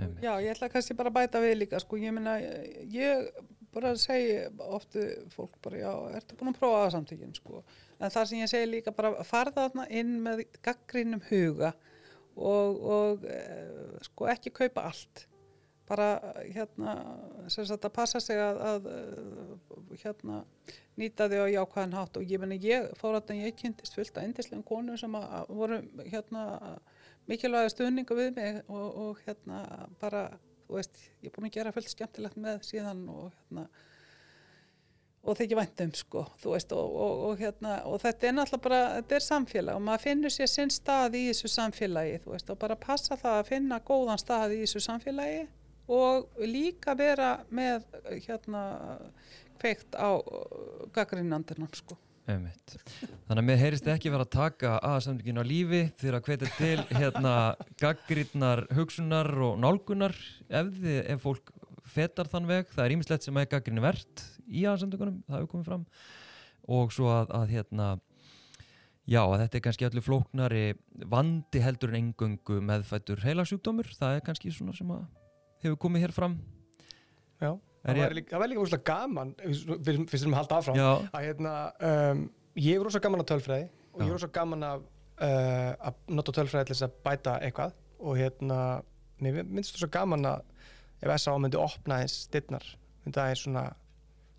um. 0.00 0.12
Já, 0.22 0.32
ég 0.40 0.52
ætla 0.54 0.70
kannski 0.72 0.96
bara 0.98 1.12
að 1.12 1.18
bæta 1.18 1.42
við 1.44 1.56
líka 1.60 1.80
sko, 1.82 1.98
ég 2.00 2.14
meina, 2.16 2.38
ég 2.90 3.28
bara 3.74 3.94
segi 4.00 4.34
oftu 4.66 5.04
fólk 5.34 5.56
bara, 5.62 5.78
já, 5.78 5.92
ertu 6.18 6.38
búin 6.38 6.52
að 6.52 6.58
prófa 6.58 6.82
það 6.84 6.92
samtökin 6.96 7.36
sko, 7.36 7.62
en 7.98 8.12
það 8.12 8.28
sem 8.30 8.42
ég 8.42 8.50
segi 8.50 8.70
líka 8.70 8.94
bara 8.96 9.24
farða 9.26 9.68
þarna 9.68 9.86
inn 10.00 10.16
með 10.24 10.44
gaggrínum 10.64 11.22
huga 11.30 11.74
og, 12.36 12.80
og 12.96 13.26
e, 13.28 13.40
sko 14.06 14.30
ekki 14.30 14.54
kaupa 14.54 14.88
allt. 14.90 15.26
Bara 15.90 16.20
hérna 16.46 16.92
sem 17.50 17.66
sagt 17.66 17.86
að 17.88 17.96
passa 17.96 18.20
sig 18.22 18.38
að, 18.38 18.60
að 18.62 18.84
eh, 18.94 19.94
hérna 20.04 20.44
nýta 21.00 21.26
því 21.26 21.40
á 21.42 21.46
jákvæðan 21.56 21.96
hátt. 21.98 22.20
Og 22.20 22.30
ég 22.30 22.44
ég 22.62 22.86
fór 23.00 23.18
að 23.18 23.32
ég 23.40 23.56
kynntist 23.58 23.98
fullt 23.98 24.14
að 24.14 24.28
indislegum 24.28 24.62
konum 24.68 25.00
sem 25.00 25.16
að, 25.18 25.26
að 25.40 25.50
voru 25.58 25.80
hérna 26.06 26.44
mikilvæga 27.26 27.72
stuðningu 27.74 28.16
við 28.18 28.30
mig 28.38 28.60
og, 28.68 28.86
og 29.02 29.24
hérna 29.26 29.64
bara, 29.98 30.28
veist, 30.72 31.00
ég 31.20 31.30
er 31.30 31.36
búin 31.36 31.48
að 31.50 31.56
gera 31.58 31.72
fullt 31.74 31.92
skemmtilegt 31.92 32.40
með 32.40 32.60
síðan 32.68 33.06
og 33.12 33.30
hérna 33.36 33.68
og 35.20 35.36
þykja 35.36 35.56
væntum 35.58 35.90
sko, 35.98 36.24
veist 36.46 36.70
og, 36.72 36.94
og, 36.96 37.24
og 37.28 37.40
hérna, 37.42 37.74
og 37.84 38.00
þetta 38.00 38.28
er 38.28 38.36
náttúrulega 38.38 38.64
bara 38.64 38.80
þetta 38.96 39.16
er 39.18 39.24
samfélag 39.26 39.76
og 39.76 39.84
maður 39.84 40.04
finnur 40.06 40.32
sér 40.32 40.48
sinn 40.48 40.72
stað 40.72 41.18
í 41.20 41.24
þessu 41.28 41.50
samfélagi, 41.52 42.20
veist, 42.24 42.52
og 42.52 42.60
bara 42.62 42.78
passa 42.80 43.18
það 43.20 43.40
að 43.42 43.50
finna 43.50 43.80
góðan 43.84 44.22
stað 44.22 44.56
í 44.56 44.62
þessu 44.62 44.84
samfélagi 44.86 45.42
og 45.92 46.40
líka 46.46 46.94
vera 46.96 47.34
með 47.52 47.84
hérna 48.24 48.62
kveikt 49.60 49.98
á 49.98 50.16
gaggrinnandunum 50.94 51.68
sko 51.76 51.98
Einmitt. 52.30 52.74
Þannig 53.26 53.40
að 53.42 53.46
mér 53.48 53.60
heyrist 53.60 53.88
ekki 53.90 54.12
vera 54.12 54.26
að 54.26 54.34
taka 54.34 54.74
aðsamtökinu 54.86 55.42
á 55.42 55.50
lífi 55.50 55.80
þegar 56.00 56.18
að 56.18 56.28
hvetja 56.28 56.50
til 56.56 56.98
hérna 56.98 57.34
gaggrínnar 57.80 58.64
hugsunar 58.76 59.30
og 59.46 59.56
nálgunar 59.62 60.14
ef, 60.48 60.70
þið, 60.76 60.98
ef 61.14 61.24
fólk 61.24 61.52
fetar 61.90 62.30
þann 62.30 62.48
veg, 62.50 62.70
það 62.74 62.84
er 62.84 62.94
ímislegt 62.96 63.26
sem 63.26 63.40
er 63.40 63.48
gaggrinni 63.50 63.82
verðt 63.82 64.24
í 64.46 64.66
aðsamtökunum, 64.70 65.22
það 65.26 65.40
hefur 65.40 65.52
komið 65.54 65.70
fram. 65.70 65.88
Og 66.70 66.94
svo 66.94 67.10
að, 67.12 67.32
að 67.34 67.54
hérna 67.56 67.88
já, 69.10 69.22
að 69.24 69.40
þetta 69.42 69.58
er 69.58 69.64
kannski 69.66 69.88
allir 69.88 70.06
flóknari 70.06 70.64
vandi 71.10 71.64
heldur 71.64 71.94
en 71.94 72.00
engöngu 72.04 72.60
meðfættur 72.66 73.24
heilasjúkdómur, 73.24 73.90
það 73.98 74.18
er 74.18 74.24
kannski 74.26 74.54
svona 74.54 74.76
sem 74.76 74.94
að 74.94 75.06
hefur 75.64 75.80
komið 75.86 76.06
hér 76.06 76.16
fram. 76.16 76.38
Já, 77.40 77.54
það 77.84 77.96
ég- 77.96 78.04
væri 78.04 78.18
líka, 78.20 78.36
það 78.38 78.48
líka 78.52 78.62
úrslega 78.64 78.84
gaman 78.90 79.34
fyrst 79.40 79.66
við 80.12 80.22
erum 80.22 80.34
að 80.34 80.40
halda 80.40 80.58
áfram 80.60 80.76
Já, 80.80 80.90
að 81.16 81.26
hérna, 81.28 81.52
um, 81.90 82.22
ég 82.56 82.76
er 82.80 82.84
rosa 82.84 83.00
gaman 83.04 83.20
að 83.24 83.30
tölfræði 83.32 83.68
og 83.94 84.00
ég 84.00 84.06
Já. 84.06 84.08
er 84.10 84.16
rosa 84.18 84.30
gaman 84.38 84.66
að, 84.70 84.82
uh, 85.20 85.70
að 85.90 85.94
nota 86.18 86.32
tölfræði 86.38 86.66
til 86.70 86.74
þess 86.76 86.86
að 86.88 86.96
bæta 87.06 87.36
eitthvað 87.40 87.72
og 88.00 88.16
hérna, 88.20 88.58
mér 89.20 89.42
minnst 89.48 89.76
rosa 89.76 89.90
gaman 89.92 90.24
að 90.24 90.42
ef 91.02 91.14
S.A. 91.16 91.38
myndi 91.40 91.56
opna 91.60 92.00
eins 92.02 92.26
dittnar, 92.32 92.64
myndi 93.04 93.20
aðeins 93.22 93.44
svona 93.46 93.64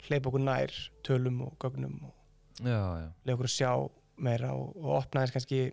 hleypa 0.07 0.29
okkur 0.29 0.41
nær 0.45 0.71
tölum 1.05 1.41
og 1.47 1.55
gögnum 1.61 1.97
og 2.05 2.13
leiða 2.61 3.33
okkur 3.35 3.49
að 3.49 3.55
sjá 3.55 3.71
meira 4.21 4.51
og, 4.53 4.75
og 4.77 4.99
opna 4.99 5.21
eins 5.23 5.33
kannski 5.33 5.71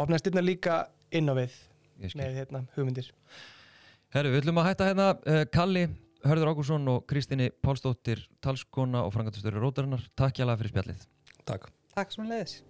opna 0.00 0.16
eins 0.16 0.24
dittnar 0.24 0.44
líka 0.44 0.86
inn 1.12 1.28
á 1.28 1.34
við 1.36 1.52
ég 2.02 2.14
með 2.16 2.38
hérna, 2.40 2.62
hugmyndir 2.76 3.10
Herru, 4.12 4.32
við 4.32 4.42
ætlum 4.42 4.58
að 4.60 4.66
hætta 4.70 4.88
hérna 4.90 5.06
uh, 5.16 5.42
Kalli, 5.52 5.86
Hörður 6.22 6.52
Ágúrsson 6.52 6.86
og 6.86 7.06
Kristíni 7.10 7.48
Pálsdóttir, 7.50 8.20
talskona 8.44 9.02
og 9.02 9.10
frangatustöru 9.16 9.58
Rótarinnar. 9.58 10.04
Takk 10.14 10.38
hjá 10.38 10.46
fyrir 10.54 10.70
spjallið. 10.70 11.06
Takk 11.42 11.66
Takk 11.96 12.14
sem 12.14 12.28
leiðis 12.30 12.62